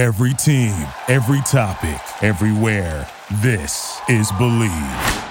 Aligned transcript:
Every 0.00 0.32
team, 0.32 0.72
every 1.08 1.42
topic, 1.42 2.00
everywhere. 2.22 3.06
This 3.42 4.00
is 4.08 4.32
Believe. 4.38 5.22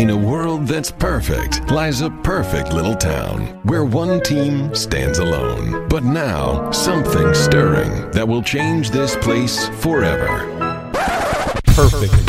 In 0.00 0.10
a 0.10 0.16
world 0.16 0.66
that's 0.66 0.90
perfect 0.90 1.70
lies 1.70 2.00
a 2.00 2.10
perfect 2.24 2.72
little 2.72 2.96
town 2.96 3.60
where 3.62 3.84
one 3.84 4.20
team 4.24 4.74
stands 4.74 5.20
alone. 5.20 5.86
But 5.88 6.02
now, 6.02 6.68
something 6.72 7.32
stirring 7.32 8.10
that 8.10 8.26
will 8.26 8.42
change 8.42 8.90
this 8.90 9.14
place 9.14 9.68
forever. 9.68 10.40
Perfectville. 11.76 12.27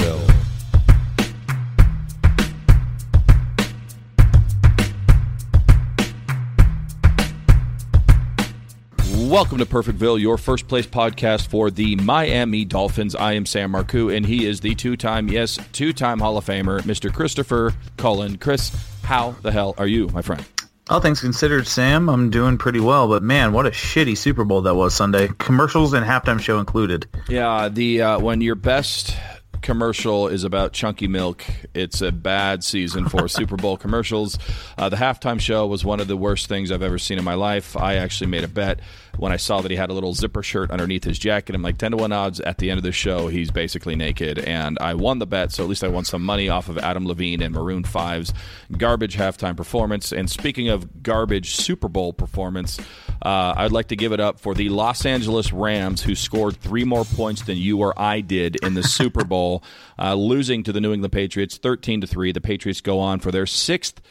Welcome 9.30 9.60
to 9.60 9.66
Perfectville, 9.68 10.20
your 10.20 10.40
first 10.40 10.68
place 10.68 10.88
podcast 10.88 11.50
for 11.50 11.70
the 11.70 11.96
Miami 11.98 12.66
Dolphins. 12.66 13.14
I 13.14 13.34
am 13.34 13.46
Sam 13.46 13.74
Marcoux, 13.74 14.10
and 14.10 14.26
he 14.26 14.48
is 14.48 14.60
the 14.60 14.74
two 14.74 14.98
time, 14.98 15.28
yes, 15.28 15.60
two 15.72 15.94
time 15.94 16.18
Hall 16.18 16.36
of 16.38 16.46
Famer, 16.48 16.82
Mr. 16.82 17.14
Christopher 17.14 17.76
Cullen. 17.96 18.40
Chris, 18.40 18.76
how 19.04 19.36
the 19.44 19.52
hell 19.52 19.76
are 19.78 19.86
you, 19.86 20.08
my 20.08 20.24
friend? 20.24 20.44
All 20.90 21.00
things 21.00 21.22
considered, 21.22 21.68
Sam, 21.68 22.10
I'm 22.10 22.32
doing 22.32 22.58
pretty 22.58 22.80
well. 22.80 23.08
But 23.08 23.22
man, 23.22 23.54
what 23.54 23.68
a 23.68 23.70
shitty 23.70 24.18
Super 24.18 24.46
Bowl 24.46 24.64
that 24.64 24.74
was 24.74 24.96
Sunday. 24.96 25.28
Commercials 25.38 25.94
and 25.94 26.04
halftime 26.04 26.40
show 26.40 26.58
included. 26.58 27.06
Yeah, 27.28 27.70
the 27.70 28.02
uh, 28.02 28.20
when 28.20 28.42
your 28.42 28.56
best 28.56 29.16
commercial 29.62 30.28
is 30.28 30.44
about 30.44 30.74
chunky 30.74 31.08
milk. 31.08 31.44
It's 31.74 32.02
a 32.02 32.12
bad 32.12 32.64
season 32.64 33.10
for 33.10 33.28
Super 33.28 33.58
Bowl 33.58 33.78
commercials. 33.78 34.38
Uh, 34.78 34.90
the 34.90 34.96
halftime 34.96 35.40
show 35.40 35.68
was 35.68 35.84
one 35.84 36.00
of 36.00 36.08
the 36.08 36.18
worst 36.18 36.48
things 36.48 36.72
I've 36.72 36.82
ever 36.82 36.98
seen 36.98 37.18
in 37.18 37.24
my 37.24 37.34
life. 37.34 37.76
I 37.78 37.96
actually 37.96 38.28
made 38.28 38.44
a 38.44 38.48
bet 38.48 38.80
when 39.20 39.34
I 39.34 39.38
saw 39.38 39.62
that 39.62 39.70
he 39.70 39.78
had 39.78 39.90
a 39.90 39.94
little 39.94 40.14
zipper 40.14 40.42
shirt 40.42 40.72
underneath 40.72 41.04
his 41.04 41.20
jacket. 41.20 41.54
I'm 41.54 41.62
like 41.62 41.78
10 41.78 41.92
to 41.92 41.98
1 41.98 42.12
odds 42.12 42.40
at 42.40 42.58
the 42.58 42.70
end 42.70 42.78
of 42.78 42.84
the 42.84 42.94
show, 42.94 43.28
he's 43.28 43.52
basically 43.52 43.96
naked. 43.96 44.40
And 44.40 44.78
I 44.80 44.94
won 44.94 45.20
the 45.20 45.28
bet, 45.28 45.52
so 45.52 45.64
at 45.64 45.70
least 45.70 45.84
I 45.84 45.90
won 45.90 46.06
some 46.06 46.24
money 46.24 46.48
off 46.48 46.70
of 46.70 46.78
Adam 46.78 47.06
Levine 47.06 47.42
and 47.42 47.54
Maroon 47.54 47.84
5's 47.84 48.34
garbage 48.78 49.18
halftime 49.18 49.58
performance. 49.58 50.14
And 50.14 50.30
speaking 50.30 50.70
of 50.70 51.04
garbage 51.04 51.56
Super 51.56 51.90
Bowl 51.90 52.14
performance, 52.14 52.80
uh, 53.22 53.54
I'd 53.58 53.74
like 53.74 53.90
to 53.90 53.98
give 53.98 54.14
it 54.14 54.22
up 54.22 54.40
for 54.40 54.56
the 54.56 54.70
Los 54.70 55.06
Angeles 55.06 55.52
Rams, 55.52 56.02
who 56.02 56.16
scored 56.16 56.56
three 56.58 56.86
more 56.86 57.04
points 57.04 57.42
than 57.42 57.58
you 57.58 57.80
or 57.80 58.00
I 58.00 58.22
did 58.22 58.56
in 58.64 58.74
the 58.74 58.84
Super 58.84 59.26
Bowl, 59.26 59.64
uh, 60.00 60.14
losing 60.14 60.64
to 60.64 60.72
the 60.72 60.80
New 60.80 60.94
England 60.94 61.12
Patriots 61.12 61.58
13 61.58 62.02
to 62.02 62.08
3. 62.08 62.32
The 62.32 62.42
Patriots 62.42 62.80
go 62.80 63.00
on 63.00 63.20
for 63.20 63.32
their 63.32 63.46
sixth 63.46 64.02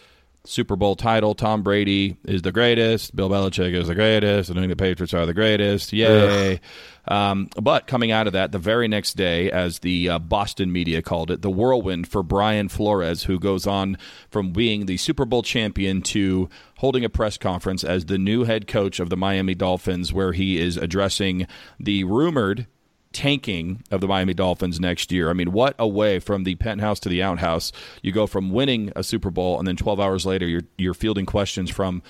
Super 0.45 0.77
Bowl 0.77 0.97
title. 0.97 1.35
Tom 1.35 1.63
Brady 1.63 2.17
is 2.25 2.43
the 2.43 2.53
greatest. 2.53 3.15
Bill 3.15 3.29
Belichick 3.29 3.75
is 3.75 3.89
the 3.89 3.95
greatest. 3.95 4.49
The 4.49 4.55
New 4.55 4.63
England 4.63 4.79
Patriots 4.79 5.13
are 5.13 5.27
the 5.27 5.35
greatest. 5.35 5.93
Yay. 5.93 6.61
Um, 7.07 7.49
but 7.61 7.87
coming 7.87 8.13
out 8.13 8.27
of 8.27 8.33
that, 8.35 8.53
the 8.53 8.59
very 8.59 8.89
next 8.89 9.17
day, 9.17 9.51
as 9.51 9.81
the 9.81 10.09
uh, 10.09 10.19
Boston 10.19 10.71
media 10.73 11.03
called 11.03 11.31
it, 11.31 11.43
the 11.43 11.51
whirlwind 11.51 12.09
for 12.09 12.23
Brian 12.23 12.69
Flores, 12.69 13.25
who 13.25 13.39
goes 13.39 13.67
on 13.67 13.99
from 14.31 14.53
being 14.53 14.87
the 14.87 14.97
Super 14.97 15.25
Bowl 15.25 15.43
champion 15.43 16.03
to 16.03 16.49
holding 16.79 17.05
a 17.05 17.09
press 17.09 17.37
conference 17.37 17.83
as 17.83 18.07
the 18.07 18.19
new 18.19 18.45
head 18.45 18.67
coach 18.67 19.01
of 19.01 19.11
the 19.11 19.17
Miami 19.17 19.55
Dolphins, 19.55 20.13
where 20.13 20.33
he 20.33 20.59
is 20.59 20.77
addressing 20.77 21.47
the 21.81 22.05
rumored 22.05 22.67
tanking 23.13 23.83
of 23.91 24.01
the 24.01 24.09
Miami 24.09 24.35
Dolphins 24.35 24.79
next 24.79 25.11
year. 25.11 25.31
I 25.31 25.33
mean, 25.33 25.53
what 25.53 25.75
a 25.79 25.89
way 25.89 26.19
from 26.19 26.45
the 26.45 26.55
penthouse 26.57 27.01
to 27.01 27.09
the 27.09 27.23
outhouse. 27.23 27.73
You 28.03 28.13
go 28.13 28.27
from 28.27 28.51
winning 28.51 28.93
a 28.95 29.03
Super 29.03 29.31
Bowl 29.31 29.59
and 29.59 29.67
then 29.67 29.77
12 29.77 30.01
hours 30.01 30.27
later 30.27 30.47
you're 30.47 30.63
you're 30.77 30.95
fielding 30.95 31.27
questions 31.27 31.71
from 31.71 32.03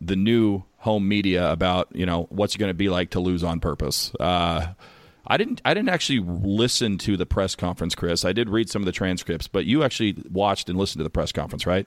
the 0.00 0.16
new 0.16 0.64
home 0.78 1.06
media 1.06 1.50
about, 1.50 1.88
you 1.92 2.04
know, 2.04 2.26
what's 2.30 2.54
it 2.54 2.58
going 2.58 2.70
to 2.70 2.74
be 2.74 2.88
like 2.88 3.10
to 3.10 3.20
lose 3.20 3.44
on 3.44 3.60
purpose. 3.60 4.12
Uh, 4.18 4.72
I 5.26 5.36
didn't. 5.36 5.62
I 5.64 5.72
didn't 5.72 5.90
actually 5.90 6.18
listen 6.18 6.98
to 6.98 7.16
the 7.16 7.26
press 7.26 7.54
conference, 7.54 7.94
Chris. 7.94 8.24
I 8.24 8.32
did 8.32 8.50
read 8.50 8.68
some 8.68 8.82
of 8.82 8.86
the 8.86 8.92
transcripts, 8.92 9.46
but 9.46 9.64
you 9.64 9.84
actually 9.84 10.16
watched 10.30 10.68
and 10.68 10.76
listened 10.76 10.98
to 10.98 11.04
the 11.04 11.10
press 11.10 11.30
conference, 11.30 11.64
right? 11.64 11.86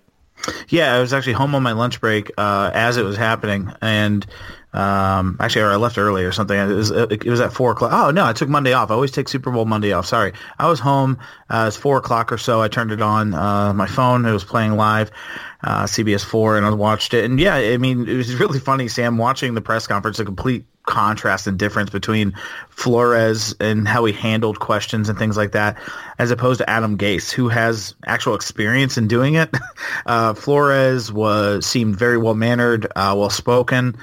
Yeah, 0.69 0.95
I 0.95 0.99
was 0.99 1.13
actually 1.13 1.33
home 1.33 1.55
on 1.55 1.63
my 1.63 1.73
lunch 1.73 1.99
break 1.99 2.31
uh, 2.37 2.71
as 2.73 2.97
it 2.97 3.03
was 3.03 3.17
happening, 3.17 3.71
and 3.81 4.25
um, 4.75 5.37
actually, 5.39 5.61
or 5.61 5.71
I 5.71 5.77
left 5.77 5.97
early 5.97 6.25
or 6.25 6.33
something. 6.33 6.59
It 6.59 6.65
was, 6.73 6.91
it 6.91 7.23
was 7.23 7.39
at 7.39 7.53
four 7.53 7.71
o'clock. 7.71 7.93
Oh 7.93 8.11
no, 8.11 8.25
I 8.25 8.33
took 8.33 8.49
Monday 8.49 8.73
off. 8.73 8.91
I 8.91 8.93
always 8.93 9.11
take 9.11 9.29
Super 9.29 9.49
Bowl 9.49 9.63
Monday 9.63 9.93
off. 9.93 10.05
Sorry, 10.05 10.33
I 10.59 10.67
was 10.67 10.81
home. 10.81 11.17
Uh, 11.49 11.65
it's 11.69 11.77
four 11.77 11.97
o'clock 11.97 12.33
or 12.33 12.37
so. 12.37 12.61
I 12.61 12.67
turned 12.67 12.91
it 12.91 13.01
on 13.01 13.33
uh, 13.33 13.73
my 13.73 13.87
phone. 13.87 14.25
It 14.25 14.33
was 14.33 14.43
playing 14.43 14.73
live, 14.73 15.11
uh, 15.63 15.83
CBS 15.83 16.25
four, 16.25 16.57
and 16.57 16.65
I 16.65 16.71
watched 16.71 17.13
it. 17.13 17.23
And 17.23 17.39
yeah, 17.39 17.55
I 17.55 17.77
mean, 17.77 18.07
it 18.07 18.17
was 18.17 18.35
really 18.35 18.59
funny, 18.59 18.89
Sam, 18.89 19.17
watching 19.17 19.53
the 19.53 19.61
press 19.61 19.87
conference. 19.87 20.19
A 20.19 20.25
complete 20.25 20.65
contrast 20.85 21.47
and 21.47 21.57
difference 21.57 21.89
between 21.89 22.33
Flores 22.69 23.55
and 23.61 23.87
how 23.87 24.03
he 24.03 24.13
handled 24.13 24.59
questions 24.59 25.07
and 25.07 25.17
things 25.17 25.37
like 25.37 25.53
that, 25.53 25.77
as 26.19 26.31
opposed 26.31 26.59
to 26.59 26.69
Adam 26.69 26.97
Gase, 26.97 27.31
who 27.31 27.47
has 27.47 27.95
actual 28.05 28.35
experience 28.35 28.97
in 28.97 29.07
doing 29.07 29.35
it. 29.35 29.49
Uh, 30.07 30.33
Flores 30.33 31.11
was 31.11 31.65
seemed 31.65 31.95
very 31.95 32.17
well 32.17 32.35
mannered, 32.35 32.85
uh, 32.95 33.15
well 33.17 33.29
spoken. 33.29 33.95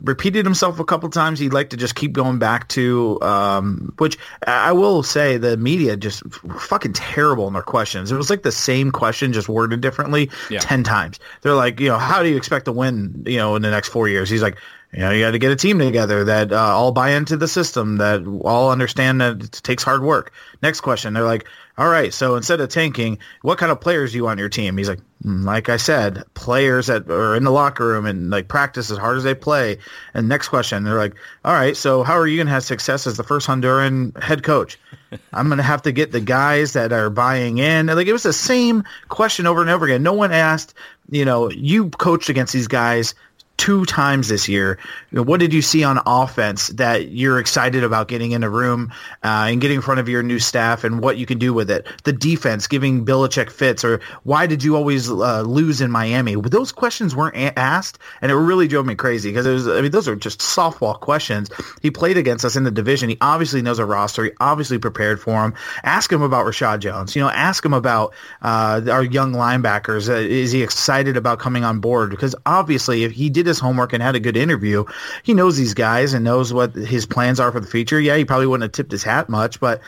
Repeated 0.00 0.46
himself 0.46 0.80
a 0.80 0.84
couple 0.84 1.08
times. 1.10 1.38
He'd 1.38 1.52
like 1.52 1.70
to 1.70 1.76
just 1.76 1.94
keep 1.94 2.12
going 2.12 2.38
back 2.38 2.68
to, 2.68 3.20
um, 3.20 3.92
which 3.98 4.16
I 4.46 4.72
will 4.72 5.02
say, 5.02 5.36
the 5.36 5.56
media 5.58 5.96
just 5.98 6.22
fucking 6.60 6.94
terrible 6.94 7.46
in 7.46 7.52
their 7.52 7.62
questions. 7.62 8.10
It 8.10 8.16
was 8.16 8.30
like 8.30 8.42
the 8.42 8.52
same 8.52 8.90
question, 8.90 9.32
just 9.34 9.50
worded 9.50 9.82
differently, 9.82 10.30
Yeah. 10.48 10.60
ten 10.60 10.82
times. 10.82 11.18
They're 11.42 11.54
like, 11.54 11.78
you 11.78 11.88
know, 11.88 11.98
how 11.98 12.22
do 12.22 12.30
you 12.30 12.36
expect 12.38 12.64
to 12.64 12.72
win, 12.72 13.22
you 13.26 13.36
know, 13.36 13.54
in 13.54 13.60
the 13.62 13.70
next 13.70 13.88
four 13.88 14.08
years? 14.08 14.30
He's 14.30 14.42
like, 14.42 14.56
you 14.92 15.00
know, 15.00 15.10
you 15.10 15.24
got 15.24 15.30
to 15.30 15.38
get 15.38 15.50
a 15.50 15.56
team 15.56 15.78
together 15.78 16.24
that 16.24 16.52
uh, 16.52 16.56
all 16.56 16.92
buy 16.92 17.10
into 17.10 17.38
the 17.38 17.48
system, 17.48 17.96
that 17.96 18.26
all 18.42 18.70
understand 18.70 19.20
that 19.22 19.42
it 19.42 19.52
takes 19.62 19.82
hard 19.82 20.02
work. 20.02 20.32
Next 20.62 20.82
question, 20.82 21.14
they're 21.14 21.24
like, 21.24 21.46
all 21.78 21.88
right, 21.88 22.12
so 22.12 22.36
instead 22.36 22.60
of 22.60 22.68
tanking, 22.68 23.18
what 23.40 23.56
kind 23.56 23.72
of 23.72 23.80
players 23.80 24.12
do 24.12 24.18
you 24.18 24.24
want 24.24 24.32
on 24.32 24.38
your 24.38 24.50
team? 24.50 24.76
He's 24.76 24.90
like, 24.90 25.00
"Mm, 25.24 25.44
like 25.44 25.70
I 25.70 25.78
said, 25.78 26.22
players 26.34 26.88
that 26.88 27.10
are 27.10 27.34
in 27.34 27.44
the 27.44 27.50
locker 27.50 27.86
room 27.86 28.04
and 28.04 28.28
like 28.28 28.48
practice 28.48 28.90
as 28.90 28.98
hard 28.98 29.16
as 29.16 29.24
they 29.24 29.34
play. 29.34 29.78
And 30.12 30.28
next 30.28 30.48
question, 30.48 30.84
they're 30.84 30.98
like, 30.98 31.14
all 31.46 31.54
right, 31.54 31.74
so 31.74 32.02
how 32.02 32.12
are 32.12 32.26
you 32.26 32.36
going 32.36 32.46
to 32.48 32.52
have 32.52 32.64
success 32.64 33.06
as 33.06 33.16
the 33.16 33.24
first 33.24 33.48
Honduran 33.48 34.22
head 34.22 34.42
coach? 34.42 34.78
I'm 35.32 35.46
going 35.46 35.56
to 35.56 35.64
have 35.64 35.80
to 35.82 35.92
get 35.92 36.12
the 36.12 36.20
guys 36.20 36.74
that 36.74 36.92
are 36.92 37.08
buying 37.08 37.56
in. 37.56 37.88
And, 37.88 37.96
like 37.96 38.06
it 38.06 38.12
was 38.12 38.24
the 38.24 38.34
same 38.34 38.84
question 39.08 39.46
over 39.46 39.62
and 39.62 39.70
over 39.70 39.86
again. 39.86 40.02
No 40.02 40.12
one 40.12 40.32
asked, 40.32 40.74
you 41.10 41.24
know, 41.24 41.50
you 41.50 41.88
coached 41.88 42.28
against 42.28 42.52
these 42.52 42.68
guys 42.68 43.14
two 43.56 43.84
times 43.84 44.28
this 44.28 44.48
year. 44.48 44.78
What 45.12 45.38
did 45.38 45.52
you 45.52 45.62
see 45.62 45.84
on 45.84 46.00
offense 46.06 46.68
that 46.68 47.08
you're 47.08 47.38
excited 47.38 47.84
about 47.84 48.08
getting 48.08 48.32
in 48.32 48.42
a 48.42 48.50
room 48.50 48.92
uh, 49.22 49.46
and 49.48 49.60
getting 49.60 49.76
in 49.76 49.82
front 49.82 50.00
of 50.00 50.08
your 50.08 50.22
new 50.22 50.38
staff 50.38 50.84
and 50.84 51.00
what 51.00 51.16
you 51.16 51.26
can 51.26 51.38
do 51.38 51.54
with 51.54 51.70
it? 51.70 51.86
The 52.04 52.12
defense, 52.12 52.66
giving 52.66 53.04
Belichick 53.04 53.50
fits, 53.50 53.84
or 53.84 54.00
why 54.24 54.46
did 54.46 54.64
you 54.64 54.76
always 54.76 55.10
uh, 55.10 55.42
lose 55.42 55.80
in 55.80 55.90
Miami? 55.90 56.34
Those 56.34 56.72
questions 56.72 57.14
weren't 57.14 57.36
a- 57.36 57.56
asked, 57.58 57.98
and 58.20 58.32
it 58.32 58.36
really 58.36 58.66
drove 58.66 58.86
me 58.86 58.94
crazy 58.94 59.30
because 59.30 59.46
it 59.46 59.52
was. 59.52 59.68
I 59.68 59.80
mean, 59.80 59.90
those 59.92 60.08
are 60.08 60.16
just 60.16 60.40
softball 60.40 60.98
questions. 60.98 61.50
He 61.82 61.90
played 61.90 62.16
against 62.16 62.44
us 62.44 62.56
in 62.56 62.64
the 62.64 62.70
division. 62.70 63.10
He 63.10 63.18
obviously 63.20 63.62
knows 63.62 63.78
our 63.78 63.86
roster. 63.86 64.24
He 64.24 64.30
obviously 64.40 64.78
prepared 64.78 65.20
for 65.20 65.44
him. 65.44 65.54
Ask 65.84 66.10
him 66.12 66.22
about 66.22 66.46
Reshad 66.46 66.80
Jones. 66.80 67.14
You 67.14 67.22
know, 67.22 67.28
ask 67.28 67.64
him 67.64 67.74
about 67.74 68.12
uh, 68.42 68.80
our 68.90 69.04
young 69.04 69.32
linebackers. 69.32 70.08
Uh, 70.08 70.14
is 70.14 70.50
he 70.52 70.62
excited 70.62 71.16
about 71.16 71.38
coming 71.38 71.64
on 71.64 71.80
board? 71.80 72.10
Because 72.10 72.34
obviously, 72.44 73.04
if 73.04 73.12
he 73.12 73.30
did 73.30 73.41
his 73.46 73.58
homework 73.58 73.92
and 73.92 74.02
had 74.02 74.14
a 74.14 74.20
good 74.20 74.36
interview, 74.36 74.84
he 75.22 75.34
knows 75.34 75.56
these 75.56 75.74
guys 75.74 76.12
and 76.14 76.24
knows 76.24 76.52
what 76.52 76.74
his 76.74 77.06
plans 77.06 77.40
are 77.40 77.52
for 77.52 77.60
the 77.60 77.66
future. 77.66 78.00
Yeah, 78.00 78.16
he 78.16 78.24
probably 78.24 78.46
wouldn't 78.46 78.62
have 78.64 78.72
tipped 78.72 78.92
his 78.92 79.02
hat 79.02 79.28
much, 79.28 79.60
but 79.60 79.80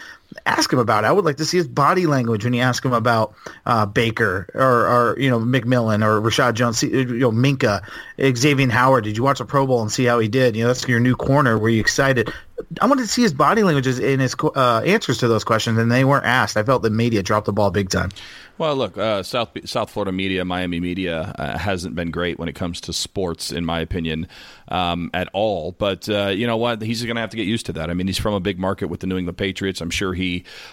ask 0.46 0.72
him 0.72 0.78
about 0.78 1.04
it. 1.04 1.08
I 1.08 1.12
would 1.12 1.24
like 1.24 1.36
to 1.36 1.44
see 1.44 1.56
his 1.56 1.68
body 1.68 2.06
language 2.06 2.44
when 2.44 2.52
you 2.52 2.60
ask 2.60 2.84
him 2.84 2.92
about 2.92 3.34
uh, 3.66 3.86
Baker 3.86 4.48
or, 4.54 4.86
or 4.86 5.18
you 5.18 5.30
know 5.30 5.38
McMillan 5.38 6.04
or 6.04 6.20
Reshad 6.20 6.54
Jones, 6.54 6.82
you 6.82 7.04
know 7.04 7.32
Minkah, 7.32 7.82
Xavier 8.20 8.70
Howard. 8.70 9.04
Did 9.04 9.16
you 9.16 9.22
watch 9.22 9.40
a 9.40 9.44
Pro 9.44 9.66
Bowl 9.66 9.82
and 9.82 9.90
see 9.90 10.04
how 10.04 10.18
he 10.18 10.28
did? 10.28 10.56
You 10.56 10.64
know 10.64 10.68
that's 10.68 10.86
your 10.88 11.00
new 11.00 11.16
corner. 11.16 11.58
Were 11.58 11.68
you 11.68 11.80
excited? 11.80 12.32
I 12.80 12.86
wanted 12.86 13.02
to 13.02 13.08
see 13.08 13.22
his 13.22 13.34
body 13.34 13.62
languages 13.62 13.98
in 13.98 14.20
his 14.20 14.34
uh, 14.54 14.82
answers 14.84 15.18
to 15.18 15.28
those 15.28 15.42
questions, 15.42 15.76
and 15.76 15.90
they 15.90 16.04
weren't 16.04 16.24
asked. 16.24 16.56
I 16.56 16.62
felt 16.62 16.82
the 16.82 16.90
media 16.90 17.22
dropped 17.22 17.46
the 17.46 17.52
ball 17.52 17.70
big 17.70 17.90
time. 17.90 18.10
Well, 18.56 18.76
look, 18.76 18.96
uh, 18.96 19.24
South 19.24 19.50
South 19.64 19.90
Florida 19.90 20.12
media, 20.12 20.44
Miami 20.44 20.78
media 20.78 21.34
uh, 21.36 21.58
hasn't 21.58 21.96
been 21.96 22.12
great 22.12 22.38
when 22.38 22.48
it 22.48 22.54
comes 22.54 22.80
to 22.82 22.92
sports, 22.92 23.50
in 23.50 23.64
my 23.64 23.80
opinion, 23.80 24.28
um, 24.68 25.10
at 25.12 25.28
all. 25.32 25.72
But 25.72 26.08
uh, 26.08 26.28
you 26.28 26.46
know 26.46 26.56
what? 26.56 26.80
He's 26.80 27.02
going 27.02 27.16
to 27.16 27.20
have 27.20 27.30
to 27.30 27.36
get 27.36 27.48
used 27.48 27.66
to 27.66 27.72
that. 27.72 27.90
I 27.90 27.94
mean, 27.94 28.06
he's 28.06 28.18
from 28.18 28.34
a 28.34 28.40
big 28.40 28.60
market 28.60 28.86
with 28.86 29.00
the 29.00 29.08
New 29.08 29.18
England 29.18 29.38
Patriots. 29.38 29.80
I'm 29.80 29.90
sure 29.90 30.14
he, 30.14 30.23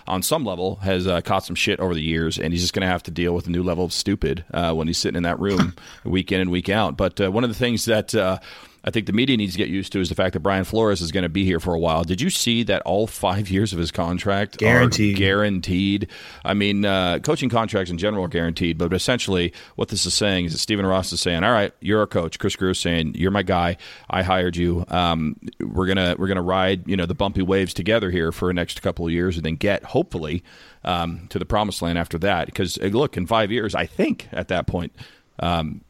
on 0.08 0.22
some 0.22 0.44
level, 0.44 0.78
has 0.78 1.08
uh, 1.08 1.22
caught 1.22 1.44
some 1.46 1.56
shit 1.56 1.80
over 1.80 1.94
the 1.94 2.02
years, 2.02 2.38
and 2.40 2.54
he's 2.54 2.62
just 2.62 2.74
going 2.74 2.82
to 2.82 2.88
have 2.88 3.04
to 3.04 3.12
deal 3.12 3.34
with 3.34 3.48
a 3.48 3.50
new 3.50 3.64
level 3.64 3.86
of 3.86 3.94
stupid 3.94 4.44
uh, 4.54 4.74
when 4.74 4.88
he's 4.88 4.98
sitting 4.98 5.18
in 5.18 5.24
that 5.24 5.40
room 5.40 5.74
week 6.04 6.32
in 6.32 6.42
and 6.42 6.52
week 6.52 6.70
out. 6.70 6.98
But 6.98 7.20
uh, 7.20 7.32
one 7.32 7.44
of 7.44 7.50
the 7.50 7.56
things 7.56 7.86
that 7.86 8.14
uh, 8.16 8.40
I 8.84 8.90
think 8.90 9.06
the 9.06 9.14
media 9.14 9.38
needs 9.38 9.54
to 9.54 9.58
get 9.58 9.70
used 9.70 9.92
to 9.94 10.00
is 10.00 10.10
the 10.10 10.16
fact 10.16 10.34
that 10.34 10.40
Brian 10.40 10.64
Flores 10.64 11.02
is 11.02 11.12
going 11.12 11.24
to 11.24 11.30
be 11.30 11.46
here 11.46 11.60
for 11.60 11.74
a 11.74 11.80
while. 11.80 12.04
Did 12.04 12.20
you 12.20 12.30
see 12.32 12.64
that 12.64 12.82
all 12.82 13.06
five 13.06 13.50
years 13.50 13.74
of 13.74 13.80
his 13.80 13.92
contract 13.92 14.58
guaranteed? 14.58 15.18
guaranteed. 15.18 16.08
I 16.44 16.56
mean, 16.56 16.84
uh, 16.84 17.20
coaching 17.20 17.50
contracts 17.50 17.92
in 17.92 18.00
general 18.00 18.26
are 18.26 18.30
guaranteed, 18.30 18.78
but 18.78 18.92
essentially 18.94 19.54
what 19.76 19.90
this 19.90 20.06
is 20.06 20.14
saying 20.14 20.46
is 20.46 20.54
that 20.54 20.58
Stephen 20.58 20.86
Ross 20.86 21.14
is 21.14 21.22
saying, 21.22 21.44
"All 21.44 21.52
right, 21.52 21.72
you're 21.80 22.00
our 22.00 22.08
coach." 22.08 22.40
Chris 22.40 22.56
Grier 22.56 22.72
is 22.72 22.80
saying, 22.80 23.14
"You're 23.16 23.32
my 23.32 23.44
guy. 23.44 23.78
I 24.10 24.24
hired 24.24 24.56
you. 24.58 24.84
Um, 24.88 25.36
we're 25.60 25.88
gonna 25.88 26.16
we're 26.18 26.28
gonna 26.28 26.42
ride 26.42 26.88
you 26.88 26.98
know 26.98 27.06
the 27.06 27.14
bumpy 27.16 27.44
waves 27.44 27.74
together 27.74 28.10
here 28.10 28.32
for 28.32 28.48
the 28.48 28.54
next 28.54 28.82
couple 28.82 29.06
of 29.06 29.12
years, 29.12 29.38
and 29.38 29.46
then 29.46 29.56
get 29.56 29.84
hopefully 29.84 30.44
um, 30.84 31.28
to 31.30 31.38
the 31.38 31.46
promised 31.46 31.84
land 31.84 32.00
after 32.00 32.18
that." 32.20 32.48
Because 32.48 32.78
look, 32.80 33.16
in 33.16 33.28
five 33.28 33.52
years, 33.52 33.76
I 33.76 33.86
think 33.86 34.28
at 34.32 34.48
that 34.48 34.66
point. 34.66 34.94
Um, 35.40 35.82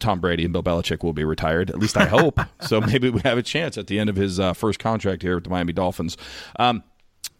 Tom 0.00 0.20
Brady 0.20 0.44
and 0.44 0.52
Bill 0.52 0.62
Belichick 0.62 1.02
will 1.02 1.12
be 1.12 1.24
retired. 1.24 1.70
At 1.70 1.78
least 1.78 1.96
I 1.96 2.06
hope. 2.06 2.40
so 2.60 2.80
maybe 2.80 3.10
we 3.10 3.20
have 3.20 3.38
a 3.38 3.42
chance 3.42 3.78
at 3.78 3.86
the 3.86 3.98
end 3.98 4.10
of 4.10 4.16
his 4.16 4.40
uh, 4.40 4.52
first 4.52 4.78
contract 4.78 5.22
here 5.22 5.34
with 5.34 5.44
the 5.44 5.50
Miami 5.50 5.72
Dolphins. 5.72 6.16
Um, 6.58 6.82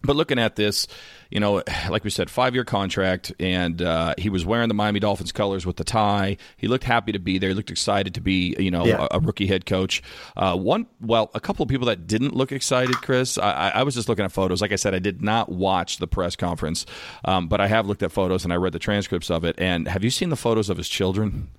but 0.04 0.16
looking 0.16 0.38
at 0.38 0.56
this, 0.56 0.86
you 1.30 1.40
know, 1.40 1.62
like 1.88 2.04
we 2.04 2.10
said, 2.10 2.30
five 2.30 2.54
year 2.54 2.64
contract, 2.64 3.32
and 3.40 3.80
uh, 3.80 4.14
he 4.18 4.28
was 4.28 4.44
wearing 4.44 4.68
the 4.68 4.74
Miami 4.74 5.00
Dolphins 5.00 5.32
colors 5.32 5.64
with 5.64 5.76
the 5.76 5.84
tie. 5.84 6.36
He 6.56 6.68
looked 6.68 6.84
happy 6.84 7.12
to 7.12 7.18
be 7.18 7.38
there. 7.38 7.50
He 7.50 7.54
looked 7.54 7.70
excited 7.70 8.14
to 8.14 8.20
be, 8.20 8.54
you 8.58 8.70
know, 8.70 8.84
yeah. 8.84 9.08
a, 9.10 9.16
a, 9.16 9.20
rookie 9.20 9.46
head 9.46 9.66
coach. 9.66 10.02
Uh, 10.36 10.56
one, 10.56 10.86
well, 11.00 11.30
a 11.34 11.40
couple 11.40 11.62
of 11.62 11.68
people 11.68 11.86
that 11.86 12.06
didn't 12.06 12.34
look 12.34 12.52
excited, 12.52 12.94
Chris. 12.96 13.38
I, 13.38 13.70
I, 13.70 13.82
was 13.82 13.94
just 13.94 14.08
looking 14.08 14.24
at 14.24 14.32
photos. 14.32 14.60
Like 14.60 14.72
I 14.72 14.76
said, 14.76 14.94
I 14.94 14.98
did 14.98 15.22
not 15.22 15.48
watch 15.48 15.96
the 15.98 16.06
press 16.06 16.36
conference, 16.36 16.86
um, 17.24 17.48
but 17.48 17.60
I 17.60 17.66
have 17.66 17.86
looked 17.86 18.02
at 18.02 18.12
photos 18.12 18.44
and 18.44 18.52
I 18.52 18.56
read 18.56 18.72
the 18.72 18.78
transcripts 18.78 19.30
of 19.30 19.44
it. 19.44 19.56
And 19.58 19.88
have 19.88 20.04
you 20.04 20.10
seen 20.10 20.28
the 20.28 20.36
photos 20.36 20.68
of 20.68 20.76
his 20.76 20.88
children? 20.88 21.50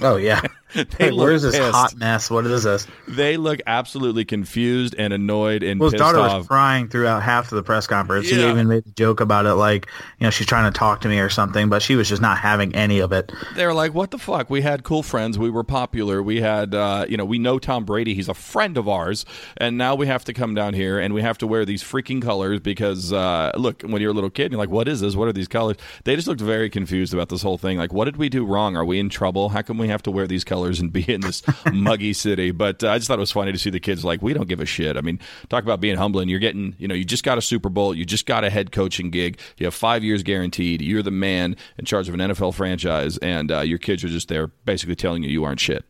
Oh 0.00 0.16
yeah. 0.16 0.40
they 0.98 1.12
Where's 1.12 1.42
this 1.42 1.56
pissed. 1.56 1.72
hot 1.72 1.96
mess? 1.96 2.30
What 2.30 2.44
is 2.46 2.64
this? 2.64 2.86
They 3.06 3.36
look 3.36 3.60
absolutely 3.66 4.24
confused 4.24 4.94
and 4.98 5.12
annoyed 5.12 5.62
and 5.62 5.78
well, 5.78 5.90
his 5.90 5.98
daughter 5.98 6.18
off. 6.18 6.38
was 6.38 6.46
crying 6.48 6.88
throughout 6.88 7.22
half 7.22 7.52
of 7.52 7.56
the 7.56 7.62
press 7.62 7.86
conference. 7.86 8.30
Yeah. 8.30 8.38
He 8.38 8.50
even 8.50 8.66
made 8.66 8.86
a 8.86 8.90
joke 8.90 9.20
about 9.20 9.46
it, 9.46 9.54
like 9.54 9.86
you 10.18 10.24
know 10.24 10.30
she's 10.30 10.46
trying 10.46 10.70
to 10.70 10.76
talk 10.76 11.00
to 11.02 11.08
me 11.08 11.20
or 11.20 11.28
something, 11.28 11.68
but 11.68 11.82
she 11.82 11.94
was 11.94 12.08
just 12.08 12.20
not 12.20 12.38
having 12.38 12.74
any 12.74 12.98
of 12.98 13.12
it. 13.12 13.30
They 13.54 13.64
were 13.64 13.74
like, 13.74 13.94
"What 13.94 14.10
the 14.10 14.18
fuck? 14.18 14.50
We 14.50 14.62
had 14.62 14.82
cool 14.82 15.02
friends. 15.02 15.38
We 15.38 15.50
were 15.50 15.64
popular. 15.64 16.22
We 16.22 16.40
had, 16.40 16.74
uh, 16.74 17.06
you 17.08 17.16
know, 17.16 17.24
we 17.24 17.38
know 17.38 17.58
Tom 17.58 17.84
Brady. 17.84 18.14
He's 18.14 18.28
a 18.28 18.34
friend 18.34 18.76
of 18.76 18.88
ours, 18.88 19.24
and 19.58 19.78
now 19.78 19.94
we 19.94 20.08
have 20.08 20.24
to 20.24 20.32
come 20.32 20.54
down 20.54 20.74
here 20.74 20.98
and 20.98 21.14
we 21.14 21.22
have 21.22 21.38
to 21.38 21.46
wear 21.46 21.64
these 21.64 21.84
freaking 21.84 22.20
colors 22.20 22.58
because 22.58 23.12
uh, 23.12 23.52
look, 23.54 23.82
when 23.82 24.02
you're 24.02 24.10
a 24.10 24.14
little 24.14 24.30
kid, 24.30 24.50
you're 24.50 24.58
like, 24.58 24.70
"What 24.70 24.88
is 24.88 25.00
this? 25.00 25.14
What 25.14 25.28
are 25.28 25.32
these 25.32 25.48
colors?" 25.48 25.76
They 26.04 26.16
just 26.16 26.26
looked 26.26 26.40
very 26.40 26.68
confused 26.68 27.14
about 27.14 27.28
this 27.28 27.42
whole 27.42 27.56
thing. 27.56 27.78
Like, 27.78 27.92
what 27.92 28.06
did 28.06 28.16
we 28.16 28.28
do 28.28 28.44
wrong? 28.44 28.76
Are 28.76 28.84
we 28.84 28.98
in 28.98 29.08
trouble? 29.08 29.50
How 29.50 29.62
come 29.62 29.78
we 29.78 29.86
have 29.88 30.02
to 30.02 30.10
wear 30.10 30.26
these 30.26 30.42
colors 30.42 30.55
and 30.64 30.92
be 30.92 31.02
in 31.12 31.20
this 31.20 31.42
muggy 31.72 32.12
city. 32.12 32.50
But 32.50 32.82
uh, 32.82 32.90
I 32.90 32.98
just 32.98 33.08
thought 33.08 33.18
it 33.18 33.20
was 33.20 33.32
funny 33.32 33.52
to 33.52 33.58
see 33.58 33.70
the 33.70 33.80
kids 33.80 34.04
like, 34.04 34.22
we 34.22 34.32
don't 34.32 34.48
give 34.48 34.60
a 34.60 34.66
shit. 34.66 34.96
I 34.96 35.00
mean, 35.00 35.20
talk 35.48 35.62
about 35.62 35.80
being 35.80 35.96
humbling. 35.96 36.28
You're 36.28 36.40
getting, 36.40 36.74
you 36.78 36.88
know, 36.88 36.94
you 36.94 37.04
just 37.04 37.24
got 37.24 37.38
a 37.38 37.42
Super 37.42 37.68
Bowl. 37.68 37.94
You 37.94 38.04
just 38.04 38.26
got 38.26 38.44
a 38.44 38.50
head 38.50 38.72
coaching 38.72 39.10
gig. 39.10 39.38
You 39.58 39.66
have 39.66 39.74
five 39.74 40.02
years 40.02 40.22
guaranteed. 40.22 40.82
You're 40.82 41.02
the 41.02 41.10
man 41.10 41.56
in 41.78 41.84
charge 41.84 42.08
of 42.08 42.14
an 42.14 42.20
NFL 42.20 42.54
franchise, 42.54 43.18
and 43.18 43.50
uh, 43.52 43.60
your 43.60 43.78
kids 43.78 44.04
are 44.04 44.08
just 44.08 44.28
there 44.28 44.48
basically 44.48 44.96
telling 44.96 45.22
you 45.22 45.30
you 45.30 45.44
aren't 45.44 45.60
shit. 45.60 45.84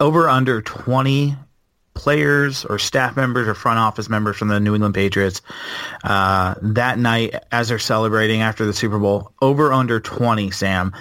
Over 0.00 0.28
under 0.28 0.60
20 0.60 1.36
players 1.94 2.64
or 2.64 2.78
staff 2.78 3.16
members 3.16 3.48
or 3.48 3.54
front 3.54 3.78
office 3.78 4.08
members 4.08 4.36
from 4.36 4.48
the 4.48 4.60
New 4.60 4.74
England 4.74 4.94
Patriots 4.94 5.40
uh, 6.02 6.54
that 6.60 6.98
night 6.98 7.34
as 7.52 7.68
they're 7.68 7.78
celebrating 7.78 8.42
after 8.42 8.66
the 8.66 8.72
Super 8.72 8.98
Bowl. 8.98 9.32
Over 9.40 9.72
under 9.72 10.00
20, 10.00 10.50
Sam, 10.50 10.92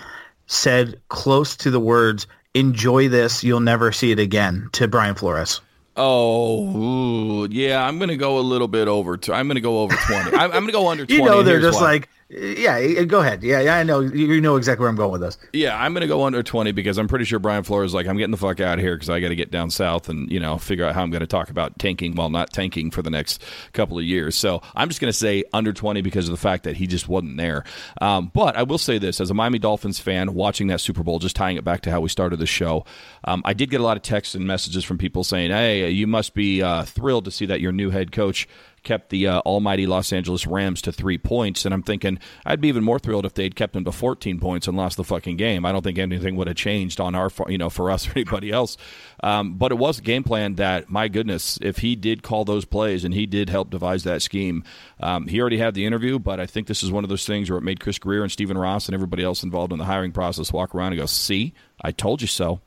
said 0.46 1.02
close 1.10 1.56
to 1.58 1.72
the 1.72 1.80
words, 1.80 2.28
enjoy 2.54 3.10
this. 3.10 3.44
You'll 3.44 3.60
never 3.60 3.92
see 3.92 4.12
it 4.12 4.20
again 4.20 4.70
to 4.74 4.88
Brian 4.88 5.16
Flores. 5.16 5.62
Oh, 5.96 6.76
ooh, 6.76 7.48
yeah. 7.50 7.86
I'm 7.86 8.00
going 8.00 8.10
to 8.10 8.18
go 8.18 8.40
a 8.40 8.42
little 8.42 8.68
bit 8.68 8.88
over. 8.88 9.18
To, 9.18 9.34
I'm 9.34 9.48
going 9.48 9.56
to 9.56 9.62
go 9.62 9.82
over 9.82 9.96
20. 9.96 10.36
I'm, 10.36 10.52
I'm 10.52 10.52
going 10.52 10.68
to 10.68 10.72
go 10.72 10.90
under 10.90 11.06
20. 11.06 11.14
you 11.22 11.28
know, 11.28 11.44
they're 11.44 11.62
just 11.62 11.80
why. 11.80 11.92
like, 11.92 12.10
yeah, 12.30 13.04
go 13.04 13.20
ahead. 13.20 13.44
Yeah, 13.44 13.60
yeah, 13.60 13.76
I 13.76 13.84
know. 13.84 14.00
You 14.00 14.42
know 14.42 14.56
exactly 14.56 14.84
where 14.84 14.90
I'm 14.90 14.96
going 14.96 15.12
with 15.12 15.22
this. 15.22 15.38
Yeah, 15.52 15.78
I'm 15.80 15.94
going 15.94 16.02
to 16.02 16.08
go 16.08 16.24
under 16.24 16.42
20 16.42 16.72
because 16.72 16.98
I'm 16.98 17.08
pretty 17.08 17.26
sure 17.26 17.40
Brian 17.40 17.64
Flores 17.64 17.94
like, 17.94 18.08
I'm 18.08 18.18
getting 18.18 18.32
the 18.32 18.38
fuck 18.38 18.60
out 18.60 18.80
of 18.80 18.84
here 18.84 18.96
because 18.96 19.10
I 19.10 19.20
got 19.20 19.30
to 19.30 19.36
get 19.36 19.52
down 19.52 19.70
south 19.70 20.10
and, 20.10 20.32
you 20.32 20.40
know, 20.40 20.58
figure 20.58 20.86
out 20.86 20.96
how 20.96 21.04
I'm 21.04 21.12
going 21.12 21.22
to 21.22 21.28
talk 21.28 21.50
about 21.50 21.78
tanking 21.80 22.16
while 22.16 22.30
not 22.30 22.52
tanking 22.52 22.92
for 22.92 23.02
the 23.02 23.10
next 23.10 23.44
couple 23.74 23.98
of 24.00 24.04
years. 24.04 24.36
So 24.36 24.62
I'm 24.76 24.88
just 24.88 25.00
going 25.02 25.12
to 25.12 25.18
say 25.18 25.44
under 25.54 25.74
20 25.74 26.02
because 26.02 26.28
of 26.28 26.32
the 26.32 26.38
fact 26.38 26.64
that 26.64 26.78
he 26.78 26.88
just 26.88 27.08
wasn't 27.08 27.38
there. 27.38 27.64
Um, 28.02 28.32
but 28.34 28.56
I 28.56 28.64
will 28.64 28.78
say 28.78 28.98
this 28.98 29.22
as 29.22 29.30
a 29.30 29.34
Miami 29.34 29.60
Dolphins 29.60 30.00
fan 30.00 30.34
watching 30.34 30.68
that 30.68 30.82
Super 30.82 31.04
Bowl, 31.04 31.20
just 31.20 31.36
tying 31.36 31.58
it 31.58 31.64
back 31.64 31.82
to 31.82 31.92
how 31.92 32.02
we 32.02 32.10
started 32.10 32.40
the 32.40 32.46
show, 32.46 32.86
um, 33.26 33.42
I 33.46 33.54
did 33.54 33.70
get 33.70 33.82
a 33.82 33.84
lot 33.84 33.98
of 33.98 34.04
texts 34.04 34.36
and 34.36 34.46
messages 34.46 34.84
from 34.84 34.98
people 34.98 35.24
saying, 35.24 35.52
hey, 35.52 35.90
you 35.90 36.08
must 36.08 36.34
be 36.34 36.62
uh, 36.62 36.84
thrilled 36.84 37.26
to 37.26 37.32
see 37.32 37.46
that 37.46 37.62
your 37.62 37.72
new 37.72 37.90
head 37.90 38.12
coach 38.12 38.48
kept 38.84 39.10
the 39.10 39.28
uh, 39.28 39.40
almighty 39.40 39.86
Los 39.86 40.14
Angeles 40.14 40.46
Rams 40.46 40.82
to 40.84 40.92
three 40.92 41.18
points. 41.18 41.66
And 41.66 41.74
I'm 41.74 41.84
thinking 41.84 42.20
I'd 42.46 42.62
be 42.62 42.68
even 42.68 42.84
more 42.84 43.00
thrilled 43.00 43.26
if 43.26 43.34
they'd 43.34 43.56
kept 43.56 43.74
them 43.74 43.86
to 43.86 43.92
14 43.92 44.40
points 44.40 44.68
and 44.68 44.78
lost 44.78 44.98
the 44.98 45.04
fucking 45.04 45.38
game. 45.38 45.66
I 45.66 45.72
don't 45.72 45.84
think 45.84 45.98
anything 45.98 46.36
would 46.36 46.48
have 46.48 46.56
changed 46.56 47.00
on 47.00 47.16
our, 47.16 47.30
you 47.48 47.58
know, 47.58 47.70
for 47.70 47.90
us 47.92 48.08
or 48.08 48.12
anybody 48.12 48.52
else. 48.52 48.78
Um, 49.22 49.56
but 49.56 49.72
it 49.72 49.76
was 49.76 50.00
a 50.00 50.02
game 50.02 50.24
plan 50.24 50.56
that, 50.56 50.90
my 50.90 51.08
goodness, 51.08 51.58
if 51.62 51.78
he 51.78 51.96
did 51.96 52.24
call 52.24 52.46
those 52.46 52.66
plays 52.66 53.04
and 53.04 53.14
he 53.14 53.26
did 53.26 53.50
help 53.50 53.70
devise 53.70 54.04
that 54.04 54.22
scheme, 54.22 54.64
um, 55.00 55.28
he 55.28 55.40
already 55.40 55.58
had 55.58 55.74
the 55.74 55.86
interview. 55.86 56.20
But 56.20 56.40
I 56.40 56.46
think 56.46 56.68
this 56.68 56.84
is 56.84 56.92
one 56.92 57.04
of 57.04 57.10
those 57.10 57.26
things 57.26 57.50
where 57.50 57.60
it 57.60 57.64
made 57.64 57.80
Chris 57.80 58.00
Grier 58.00 58.24
and 58.24 58.32
Stephen 58.32 58.58
Ross 58.58 58.88
and 58.88 58.96
everybody 58.96 59.24
else 59.24 59.44
involved 59.44 59.72
in 59.72 59.80
the 59.80 59.86
hiring 59.86 60.12
process 60.12 60.52
walk 60.52 60.76
around 60.76 60.94
and 60.94 61.02
go, 61.02 61.06
"See, 61.06 61.54
I 61.82 61.92
told 61.92 62.22
you 62.22 62.28
so." 62.28 62.62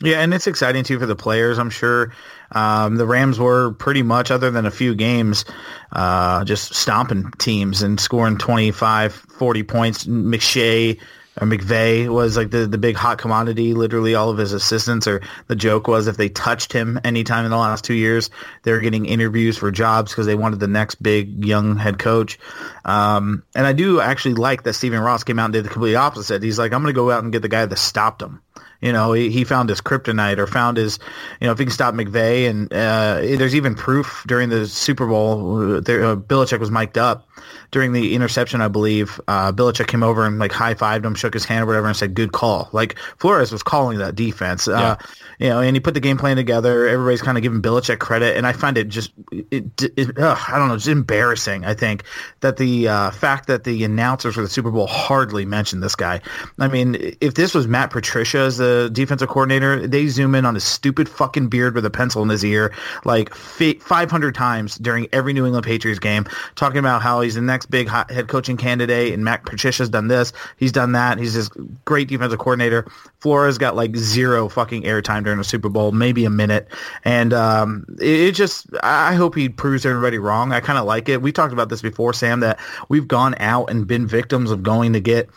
Yeah, 0.00 0.20
and 0.20 0.32
it's 0.32 0.46
exciting 0.46 0.84
too 0.84 0.98
for 0.98 1.06
the 1.06 1.16
players. 1.16 1.58
I'm 1.58 1.70
sure 1.70 2.12
um, 2.52 2.96
the 2.96 3.06
Rams 3.06 3.38
were 3.38 3.72
pretty 3.72 4.02
much, 4.02 4.30
other 4.30 4.50
than 4.50 4.64
a 4.64 4.70
few 4.70 4.94
games, 4.94 5.44
uh, 5.92 6.44
just 6.44 6.74
stomping 6.74 7.32
teams 7.38 7.82
and 7.82 7.98
scoring 7.98 8.38
25, 8.38 9.12
40 9.12 9.62
points. 9.64 10.04
McShay 10.04 11.00
or 11.40 11.46
McVay 11.46 12.08
was 12.08 12.36
like 12.36 12.50
the, 12.50 12.66
the 12.66 12.78
big 12.78 12.94
hot 12.94 13.18
commodity. 13.18 13.74
Literally, 13.74 14.14
all 14.14 14.30
of 14.30 14.38
his 14.38 14.52
assistants, 14.52 15.08
or 15.08 15.20
the 15.48 15.56
joke 15.56 15.88
was 15.88 16.06
if 16.06 16.16
they 16.16 16.28
touched 16.28 16.72
him 16.72 17.00
anytime 17.02 17.44
in 17.44 17.50
the 17.50 17.56
last 17.56 17.84
two 17.84 17.94
years, 17.94 18.30
they 18.62 18.70
were 18.70 18.80
getting 18.80 19.04
interviews 19.04 19.58
for 19.58 19.72
jobs 19.72 20.12
because 20.12 20.26
they 20.26 20.36
wanted 20.36 20.60
the 20.60 20.68
next 20.68 21.02
big 21.02 21.44
young 21.44 21.76
head 21.76 21.98
coach. 21.98 22.38
Um, 22.84 23.42
and 23.56 23.66
I 23.66 23.72
do 23.72 24.00
actually 24.00 24.34
like 24.34 24.62
that 24.62 24.74
Stephen 24.74 25.00
Ross 25.00 25.24
came 25.24 25.40
out 25.40 25.46
and 25.46 25.54
did 25.54 25.64
the 25.64 25.70
complete 25.70 25.96
opposite. 25.96 26.42
He's 26.42 26.58
like, 26.58 26.72
I'm 26.72 26.82
going 26.82 26.94
to 26.94 26.96
go 26.96 27.10
out 27.10 27.24
and 27.24 27.32
get 27.32 27.42
the 27.42 27.48
guy 27.48 27.66
that 27.66 27.76
stopped 27.76 28.22
him. 28.22 28.42
You 28.80 28.92
know, 28.92 29.12
he, 29.12 29.30
he 29.30 29.42
found 29.44 29.68
his 29.68 29.80
kryptonite 29.80 30.38
or 30.38 30.46
found 30.46 30.76
his, 30.76 30.98
you 31.40 31.46
know, 31.46 31.52
if 31.52 31.58
he 31.58 31.64
can 31.64 31.72
stop 31.72 31.94
McVay. 31.94 32.48
And 32.48 32.72
uh, 32.72 33.20
there's 33.36 33.54
even 33.54 33.74
proof 33.74 34.24
during 34.26 34.50
the 34.50 34.66
Super 34.68 35.06
Bowl, 35.06 35.76
uh, 35.76 35.80
there, 35.80 36.04
uh, 36.04 36.16
Belichick 36.16 36.60
was 36.60 36.70
mic'd 36.70 36.96
up 36.96 37.28
during 37.70 37.92
the 37.92 38.14
interception, 38.14 38.60
I 38.60 38.68
believe. 38.68 39.20
Uh, 39.26 39.52
Belichick 39.52 39.88
came 39.88 40.02
over 40.02 40.24
and 40.24 40.38
like 40.38 40.52
high 40.52 40.74
fived 40.74 41.04
him, 41.04 41.14
shook 41.14 41.34
his 41.34 41.44
hand 41.44 41.64
or 41.64 41.66
whatever, 41.66 41.86
and 41.86 41.96
said, 41.96 42.14
"Good 42.14 42.32
call." 42.32 42.68
Like 42.72 42.98
Flores 43.18 43.52
was 43.52 43.62
calling 43.62 43.98
that 43.98 44.14
defense. 44.14 44.68
Uh, 44.68 44.96
you 45.38 45.48
know, 45.48 45.60
and 45.60 45.74
he 45.76 45.80
put 45.80 45.94
the 45.94 46.00
game 46.00 46.16
plan 46.16 46.36
together. 46.36 46.86
Everybody's 46.88 47.22
kind 47.22 47.36
of 47.36 47.42
giving 47.42 47.60
Belichick 47.60 47.98
credit, 47.98 48.36
and 48.36 48.46
I 48.46 48.52
find 48.52 48.78
it 48.78 48.88
just, 48.88 49.12
it, 49.30 49.64
it 49.96 50.18
ugh, 50.18 50.38
I 50.48 50.58
don't 50.58 50.68
know, 50.68 50.76
just 50.76 50.88
embarrassing. 50.88 51.64
I 51.64 51.74
think 51.74 52.04
that 52.40 52.56
the 52.56 52.88
uh, 52.88 53.10
fact 53.10 53.48
that 53.48 53.64
the 53.64 53.84
announcers 53.84 54.34
for 54.34 54.42
the 54.42 54.48
Super 54.48 54.70
Bowl 54.70 54.86
hardly 54.86 55.44
mentioned 55.44 55.82
this 55.82 55.94
guy. 55.94 56.20
I 56.58 56.68
mean, 56.68 57.16
if 57.20 57.34
this 57.34 57.54
was 57.54 57.66
Matt 57.66 57.90
Patricia 57.90 58.38
as 58.38 58.58
the 58.58 58.67
defensive 58.92 59.28
coordinator, 59.28 59.86
they 59.86 60.06
zoom 60.08 60.34
in 60.34 60.44
on 60.44 60.54
his 60.54 60.64
stupid 60.64 61.08
fucking 61.08 61.48
beard 61.48 61.74
with 61.74 61.84
a 61.84 61.90
pencil 61.90 62.22
in 62.22 62.28
his 62.28 62.44
ear 62.44 62.72
like 63.04 63.34
500 63.34 64.34
times 64.34 64.76
during 64.76 65.08
every 65.12 65.32
New 65.32 65.44
England 65.44 65.64
Patriots 65.64 65.98
game, 65.98 66.24
talking 66.56 66.78
about 66.78 67.02
how 67.02 67.20
he's 67.20 67.34
the 67.34 67.40
next 67.40 67.66
big 67.66 67.88
head 67.88 68.28
coaching 68.28 68.56
candidate 68.56 69.12
and 69.12 69.24
Matt 69.24 69.44
Patricia's 69.44 69.88
done 69.88 70.08
this, 70.08 70.32
he's 70.56 70.72
done 70.72 70.92
that, 70.92 71.18
he's 71.18 71.34
this 71.34 71.48
great 71.84 72.08
defensive 72.08 72.38
coordinator. 72.38 72.86
Flores 73.20 73.58
got 73.58 73.74
like 73.74 73.96
zero 73.96 74.48
fucking 74.48 74.82
airtime 74.82 75.24
during 75.24 75.38
the 75.38 75.44
Super 75.44 75.68
Bowl, 75.68 75.92
maybe 75.92 76.24
a 76.24 76.30
minute, 76.30 76.68
and 77.04 77.32
um, 77.32 77.84
it, 78.00 78.20
it 78.20 78.32
just 78.32 78.66
I 78.82 79.14
hope 79.14 79.34
he 79.34 79.48
proves 79.48 79.84
everybody 79.84 80.18
wrong. 80.18 80.52
I 80.52 80.60
kind 80.60 80.78
of 80.78 80.84
like 80.84 81.08
it. 81.08 81.20
We 81.20 81.32
talked 81.32 81.52
about 81.52 81.68
this 81.68 81.82
before, 81.82 82.12
Sam, 82.12 82.40
that 82.40 82.58
we've 82.88 83.08
gone 83.08 83.34
out 83.38 83.70
and 83.70 83.86
been 83.86 84.06
victims 84.06 84.50
of 84.50 84.62
going 84.62 84.92
to 84.92 85.00
get 85.00 85.28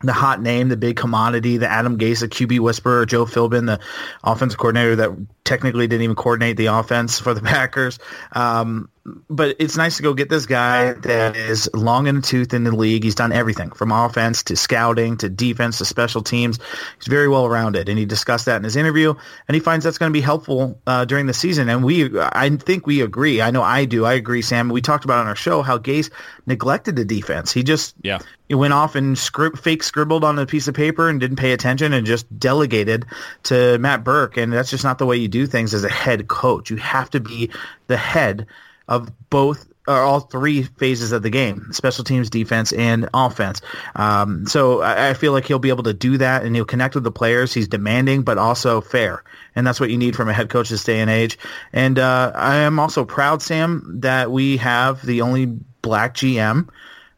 the 0.00 0.12
hot 0.12 0.40
name, 0.40 0.68
the 0.68 0.76
big 0.76 0.96
commodity, 0.96 1.56
the 1.56 1.68
Adam 1.68 1.98
Gase, 1.98 2.20
the 2.20 2.28
QB 2.28 2.60
whisperer, 2.60 3.04
Joe 3.04 3.24
Philbin, 3.24 3.66
the 3.66 3.80
offensive 4.22 4.58
coordinator 4.58 4.96
that 4.96 5.10
technically 5.44 5.86
didn't 5.88 6.02
even 6.02 6.16
coordinate 6.16 6.56
the 6.56 6.66
offense 6.66 7.18
for 7.18 7.34
the 7.34 7.40
Packers. 7.48 7.98
Um, 8.32 8.90
but 9.04 9.56
it's 9.58 9.76
nice 9.76 9.96
to 9.96 10.02
go 10.02 10.14
get 10.14 10.28
this 10.28 10.46
guy 10.46 10.92
that 10.92 11.36
is 11.36 11.68
long 11.74 12.06
in 12.06 12.16
the 12.16 12.22
tooth 12.22 12.52
in 12.52 12.64
the 12.64 12.74
league. 12.74 13.04
He's 13.04 13.14
done 13.14 13.32
everything 13.32 13.70
from 13.70 13.92
offense 13.92 14.42
to 14.44 14.56
scouting 14.56 15.16
to 15.18 15.28
defense 15.28 15.78
to 15.78 15.84
special 15.84 16.22
teams. 16.22 16.58
He's 16.98 17.08
very 17.08 17.28
well 17.28 17.48
rounded, 17.48 17.88
and 17.88 17.98
he 17.98 18.04
discussed 18.04 18.46
that 18.46 18.56
in 18.56 18.64
his 18.64 18.76
interview. 18.76 19.14
And 19.46 19.54
he 19.54 19.60
finds 19.60 19.84
that's 19.84 19.98
going 19.98 20.10
to 20.10 20.16
be 20.16 20.20
helpful 20.20 20.80
uh, 20.86 21.04
during 21.04 21.26
the 21.26 21.34
season. 21.34 21.68
And 21.68 21.84
we, 21.84 22.18
I 22.18 22.50
think 22.50 22.86
we 22.86 23.00
agree. 23.00 23.40
I 23.40 23.50
know 23.50 23.62
I 23.62 23.84
do. 23.84 24.04
I 24.04 24.14
agree, 24.14 24.42
Sam. 24.42 24.68
We 24.68 24.80
talked 24.80 25.04
about 25.04 25.18
on 25.18 25.26
our 25.26 25.36
show 25.36 25.62
how 25.62 25.78
Gase 25.78 26.10
neglected 26.46 26.96
the 26.96 27.04
defense. 27.04 27.52
He 27.52 27.62
just 27.62 27.94
yeah. 28.02 28.18
He 28.48 28.54
went 28.54 28.72
off 28.72 28.94
and 28.94 29.18
script, 29.18 29.58
fake 29.58 29.82
scribbled 29.82 30.24
on 30.24 30.38
a 30.38 30.46
piece 30.46 30.68
of 30.68 30.74
paper 30.74 31.08
and 31.10 31.20
didn't 31.20 31.36
pay 31.36 31.52
attention 31.52 31.92
and 31.92 32.06
just 32.06 32.26
delegated 32.38 33.04
to 33.44 33.78
Matt 33.78 34.04
Burke. 34.04 34.38
And 34.38 34.52
that's 34.52 34.70
just 34.70 34.84
not 34.84 34.96
the 34.96 35.04
way 35.04 35.18
you 35.18 35.28
do 35.28 35.46
things 35.46 35.74
as 35.74 35.84
a 35.84 35.90
head 35.90 36.28
coach. 36.28 36.70
You 36.70 36.76
have 36.78 37.10
to 37.10 37.20
be 37.20 37.50
the 37.88 37.98
head 37.98 38.46
of 38.88 39.10
both 39.30 39.68
or 39.88 39.96
all 39.96 40.20
three 40.20 40.62
phases 40.62 41.12
of 41.12 41.22
the 41.22 41.30
game, 41.30 41.68
special 41.72 42.04
teams, 42.04 42.28
defense, 42.28 42.72
and 42.72 43.08
offense. 43.14 43.62
Um, 43.96 44.46
so 44.46 44.82
I, 44.82 45.10
I, 45.10 45.14
feel 45.14 45.32
like 45.32 45.46
he'll 45.46 45.58
be 45.58 45.70
able 45.70 45.84
to 45.84 45.94
do 45.94 46.18
that 46.18 46.44
and 46.44 46.54
he'll 46.54 46.66
connect 46.66 46.94
with 46.94 47.04
the 47.04 47.10
players. 47.10 47.54
He's 47.54 47.68
demanding, 47.68 48.20
but 48.22 48.36
also 48.36 48.82
fair. 48.82 49.24
And 49.56 49.66
that's 49.66 49.80
what 49.80 49.88
you 49.88 49.96
need 49.96 50.14
from 50.14 50.28
a 50.28 50.34
head 50.34 50.50
coach 50.50 50.68
this 50.68 50.84
day 50.84 51.00
and 51.00 51.08
age. 51.08 51.38
And 51.72 51.98
uh, 51.98 52.32
I 52.34 52.56
am 52.56 52.78
also 52.78 53.06
proud, 53.06 53.40
Sam, 53.40 54.00
that 54.00 54.30
we 54.30 54.58
have 54.58 55.04
the 55.04 55.22
only 55.22 55.46
black 55.46 56.14
GM 56.14 56.68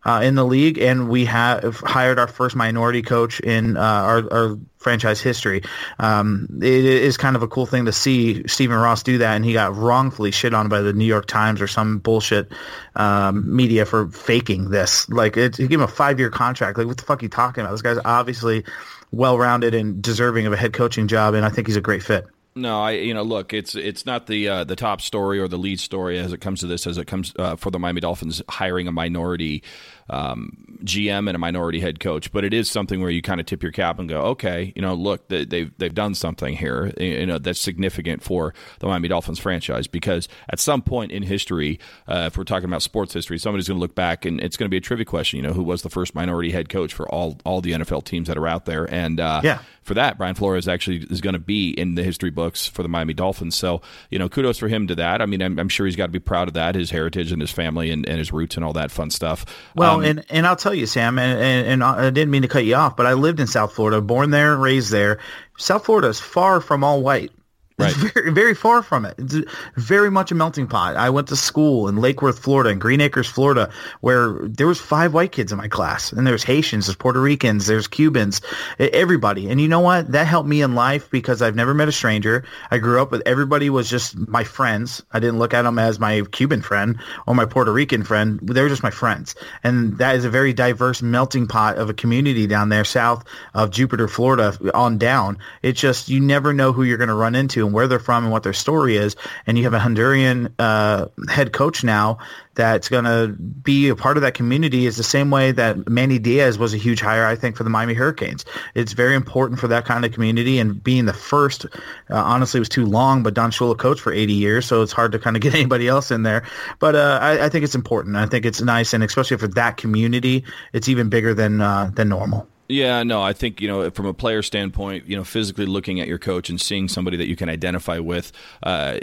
uh, 0.04 0.20
in 0.24 0.34
the 0.34 0.44
league, 0.44 0.78
and 0.78 1.08
we 1.08 1.26
have 1.26 1.76
hired 1.76 2.18
our 2.18 2.26
first 2.26 2.56
minority 2.56 3.02
coach 3.02 3.40
in 3.40 3.76
uh, 3.76 3.80
our, 3.80 4.32
our, 4.32 4.58
franchise 4.78 5.20
history. 5.20 5.62
Um, 5.98 6.48
it 6.62 6.86
is 6.86 7.18
kind 7.18 7.36
of 7.36 7.42
a 7.42 7.48
cool 7.48 7.66
thing 7.66 7.84
to 7.84 7.92
see 7.92 8.48
Stephen 8.48 8.78
Ross 8.78 9.02
do 9.02 9.18
that, 9.18 9.36
and 9.36 9.44
he 9.44 9.52
got 9.52 9.76
wrongfully 9.76 10.30
shit 10.30 10.54
on 10.54 10.70
by 10.70 10.80
the 10.80 10.94
New 10.94 11.04
York 11.04 11.26
Times 11.26 11.60
or 11.60 11.66
some 11.66 11.98
bullshit 11.98 12.50
um, 12.96 13.54
media 13.54 13.84
for 13.84 14.08
faking 14.08 14.70
this. 14.70 15.06
Like, 15.10 15.36
it, 15.36 15.58
he 15.58 15.68
gave 15.68 15.80
him 15.80 15.84
a 15.84 15.88
five-year 15.88 16.30
contract. 16.30 16.78
Like, 16.78 16.86
what 16.86 16.96
the 16.96 17.02
fuck 17.02 17.20
are 17.20 17.26
you 17.26 17.28
talking 17.28 17.62
about? 17.62 17.72
This 17.72 17.82
guy's 17.82 17.98
obviously 18.06 18.64
well-rounded 19.12 19.74
and 19.74 20.00
deserving 20.00 20.46
of 20.46 20.54
a 20.54 20.56
head 20.56 20.72
coaching 20.72 21.08
job, 21.08 21.34
and 21.34 21.44
I 21.44 21.50
think 21.50 21.66
he's 21.66 21.76
a 21.76 21.82
great 21.82 22.02
fit. 22.02 22.26
No, 22.54 22.80
I 22.80 22.92
you 22.92 23.14
know 23.14 23.22
look, 23.22 23.54
it's 23.54 23.74
it's 23.74 24.04
not 24.04 24.26
the 24.26 24.48
uh, 24.48 24.64
the 24.64 24.76
top 24.76 25.00
story 25.00 25.38
or 25.38 25.46
the 25.46 25.56
lead 25.56 25.78
story 25.78 26.18
as 26.18 26.32
it 26.32 26.40
comes 26.40 26.60
to 26.60 26.66
this 26.66 26.86
as 26.86 26.98
it 26.98 27.06
comes 27.06 27.32
uh, 27.38 27.56
for 27.56 27.70
the 27.70 27.78
Miami 27.78 28.00
Dolphins 28.00 28.42
hiring 28.48 28.88
a 28.88 28.92
minority 28.92 29.62
um, 30.08 30.69
GM 30.84 31.28
and 31.28 31.34
a 31.34 31.38
minority 31.38 31.80
head 31.80 32.00
coach, 32.00 32.32
but 32.32 32.44
it 32.44 32.52
is 32.52 32.70
something 32.70 33.00
where 33.00 33.10
you 33.10 33.22
kind 33.22 33.40
of 33.40 33.46
tip 33.46 33.62
your 33.62 33.72
cap 33.72 33.98
and 33.98 34.08
go, 34.08 34.20
okay, 34.22 34.72
you 34.74 34.82
know, 34.82 34.94
look, 34.94 35.28
they, 35.28 35.44
they've 35.44 35.72
they've 35.78 35.94
done 35.94 36.14
something 36.14 36.56
here, 36.56 36.92
you 36.98 37.26
know, 37.26 37.38
that's 37.38 37.60
significant 37.60 38.22
for 38.22 38.54
the 38.78 38.86
Miami 38.86 39.08
Dolphins 39.08 39.38
franchise 39.38 39.86
because 39.86 40.28
at 40.48 40.58
some 40.58 40.82
point 40.82 41.12
in 41.12 41.22
history, 41.22 41.78
uh, 42.08 42.24
if 42.26 42.36
we're 42.36 42.44
talking 42.44 42.68
about 42.68 42.82
sports 42.82 43.12
history, 43.12 43.38
somebody's 43.38 43.68
going 43.68 43.78
to 43.78 43.80
look 43.80 43.94
back 43.94 44.24
and 44.24 44.40
it's 44.40 44.56
going 44.56 44.66
to 44.66 44.70
be 44.70 44.76
a 44.76 44.80
trivia 44.80 45.04
question, 45.04 45.36
you 45.38 45.42
know, 45.42 45.52
who 45.52 45.62
was 45.62 45.82
the 45.82 45.90
first 45.90 46.14
minority 46.14 46.50
head 46.50 46.68
coach 46.68 46.92
for 46.92 47.08
all 47.08 47.38
all 47.44 47.60
the 47.60 47.72
NFL 47.72 48.04
teams 48.04 48.28
that 48.28 48.36
are 48.36 48.48
out 48.48 48.64
there, 48.64 48.84
and 48.92 49.20
uh, 49.20 49.40
yeah. 49.42 49.60
for 49.82 49.94
that, 49.94 50.18
Brian 50.18 50.34
Flores 50.34 50.68
actually 50.68 51.06
is 51.10 51.20
going 51.20 51.34
to 51.34 51.40
be 51.40 51.70
in 51.70 51.94
the 51.94 52.02
history 52.02 52.30
books 52.30 52.66
for 52.66 52.82
the 52.82 52.88
Miami 52.88 53.14
Dolphins. 53.14 53.56
So 53.56 53.82
you 54.10 54.18
know, 54.18 54.28
kudos 54.28 54.58
for 54.58 54.68
him 54.68 54.86
to 54.88 54.94
that. 54.96 55.20
I 55.20 55.26
mean, 55.26 55.42
I'm, 55.42 55.58
I'm 55.58 55.68
sure 55.68 55.86
he's 55.86 55.96
got 55.96 56.06
to 56.06 56.12
be 56.12 56.18
proud 56.18 56.48
of 56.48 56.54
that, 56.54 56.74
his 56.74 56.90
heritage 56.90 57.32
and 57.32 57.40
his 57.40 57.50
family 57.50 57.90
and, 57.90 58.08
and 58.08 58.18
his 58.18 58.32
roots 58.32 58.56
and 58.56 58.64
all 58.64 58.72
that 58.74 58.90
fun 58.90 59.10
stuff. 59.10 59.44
Well, 59.74 59.96
um, 59.96 60.04
and 60.04 60.24
and 60.30 60.46
I'll 60.46 60.56
tell 60.56 60.69
you, 60.74 60.86
Sam, 60.86 61.18
and, 61.18 61.40
and, 61.40 61.66
and 61.66 61.84
I 61.84 62.10
didn't 62.10 62.30
mean 62.30 62.42
to 62.42 62.48
cut 62.48 62.64
you 62.64 62.74
off, 62.74 62.96
but 62.96 63.06
I 63.06 63.14
lived 63.14 63.40
in 63.40 63.46
South 63.46 63.72
Florida, 63.72 64.00
born 64.00 64.30
there, 64.30 64.52
and 64.54 64.62
raised 64.62 64.90
there. 64.90 65.18
South 65.56 65.84
Florida 65.84 66.08
is 66.08 66.20
far 66.20 66.60
from 66.60 66.84
all 66.84 67.02
white. 67.02 67.32
Right. 67.80 67.90
It's 67.90 68.12
very, 68.12 68.32
very 68.32 68.54
far 68.54 68.82
from 68.82 69.04
it. 69.04 69.14
It's 69.18 69.36
very 69.76 70.10
much 70.10 70.30
a 70.30 70.34
melting 70.34 70.66
pot. 70.66 70.96
I 70.96 71.10
went 71.10 71.28
to 71.28 71.36
school 71.36 71.88
in 71.88 71.96
Lake 71.96 72.22
Worth, 72.22 72.38
Florida, 72.38 72.70
in 72.70 72.78
Green 72.78 73.00
Acres, 73.00 73.28
Florida, 73.28 73.70
where 74.00 74.38
there 74.42 74.66
was 74.66 74.80
five 74.80 75.14
white 75.14 75.32
kids 75.32 75.52
in 75.52 75.58
my 75.58 75.68
class, 75.68 76.12
and 76.12 76.26
there's 76.26 76.42
Haitians, 76.42 76.86
there's 76.86 76.96
Puerto 76.96 77.20
Ricans, 77.20 77.66
there's 77.66 77.88
Cubans, 77.88 78.40
everybody. 78.78 79.50
And 79.50 79.60
you 79.60 79.68
know 79.68 79.80
what? 79.80 80.12
That 80.12 80.26
helped 80.26 80.48
me 80.48 80.62
in 80.62 80.74
life 80.74 81.10
because 81.10 81.42
I've 81.42 81.56
never 81.56 81.74
met 81.74 81.88
a 81.88 81.92
stranger. 81.92 82.44
I 82.70 82.78
grew 82.78 83.00
up 83.00 83.10
with 83.10 83.22
everybody 83.26 83.70
was 83.70 83.88
just 83.88 84.16
my 84.16 84.44
friends. 84.44 85.02
I 85.12 85.20
didn't 85.20 85.38
look 85.38 85.54
at 85.54 85.62
them 85.62 85.78
as 85.78 85.98
my 85.98 86.22
Cuban 86.32 86.62
friend 86.62 86.98
or 87.26 87.34
my 87.34 87.44
Puerto 87.46 87.72
Rican 87.72 88.04
friend. 88.04 88.38
They 88.42 88.62
were 88.62 88.68
just 88.68 88.82
my 88.82 88.90
friends, 88.90 89.34
and 89.62 89.98
that 89.98 90.16
is 90.16 90.24
a 90.24 90.30
very 90.30 90.52
diverse 90.52 91.02
melting 91.02 91.46
pot 91.46 91.78
of 91.78 91.90
a 91.90 91.94
community 91.94 92.46
down 92.46 92.68
there 92.68 92.84
south 92.84 93.24
of 93.54 93.70
Jupiter, 93.70 94.08
Florida, 94.08 94.56
on 94.74 94.98
down. 94.98 95.38
It's 95.62 95.80
just 95.80 96.08
you 96.08 96.20
never 96.20 96.52
know 96.52 96.72
who 96.72 96.82
you're 96.82 96.98
going 96.98 97.08
to 97.08 97.14
run 97.14 97.34
into 97.34 97.66
and 97.70 97.74
where 97.74 97.86
they're 97.86 98.00
from 98.00 98.24
and 98.24 98.32
what 98.32 98.42
their 98.42 98.52
story 98.52 98.96
is. 98.96 99.14
And 99.46 99.56
you 99.56 99.64
have 99.64 99.74
a 99.74 99.78
Honduran 99.78 100.52
uh, 100.58 101.06
head 101.28 101.52
coach 101.52 101.84
now 101.84 102.18
that's 102.54 102.88
going 102.88 103.04
to 103.04 103.28
be 103.28 103.88
a 103.88 103.96
part 103.96 104.16
of 104.16 104.22
that 104.22 104.34
community 104.34 104.84
is 104.84 104.96
the 104.96 105.04
same 105.04 105.30
way 105.30 105.52
that 105.52 105.88
Manny 105.88 106.18
Diaz 106.18 106.58
was 106.58 106.74
a 106.74 106.76
huge 106.76 107.00
hire, 107.00 107.24
I 107.24 107.36
think, 107.36 107.56
for 107.56 107.62
the 107.62 107.70
Miami 107.70 107.94
Hurricanes. 107.94 108.44
It's 108.74 108.92
very 108.92 109.14
important 109.14 109.60
for 109.60 109.68
that 109.68 109.84
kind 109.84 110.04
of 110.04 110.12
community 110.12 110.58
and 110.58 110.82
being 110.82 111.06
the 111.06 111.12
first, 111.12 111.64
uh, 111.64 111.68
honestly, 112.10 112.58
was 112.58 112.68
too 112.68 112.86
long, 112.86 113.22
but 113.22 113.34
Don 113.34 113.52
Shula 113.52 113.78
coached 113.78 114.00
for 114.00 114.12
80 114.12 114.32
years, 114.32 114.66
so 114.66 114.82
it's 114.82 114.92
hard 114.92 115.12
to 115.12 115.18
kind 115.20 115.36
of 115.36 115.42
get 115.42 115.54
anybody 115.54 115.86
else 115.86 116.10
in 116.10 116.24
there. 116.24 116.42
But 116.80 116.96
uh, 116.96 117.18
I, 117.22 117.46
I, 117.46 117.48
think 117.50 117.64
it's 117.64 117.76
important. 117.76 118.16
I 118.16 118.26
think 118.26 118.44
it's 118.44 118.60
nice, 118.60 118.92
and 118.92 119.04
especially 119.04 119.36
for 119.36 119.48
that 119.48 119.76
community, 119.76 120.44
it's 120.72 120.88
even 120.88 121.08
bigger 121.08 121.34
than 121.34 121.60
uh, 121.60 121.90
than 121.94 122.08
normal. 122.08 122.48
Yeah, 122.70 123.02
no, 123.02 123.20
I 123.20 123.32
think 123.32 123.60
you 123.60 123.66
know 123.66 123.90
from 123.90 124.06
a 124.06 124.14
player 124.14 124.42
standpoint, 124.42 125.08
you 125.08 125.16
know, 125.16 125.24
physically 125.24 125.66
looking 125.66 126.00
at 126.00 126.06
your 126.06 126.18
coach 126.18 126.48
and 126.50 126.60
seeing 126.60 126.88
somebody 126.88 127.16
that 127.16 127.26
you 127.26 127.34
can 127.34 127.48
identify 127.48 127.98
with, 127.98 128.30
uh, 128.62 128.98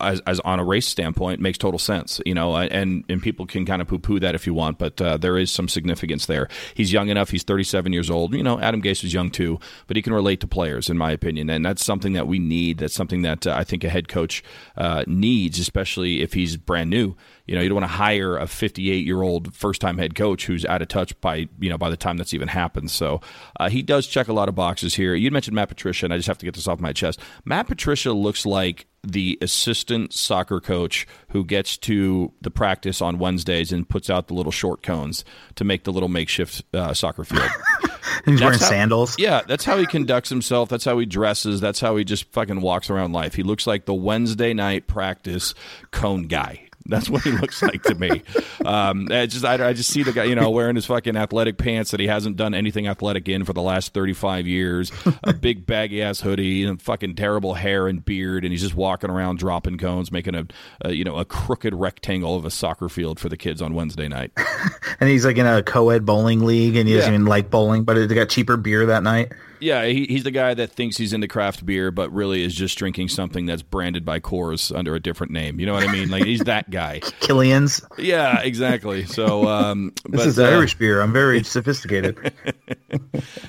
as, 0.00 0.20
as, 0.20 0.40
on 0.40 0.60
a 0.60 0.64
race 0.64 0.86
standpoint, 0.86 1.40
makes 1.40 1.58
total 1.58 1.80
sense. 1.80 2.20
You 2.24 2.34
know, 2.34 2.56
and 2.56 3.04
and 3.08 3.20
people 3.20 3.44
can 3.44 3.66
kind 3.66 3.82
of 3.82 3.88
poo 3.88 3.98
poo 3.98 4.20
that 4.20 4.36
if 4.36 4.46
you 4.46 4.54
want, 4.54 4.78
but 4.78 5.00
uh, 5.00 5.16
there 5.16 5.36
is 5.36 5.50
some 5.50 5.68
significance 5.68 6.26
there. 6.26 6.48
He's 6.74 6.92
young 6.92 7.08
enough; 7.08 7.30
he's 7.30 7.42
37 7.42 7.92
years 7.92 8.08
old. 8.08 8.34
You 8.34 8.42
know, 8.44 8.60
Adam 8.60 8.80
Gase 8.80 9.02
is 9.02 9.12
young 9.12 9.30
too, 9.30 9.58
but 9.88 9.96
he 9.96 10.02
can 10.02 10.12
relate 10.12 10.40
to 10.40 10.46
players, 10.46 10.88
in 10.88 10.96
my 10.96 11.10
opinion, 11.10 11.50
and 11.50 11.64
that's 11.64 11.84
something 11.84 12.12
that 12.12 12.28
we 12.28 12.38
need. 12.38 12.78
That's 12.78 12.94
something 12.94 13.22
that 13.22 13.48
uh, 13.48 13.54
I 13.56 13.64
think 13.64 13.82
a 13.82 13.88
head 13.88 14.08
coach 14.08 14.44
uh, 14.76 15.02
needs, 15.08 15.58
especially 15.58 16.22
if 16.22 16.34
he's 16.34 16.56
brand 16.56 16.90
new. 16.90 17.16
You 17.48 17.54
know, 17.54 17.62
you 17.62 17.68
don't 17.68 17.76
want 17.76 17.90
to 17.90 17.96
hire 17.96 18.36
a 18.36 18.46
58 18.46 19.04
year 19.04 19.22
old 19.22 19.54
first 19.54 19.80
time 19.80 19.98
head 19.98 20.14
coach 20.14 20.46
who's 20.46 20.64
out 20.66 20.82
of 20.82 20.88
touch 20.88 21.18
by 21.20 21.48
you 21.58 21.70
know 21.70 21.78
by 21.78 21.90
the 21.90 21.96
time 21.96 22.18
that's 22.18 22.34
even 22.34 22.48
happened. 22.48 22.90
So 22.90 23.20
uh, 23.58 23.70
he 23.70 23.82
does 23.82 24.06
check 24.06 24.28
a 24.28 24.32
lot 24.32 24.48
of 24.48 24.54
boxes 24.54 24.94
here. 24.94 25.14
You 25.14 25.30
mentioned 25.30 25.54
Matt 25.54 25.68
Patricia, 25.68 26.06
and 26.06 26.12
I 26.12 26.18
just 26.18 26.28
have 26.28 26.38
to 26.38 26.46
get 26.46 26.54
this 26.54 26.68
off 26.68 26.78
my 26.78 26.92
chest. 26.92 27.20
Matt 27.44 27.66
Patricia 27.66 28.12
looks 28.12 28.44
like 28.44 28.86
the 29.02 29.38
assistant 29.40 30.12
soccer 30.12 30.60
coach 30.60 31.06
who 31.30 31.44
gets 31.44 31.76
to 31.78 32.32
the 32.42 32.50
practice 32.50 33.00
on 33.00 33.18
Wednesdays 33.18 33.72
and 33.72 33.88
puts 33.88 34.10
out 34.10 34.26
the 34.26 34.34
little 34.34 34.52
short 34.52 34.82
cones 34.82 35.24
to 35.54 35.64
make 35.64 35.84
the 35.84 35.92
little 35.92 36.08
makeshift 36.08 36.62
uh, 36.74 36.92
soccer 36.92 37.24
field. 37.24 37.48
He's 38.24 38.40
that's 38.40 38.40
wearing 38.40 38.58
how, 38.58 38.66
sandals. 38.66 39.18
Yeah, 39.18 39.42
that's 39.46 39.64
how 39.64 39.78
he 39.78 39.86
conducts 39.86 40.28
himself. 40.28 40.68
That's 40.68 40.84
how 40.84 40.98
he 40.98 41.06
dresses. 41.06 41.60
That's 41.60 41.80
how 41.80 41.96
he 41.96 42.04
just 42.04 42.24
fucking 42.32 42.60
walks 42.60 42.90
around 42.90 43.12
life. 43.12 43.34
He 43.34 43.42
looks 43.42 43.66
like 43.66 43.84
the 43.84 43.94
Wednesday 43.94 44.52
night 44.52 44.86
practice 44.86 45.54
cone 45.90 46.26
guy. 46.26 46.67
That's 46.88 47.10
what 47.10 47.22
he 47.22 47.30
looks 47.30 47.62
like 47.62 47.82
to 47.84 47.94
me. 47.94 48.22
Um, 48.64 49.08
I 49.10 49.26
just 49.26 49.44
I, 49.44 49.68
I, 49.68 49.72
just 49.74 49.90
see 49.90 50.02
the 50.02 50.12
guy, 50.12 50.24
you 50.24 50.34
know, 50.34 50.48
wearing 50.48 50.74
his 50.74 50.86
fucking 50.86 51.16
athletic 51.16 51.58
pants 51.58 51.90
that 51.90 52.00
he 52.00 52.06
hasn't 52.06 52.36
done 52.36 52.54
anything 52.54 52.88
athletic 52.88 53.28
in 53.28 53.44
for 53.44 53.52
the 53.52 53.60
last 53.60 53.92
thirty 53.92 54.14
five 54.14 54.46
years. 54.46 54.90
A 55.22 55.34
big 55.34 55.66
baggy 55.66 56.02
ass 56.02 56.20
hoodie 56.20 56.64
and 56.64 56.80
fucking 56.80 57.14
terrible 57.16 57.54
hair 57.54 57.88
and 57.88 58.02
beard, 58.04 58.44
and 58.44 58.52
he's 58.52 58.62
just 58.62 58.74
walking 58.74 59.10
around 59.10 59.38
dropping 59.38 59.76
cones, 59.76 60.10
making 60.10 60.34
a, 60.34 60.46
a 60.80 60.92
you 60.92 61.04
know 61.04 61.16
a 61.16 61.26
crooked 61.26 61.74
rectangle 61.74 62.36
of 62.36 62.46
a 62.46 62.50
soccer 62.50 62.88
field 62.88 63.20
for 63.20 63.28
the 63.28 63.36
kids 63.36 63.60
on 63.60 63.74
Wednesday 63.74 64.08
night. 64.08 64.32
and 65.00 65.10
he's 65.10 65.26
like 65.26 65.36
in 65.36 65.46
a 65.46 65.62
co-ed 65.62 66.06
bowling 66.06 66.40
league, 66.40 66.76
and 66.76 66.88
he 66.88 66.96
doesn't 66.96 67.12
even 67.12 67.26
like 67.26 67.50
bowling, 67.50 67.84
but 67.84 68.08
they 68.08 68.14
got 68.14 68.30
cheaper 68.30 68.56
beer 68.56 68.86
that 68.86 69.02
night. 69.02 69.32
Yeah, 69.60 69.86
he, 69.86 70.06
he's 70.06 70.24
the 70.24 70.30
guy 70.30 70.54
that 70.54 70.72
thinks 70.72 70.96
he's 70.96 71.12
into 71.12 71.28
craft 71.28 71.64
beer, 71.64 71.90
but 71.90 72.12
really 72.12 72.42
is 72.42 72.54
just 72.54 72.76
drinking 72.78 73.08
something 73.08 73.46
that's 73.46 73.62
branded 73.62 74.04
by 74.04 74.20
Coors 74.20 74.76
under 74.76 74.94
a 74.94 75.00
different 75.00 75.32
name. 75.32 75.60
You 75.60 75.66
know 75.66 75.74
what 75.74 75.88
I 75.88 75.92
mean? 75.92 76.10
Like 76.10 76.24
he's 76.24 76.40
that 76.40 76.70
guy. 76.70 77.00
Killian's. 77.20 77.80
Yeah, 77.96 78.40
exactly. 78.40 79.04
So 79.06 79.46
um, 79.46 79.92
this 80.08 80.20
but, 80.20 80.26
is 80.26 80.38
uh, 80.38 80.44
Irish 80.44 80.76
beer. 80.76 81.00
I'm 81.00 81.12
very 81.12 81.42
sophisticated. 81.44 82.32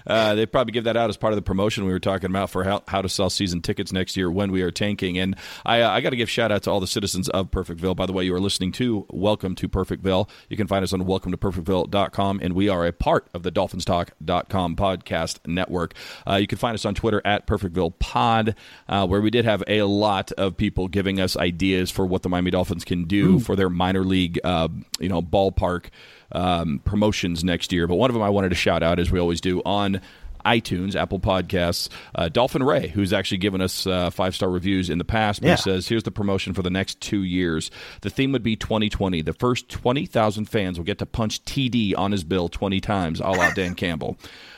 uh, 0.08 0.36
they 0.36 0.46
probably 0.46 0.72
give 0.72 0.84
that 0.84 0.98
out 0.98 1.10
as 1.10 1.18
part 1.18 1.34
of 1.34 1.38
the 1.38 1.44
promotion 1.44 1.86
we 1.86 1.92
were 1.92 2.00
talking 2.00 2.30
about 2.30 2.50
for 2.50 2.64
how, 2.64 2.84
how 2.88 3.02
to 3.02 3.10
sell 3.10 3.30
season 3.30 3.62
tickets 3.62 3.92
next 3.92 4.16
year 4.16 4.30
when 4.30 4.52
we 4.52 4.62
are 4.62 4.72
tanking. 4.72 5.18
And 5.18 5.36
I, 5.66 5.82
uh, 5.82 5.90
I 5.90 6.02
got 6.02 6.12
to 6.12 6.16
give 6.16 6.30
shout 6.30 6.52
out 6.52 6.64
to 6.64 6.72
all 6.72 6.80
the 6.80 6.88
citizens 6.88 7.30
of 7.30 7.52
Perfectville. 7.52 7.96
By 7.96 8.06
the 8.06 8.14
way, 8.14 8.24
you 8.24 8.34
are 8.36 8.40
listening 8.40 8.72
to 8.74 9.06
Welcome 9.10 9.56
to 9.56 9.68
Perfectville. 9.68 10.30
You 10.50 10.58
can 10.58 10.68
find 10.68 10.84
us 10.84 10.94
on 10.94 11.06
welcome 11.06 11.32
to 11.32 11.38
perfectville.com, 11.38 12.40
and 12.42 12.54
we 12.54 12.70
are 12.70 12.86
a 12.86 12.92
part 12.94 13.28
of 13.34 13.44
the 13.44 13.52
Dolphins 13.52 13.80
DolphinsTalk.com 13.86 14.76
podcast 14.76 15.40
network. 15.48 15.94
Uh, 16.28 16.36
you 16.36 16.48
can 16.48 16.58
find 16.58 16.76
us 16.76 16.86
on 16.86 16.96
Twitter 16.96 17.22
at 17.26 17.48
Perfectville 17.48 17.98
Pod, 18.00 18.56
uh, 18.88 19.08
where 19.08 19.22
we 19.22 19.30
did 19.30 19.46
have 19.46 19.64
a 19.68 19.84
lot 19.84 20.32
of 20.34 20.58
people 20.58 20.88
giving 20.88 21.20
us 21.20 21.38
ideas 21.38 21.92
for 21.92 22.06
what 22.06 22.24
the 22.24 22.30
Miami 22.30 22.52
Dolphins 22.52 22.84
can 22.84 23.06
do 23.06 23.36
Ooh. 23.36 23.40
for 23.40 23.56
their 23.56 23.70
minor 23.70 24.04
league, 24.04 24.40
uh, 24.44 24.68
you 25.00 25.10
know, 25.10 25.22
ballpark 25.22 25.86
um, 26.32 26.80
promotions 26.86 27.44
next 27.44 27.72
year. 27.72 27.88
But 27.88 27.96
one 27.96 28.10
of 28.10 28.14
them 28.14 28.24
I 28.24 28.30
wanted 28.30 28.50
to 28.50 28.56
shout 28.56 28.84
out, 28.84 29.00
as 29.00 29.12
we 29.12 29.20
always 29.20 29.42
do, 29.42 29.62
on 29.66 30.02
iTunes, 30.46 30.96
Apple 30.96 31.20
Podcasts, 31.20 31.90
uh, 32.16 32.30
Dolphin 32.30 32.64
Ray, 32.64 32.88
who's 32.88 33.14
actually 33.14 33.38
given 33.40 33.62
us 33.62 33.86
uh, 33.88 34.10
five 34.10 34.36
star 34.36 34.50
reviews 34.50 34.90
in 34.90 34.98
the 34.98 35.06
past. 35.06 35.42
But 35.42 35.48
Yeah. 35.48 35.56
He 35.56 35.62
says, 35.62 35.88
here's 35.88 36.04
the 36.04 36.12
promotion 36.12 36.54
for 36.54 36.62
the 36.62 36.70
next 36.70 37.00
two 37.02 37.24
years. 37.24 37.72
The 38.02 38.10
theme 38.10 38.32
would 38.32 38.44
be 38.44 38.56
2020. 38.56 39.22
The 39.22 39.34
first 39.34 39.70
20,000 39.70 40.46
fans 40.46 40.78
will 40.78 40.86
get 40.86 41.00
to 41.00 41.06
punch 41.06 41.44
TD 41.46 41.94
on 41.98 42.12
his 42.12 42.24
bill 42.24 42.50
20 42.50 42.80
times, 42.80 43.20
a 43.20 43.30
la 43.30 43.52
Dan 43.54 43.76
Campbell. 43.76 44.18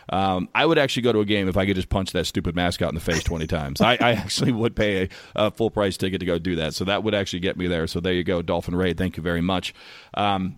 Um, 0.10 0.50
I 0.54 0.66
would 0.66 0.78
actually 0.78 1.04
go 1.04 1.14
to 1.14 1.20
a 1.20 1.26
game 1.26 1.48
if 1.48 1.56
I 1.56 1.66
could 1.66 1.76
just 1.76 1.88
punch 1.90 2.12
that 2.12 2.26
stupid 2.26 2.56
mascot 2.56 2.90
in 2.90 2.96
the 2.96 3.02
face 3.02 3.24
20 3.24 3.48
times. 3.48 3.80
I, 3.80 3.94
I 3.94 4.12
actually 4.14 4.52
would 4.52 4.76
pay 4.76 5.04
a, 5.04 5.46
a 5.48 5.52
full 5.52 5.70
price 5.72 5.96
ticket 5.96 6.20
to 6.20 6.26
go 6.26 6.38
do 6.38 6.58
that. 6.58 6.74
So 6.74 6.84
that 6.86 7.04
would 7.04 7.14
actually 7.16 7.40
get 7.40 7.56
me 7.56 7.68
there. 7.68 7.88
So 7.88 8.00
there 8.02 8.14
you 8.14 8.24
go, 8.24 8.42
Dolphin 8.42 8.76
Ray. 8.76 8.94
Thank 8.94 9.16
you 9.16 9.24
very 9.24 9.42
much. 9.42 9.74
Um, 10.14 10.58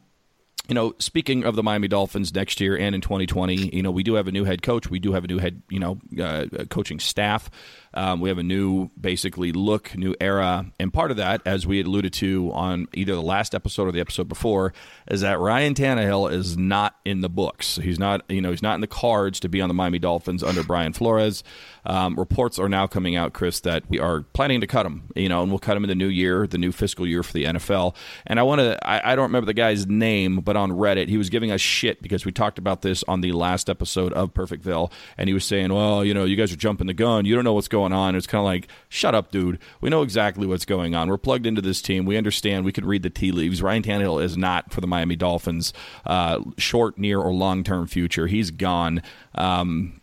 you 0.70 0.76
know, 0.76 0.96
speaking 0.98 1.44
of 1.44 1.58
the 1.58 1.64
Miami 1.64 1.90
Dolphins 1.90 2.34
next 2.34 2.62
year 2.62 2.78
and 2.78 2.96
in 2.96 3.02
2020, 3.02 3.76
you 3.76 3.84
know, 3.84 3.92
we 3.92 4.02
do 4.02 4.14
have 4.14 4.28
a 4.30 4.32
new 4.32 4.46
head 4.46 4.62
coach. 4.62 4.90
We 4.90 5.00
do 5.00 5.12
have 5.12 5.26
a 5.26 5.28
new 5.28 5.38
head, 5.38 5.62
you 5.70 5.80
know, 5.80 6.00
uh, 6.22 6.46
coaching 6.70 7.00
staff. 7.00 7.50
Um, 7.96 8.22
we 8.22 8.30
have 8.30 8.38
a 8.38 8.44
new, 8.44 8.90
basically, 9.00 9.52
look, 9.52 9.96
new 9.96 10.16
era. 10.20 10.66
And 10.80 10.92
part 10.92 11.12
of 11.12 11.18
that, 11.18 11.42
as 11.46 11.68
we 11.68 11.82
alluded 11.82 12.14
to 12.14 12.52
on 12.54 12.88
either 12.94 13.14
the 13.14 13.22
last 13.22 13.54
episode 13.54 13.88
or 13.88 13.92
the 13.92 14.00
episode 14.00 14.28
before, 14.28 14.74
is 15.08 15.22
that 15.22 15.40
Ryan 15.40 15.76
Tannehill 15.76 16.32
is 16.32 16.58
not 16.58 16.96
in 17.06 17.22
the 17.22 17.30
books. 17.30 17.76
He's 17.76 18.00
not, 18.00 18.24
you 18.30 18.42
know, 18.42 18.50
he's 18.50 18.64
not 18.64 18.76
in 18.76 18.82
the 18.82 18.88
cards 18.88 19.40
to 19.42 19.50
be 19.50 19.62
on 19.62 19.68
the 19.68 19.76
Miami 19.76 20.00
Dolphins 20.00 20.44
under 20.44 20.64
Brian 20.64 20.94
Flores. 20.94 21.44
Um, 21.86 22.16
reports 22.16 22.58
are 22.58 22.70
now 22.70 22.88
coming 22.88 23.16
out, 23.16 23.34
Chris, 23.34 23.60
that 23.62 23.84
we 23.90 24.00
are 24.00 24.22
planning 24.22 24.62
to 24.62 24.68
cut 24.68 24.86
him, 24.86 25.04
you 25.16 25.30
know, 25.30 25.44
and 25.44 25.52
we'll 25.52 25.60
cut 25.60 25.78
him 25.78 25.84
in 25.84 25.90
the 25.90 25.96
new 25.96 26.08
year, 26.08 26.48
the 26.48 26.58
new 26.58 26.72
fiscal 26.72 27.06
year 27.06 27.22
for 27.22 27.34
the 27.34 27.44
NFL. 27.44 27.96
And 28.26 28.40
I 28.40 28.44
want 28.44 28.60
to, 28.60 28.80
I, 28.88 29.12
I 29.12 29.16
don't 29.16 29.24
remember 29.24 29.46
the 29.46 29.54
guy's 29.54 29.86
name, 29.86 30.38
but 30.38 30.53
on 30.56 30.72
Reddit, 30.72 31.08
he 31.08 31.18
was 31.18 31.30
giving 31.30 31.52
us 31.52 31.62
shit 31.62 32.02
because 32.02 32.26
we 32.26 32.32
talked 32.32 32.58
about 32.58 32.82
this 32.82 33.04
on 33.08 33.22
the 33.22 33.32
last 33.32 33.70
episode 33.70 34.14
of 34.14 34.34
Perfectville. 34.34 34.92
And 35.18 35.28
he 35.28 35.34
was 35.34 35.46
saying, 35.46 35.74
well, 35.74 36.04
you 36.04 36.14
know, 36.14 36.26
you 36.26 36.36
guys 36.36 36.52
are 36.52 36.58
jumping 36.58 36.88
the 36.88 36.94
gun. 36.94 37.26
You 37.26 37.36
don't 37.36 37.44
know 37.44 37.54
what's 37.54 37.68
going 37.68 37.94
on. 37.94 38.16
It's 38.16 38.28
kind 38.28 38.40
of 38.40 38.46
like, 38.46 38.68
shut 38.90 39.16
up, 39.16 39.32
dude. 39.32 39.60
We 39.82 39.90
know 39.90 40.02
exactly 40.02 40.48
what's 40.48 40.66
going 40.66 40.96
on. 40.96 41.10
We're 41.10 41.18
plugged 41.18 41.46
into 41.46 41.62
this 41.62 41.82
team. 41.82 42.06
We 42.06 42.18
understand. 42.18 42.66
We 42.66 42.72
can 42.72 42.86
read 42.86 43.04
the 43.04 43.10
tea 43.10 43.32
leaves. 43.32 43.62
Ryan 43.62 43.84
Tannehill 43.84 44.24
is 44.24 44.38
not 44.38 44.74
for 44.74 44.82
the 44.82 44.88
Miami 44.88 45.16
Dolphins, 45.16 45.74
uh, 46.06 46.40
short, 46.58 46.98
near, 46.98 47.20
or 47.20 47.34
long 47.34 47.64
term 47.64 47.88
future. 47.88 48.28
He's 48.28 48.52
gone. 48.52 49.02
Um, 49.36 50.02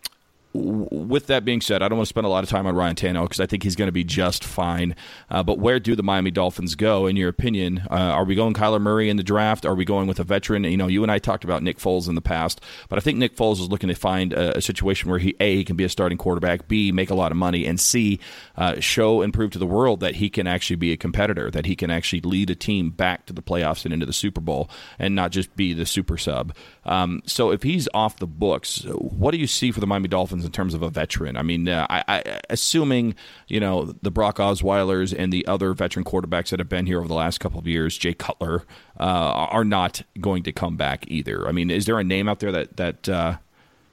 with 0.52 1.28
that 1.28 1.44
being 1.44 1.60
said, 1.60 1.82
I 1.82 1.88
don't 1.88 1.98
want 1.98 2.06
to 2.06 2.10
spend 2.10 2.26
a 2.26 2.30
lot 2.30 2.42
of 2.42 2.50
time 2.50 2.66
on 2.66 2.74
Ryan 2.74 2.96
Tannehill 2.96 3.24
because 3.24 3.40
I 3.40 3.46
think 3.46 3.62
he's 3.62 3.76
going 3.76 3.88
to 3.88 3.92
be 3.92 4.02
just 4.02 4.42
fine. 4.44 4.96
Uh, 5.30 5.42
but 5.42 5.58
where 5.58 5.78
do 5.78 5.94
the 5.94 6.02
Miami 6.02 6.32
Dolphins 6.32 6.74
go, 6.74 7.06
in 7.06 7.16
your 7.16 7.28
opinion? 7.28 7.82
Uh, 7.90 7.94
are 7.94 8.24
we 8.24 8.34
going 8.34 8.52
Kyler 8.54 8.80
Murray 8.80 9.08
in 9.08 9.16
the 9.16 9.22
draft? 9.22 9.64
Are 9.64 9.74
we 9.74 9.84
going 9.84 10.08
with 10.08 10.18
a 10.18 10.24
veteran? 10.24 10.64
You 10.64 10.76
know, 10.76 10.88
you 10.88 11.02
and 11.02 11.12
I 11.12 11.18
talked 11.18 11.44
about 11.44 11.62
Nick 11.62 11.78
Foles 11.78 12.08
in 12.08 12.16
the 12.16 12.20
past, 12.20 12.60
but 12.88 12.98
I 12.98 13.00
think 13.00 13.18
Nick 13.18 13.36
Foles 13.36 13.60
is 13.60 13.68
looking 13.68 13.88
to 13.88 13.94
find 13.94 14.32
a, 14.32 14.58
a 14.58 14.60
situation 14.60 15.08
where 15.08 15.20
he 15.20 15.36
a 15.38 15.56
he 15.56 15.64
can 15.64 15.76
be 15.76 15.84
a 15.84 15.88
starting 15.88 16.18
quarterback, 16.18 16.66
b 16.66 16.90
make 16.90 17.10
a 17.10 17.14
lot 17.14 17.30
of 17.30 17.38
money, 17.38 17.64
and 17.66 17.78
c 17.78 18.18
uh, 18.56 18.80
show 18.80 19.22
and 19.22 19.32
prove 19.32 19.52
to 19.52 19.58
the 19.58 19.66
world 19.66 20.00
that 20.00 20.16
he 20.16 20.28
can 20.28 20.48
actually 20.48 20.76
be 20.76 20.92
a 20.92 20.96
competitor, 20.96 21.50
that 21.50 21.66
he 21.66 21.76
can 21.76 21.90
actually 21.90 22.22
lead 22.22 22.50
a 22.50 22.56
team 22.56 22.90
back 22.90 23.26
to 23.26 23.32
the 23.32 23.42
playoffs 23.42 23.84
and 23.84 23.94
into 23.94 24.06
the 24.06 24.12
Super 24.12 24.40
Bowl, 24.40 24.68
and 24.98 25.14
not 25.14 25.30
just 25.30 25.54
be 25.54 25.72
the 25.74 25.86
super 25.86 26.18
sub. 26.18 26.52
Um, 26.84 27.22
so 27.24 27.52
if 27.52 27.62
he's 27.62 27.88
off 27.94 28.16
the 28.16 28.26
books, 28.26 28.84
what 28.84 29.30
do 29.30 29.38
you 29.38 29.46
see 29.46 29.70
for 29.70 29.78
the 29.78 29.86
Miami 29.86 30.08
Dolphins 30.08 30.39
in 30.44 30.52
terms 30.52 30.74
of 30.74 30.82
a 30.82 30.90
veteran? 30.90 31.36
I 31.36 31.42
mean, 31.42 31.68
uh, 31.68 31.86
I, 31.88 32.04
I, 32.08 32.40
assuming 32.50 33.14
you 33.48 33.60
know 33.60 33.94
the 34.02 34.10
Brock 34.10 34.36
Osweilers 34.36 35.14
and 35.16 35.32
the 35.32 35.46
other 35.46 35.72
veteran 35.72 36.04
quarterbacks 36.04 36.50
that 36.50 36.60
have 36.60 36.68
been 36.68 36.86
here 36.86 36.98
over 36.98 37.08
the 37.08 37.14
last 37.14 37.38
couple 37.38 37.58
of 37.58 37.66
years, 37.66 37.96
Jay 37.96 38.14
Cutler, 38.14 38.64
uh, 38.98 39.02
are 39.02 39.64
not 39.64 40.02
going 40.20 40.42
to 40.44 40.52
come 40.52 40.76
back 40.76 41.04
either. 41.08 41.48
I 41.48 41.52
mean, 41.52 41.70
is 41.70 41.86
there 41.86 41.98
a 41.98 42.04
name 42.04 42.28
out 42.28 42.40
there 42.40 42.52
that 42.52 42.76
that 42.76 43.08
uh, 43.08 43.36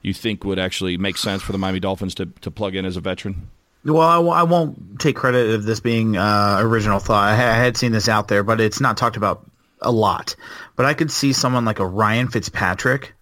you 0.01 0.13
think 0.13 0.44
would 0.44 0.60
actually 0.60 0.98
make 0.98 1.18
sense 1.18 1.42
for 1.42 1.51
the 1.51 1.58
Miami 1.58 1.80
Dolphins 1.80 2.16
to, 2.16 2.25
to 2.25 2.51
plug 2.51 2.75
in 2.75 2.86
as 2.86 2.98
a 2.98 3.01
veteran? 3.01 3.50
Well, 3.84 4.01
I, 4.01 4.16
w- 4.16 4.34
I 4.34 4.44
won't 4.44 5.00
take 5.00 5.16
credit 5.16 5.54
of 5.54 5.63
this 5.63 5.80
being 5.80 6.18
uh, 6.18 6.58
original 6.62 7.00
thought. 7.00 7.30
I, 7.30 7.36
ha- 7.36 7.51
I 7.51 7.54
had 7.54 7.77
seen 7.77 7.92
this 7.92 8.10
out 8.10 8.27
there, 8.27 8.44
but 8.44 8.60
it's 8.60 8.82
not 8.82 8.98
talked 8.98 9.18
about 9.18 9.46
a 9.82 9.92
lot. 9.92 10.36
But 10.75 10.86
I 10.86 10.94
could 10.94 11.12
see 11.12 11.34
someone 11.34 11.66
like 11.66 11.80
a 11.80 11.86
Ryan 11.86 12.27
Fitzpatrick 12.27 13.13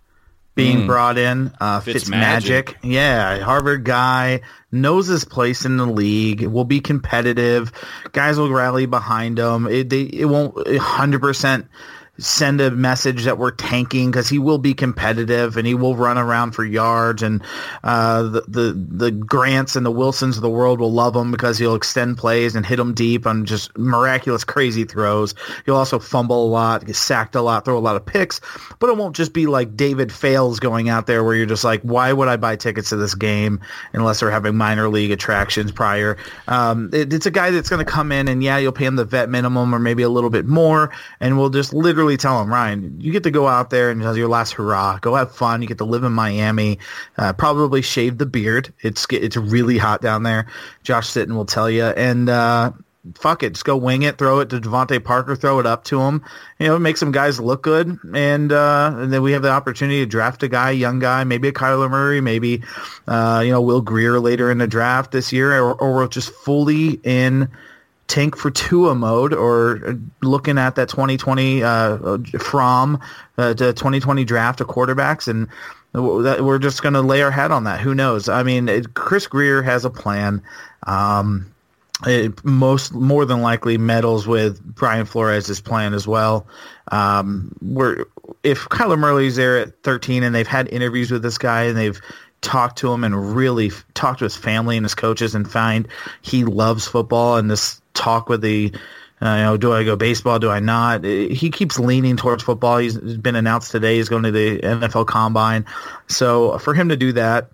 being 0.56 0.88
brought 0.88 1.18
in. 1.18 1.54
Uh, 1.60 1.82
Fitzmagic. 1.82 2.66
Fitzmagic, 2.66 2.76
yeah, 2.84 3.40
Harvard 3.40 3.84
guy 3.84 4.42
knows 4.72 5.08
his 5.08 5.26
place 5.26 5.66
in 5.66 5.78
the 5.78 5.86
league. 5.86 6.42
Will 6.42 6.66
be 6.66 6.80
competitive. 6.80 7.72
Guys 8.14 8.38
will 8.38 8.52
rally 8.52 8.86
behind 8.86 9.38
him. 9.38 9.68
It 9.68 9.90
they, 9.90 10.02
it 10.02 10.26
won't 10.26 10.68
hundred 10.78 11.22
percent 11.22 11.68
send 12.18 12.62
a 12.62 12.72
message 12.72 13.26
that 13.26 13.38
we're 13.38 13.52
tanking 13.52 14.10
because 14.10 14.30
he 14.30 14.40
will 14.40 14.58
be 14.58 14.74
competitive 14.74 15.58
and 15.58 15.68
he 15.68 15.74
will 15.74 15.96
run 15.96 16.18
around 16.18 16.52
for 16.54 16.64
yards 16.64 17.22
and 17.22 17.44
uh, 17.84 18.24
the, 18.24 18.42
the 18.48 18.74
the 18.74 19.12
Grants 19.12 19.76
and 19.76 19.86
the 19.86 19.92
Wilsons 19.92 20.38
of 20.38 20.42
the 20.42 20.50
world 20.50 20.80
will 20.80 20.94
love 20.94 21.16
him 21.16 21.32
because 21.32 21.58
he'll 21.58 21.76
extend 21.76 22.18
plays 22.18 22.56
and 22.56 22.66
hit 22.66 22.78
them 22.78 22.94
deep 22.94 23.28
on 23.28 23.46
just 23.46 23.78
miraculous 23.78 24.44
crazy 24.44 24.86
throws. 24.86 25.36
He'll 25.66 25.76
also 25.76 26.00
fumble 26.00 26.46
a 26.46 26.48
lot, 26.48 26.86
get 26.86 26.96
sacked 26.96 27.36
a 27.36 27.42
lot, 27.42 27.66
throw 27.66 27.78
a 27.78 27.80
lot 27.80 27.98
of 27.98 28.06
picks, 28.06 28.40
but 28.80 28.90
it 28.90 28.96
won't 28.96 29.16
just 29.16 29.34
be 29.34 29.46
like 29.46 29.76
David 29.76 30.12
Fales 30.12 30.60
going 30.60 30.88
out 30.88 31.08
there 31.08 31.24
where 31.24 31.36
you're 31.36 31.46
just 31.46 31.64
like, 31.66 31.82
why 31.82 32.14
would 32.14 32.30
I 32.30 32.38
buy 32.38 32.56
tickets 32.56 32.90
to 32.90 32.96
this 32.96 33.16
game 33.16 33.60
unless 33.92 34.22
they're 34.22 34.32
having 34.32 34.56
minor 34.56 34.88
league 34.88 35.12
attractions 35.12 35.72
prior? 35.72 36.18
Um, 36.48 36.90
it, 36.94 37.12
it's 37.12 37.26
a 37.26 37.32
guy 37.32 37.52
that's 37.52 37.70
going 37.70 37.86
to 37.86 37.92
come 37.92 38.12
in 38.14 38.30
and 38.30 38.42
yeah, 38.42 38.58
you'll 38.58 38.72
pay 38.72 38.86
him 38.86 38.96
the 38.96 39.06
vet 39.06 39.30
minimum 39.30 39.76
or 39.76 39.80
maybe 39.80 40.04
a 40.04 40.10
little 40.10 40.30
bit 40.30 40.46
more, 40.46 40.92
and 41.20 41.38
we'll 41.38 41.50
just 41.50 41.74
literally 41.74 42.05
tell 42.18 42.42
him, 42.42 42.50
Ryan, 42.50 43.02
you 43.02 43.12
get 43.12 43.24
to 43.24 43.32
go 43.32 43.48
out 43.48 43.70
there 43.70 43.90
and 43.90 44.02
have 44.02 44.18
your 44.18 44.30
last 44.30 44.54
hurrah. 44.54 45.00
Go 45.00 45.16
have 45.16 45.36
fun. 45.36 45.62
You 45.62 45.68
get 45.68 45.80
to 45.80 45.86
live 45.86 46.04
in 46.04 46.14
Miami. 46.14 46.80
Uh, 47.18 47.34
probably 47.34 47.82
shave 47.82 48.18
the 48.18 48.26
beard. 48.26 48.74
It's 48.82 49.06
it's 49.10 49.36
really 49.36 49.78
hot 49.78 50.02
down 50.02 50.24
there. 50.24 50.48
Josh 50.84 51.10
Sitton 51.10 51.36
will 51.36 51.46
tell 51.46 51.70
you. 51.70 51.84
And 51.86 52.30
uh, 52.30 52.72
fuck 53.14 53.44
it, 53.44 53.54
just 53.54 53.66
go 53.66 53.78
wing 53.78 54.02
it. 54.04 54.18
Throw 54.18 54.40
it 54.40 54.50
to 54.50 54.60
DeVante 54.60 55.04
Parker. 55.04 55.36
Throw 55.36 55.60
it 55.60 55.66
up 55.66 55.84
to 55.86 56.02
him. 56.02 56.24
You 56.60 56.68
know, 56.68 56.80
make 56.80 56.98
some 56.98 57.12
guys 57.12 57.40
look 57.40 57.62
good. 57.62 57.98
And, 58.14 58.52
uh, 58.52 58.94
and 58.96 59.14
then 59.14 59.22
we 59.22 59.34
have 59.34 59.42
the 59.42 59.52
opportunity 59.52 60.00
to 60.00 60.06
draft 60.06 60.44
a 60.44 60.48
guy, 60.48 60.72
young 60.72 61.00
guy, 61.00 61.24
maybe 61.24 61.48
a 61.48 61.52
Kyler 61.52 61.90
Murray, 61.90 62.22
maybe 62.22 62.64
uh, 63.08 63.42
you 63.46 63.52
know 63.52 63.62
Will 63.62 63.82
Grier 63.82 64.20
later 64.20 64.50
in 64.50 64.58
the 64.58 64.68
draft 64.68 65.12
this 65.12 65.32
year, 65.32 65.60
or, 65.62 65.74
or 65.76 65.96
we're 65.96 66.08
just 66.08 66.30
fully 66.30 67.00
in 67.04 67.50
tank 68.08 68.38
for 68.38 68.52
Tua 68.52 68.96
mode 68.96 69.34
or 69.34 69.98
looking 70.22 70.58
at 70.58 70.76
that 70.76 70.90
2020 70.90 71.64
uh, 71.64 72.18
from 72.40 73.00
uh, 73.38 73.54
the 73.54 73.74
2020 73.74 74.24
draft 74.26 74.62
of 74.62 74.68
quarterbacks 74.68 75.28
and 75.28 75.48
we're 75.94 76.60
just 76.60 76.82
going 76.82 76.94
to 76.94 77.02
lay 77.02 77.22
our 77.22 77.32
hat 77.32 77.52
on 77.52 77.64
that. 77.64 77.80
Who 77.80 77.96
knows? 77.96 78.28
I 78.28 78.44
mean, 78.44 78.68
it, 78.68 78.94
Chris 78.96 79.28
Grier 79.28 79.62
has 79.62 79.86
a 79.86 79.90
plan. 79.90 80.42
Um, 80.88 81.54
it 82.06 82.44
most 82.44 82.94
more 82.94 83.26
than 83.26 83.42
likely 83.42 83.78
meddles 83.78 84.28
with 84.28 84.62
Brian 84.62 85.06
Flores' 85.06 85.62
plan 85.62 85.94
as 85.94 86.06
well. 86.06 86.46
Um, 86.92 87.56
where 87.62 88.06
if 88.44 88.66
Kyler 88.66 89.00
Murray's 89.00 89.38
there 89.38 89.58
at 89.58 89.82
13 89.84 90.24
and 90.24 90.36
they've 90.36 90.46
had 90.46 90.68
interviews 90.70 91.12
with 91.12 91.22
this 91.22 91.38
guy 91.38 91.64
and 91.64 91.78
they've 91.78 92.02
talked 92.42 92.78
to 92.80 92.92
him 92.92 93.04
and 93.04 93.36
really 93.36 93.72
talked 93.94 94.20
to 94.20 94.26
his 94.26 94.36
family 94.36 94.78
and 94.78 94.84
his 94.84 94.94
coaches 94.94 95.34
and 95.34 95.50
find 95.50 95.88
he 96.22 96.44
loves 96.44 96.86
football 96.86 97.38
and 97.38 97.50
this 97.50 97.82
talk 97.96 98.30
with 98.30 98.42
the 98.42 98.72
uh, 99.22 99.36
you 99.36 99.44
know, 99.44 99.58
do 99.58 99.74
I 99.74 99.84
go 99.84 99.96
baseball? 99.96 100.40
Do 100.40 100.50
I 100.50 100.60
not? 100.60 101.06
Uh, 101.06 101.08
He 101.08 101.50
keeps 101.50 101.80
leaning 101.80 102.18
towards 102.18 102.44
football. 102.44 102.78
He's 102.78 102.98
been 102.98 103.36
announced 103.36 103.72
today. 103.72 103.96
He's 103.96 104.10
going 104.10 104.24
to 104.24 104.32
the 104.32 104.60
NFL 104.60 105.08
Combine. 105.08 105.66
So 106.08 106.58
for 106.60 106.74
him 106.74 106.90
to 106.90 106.98
do 106.98 107.14
that, 107.14 107.50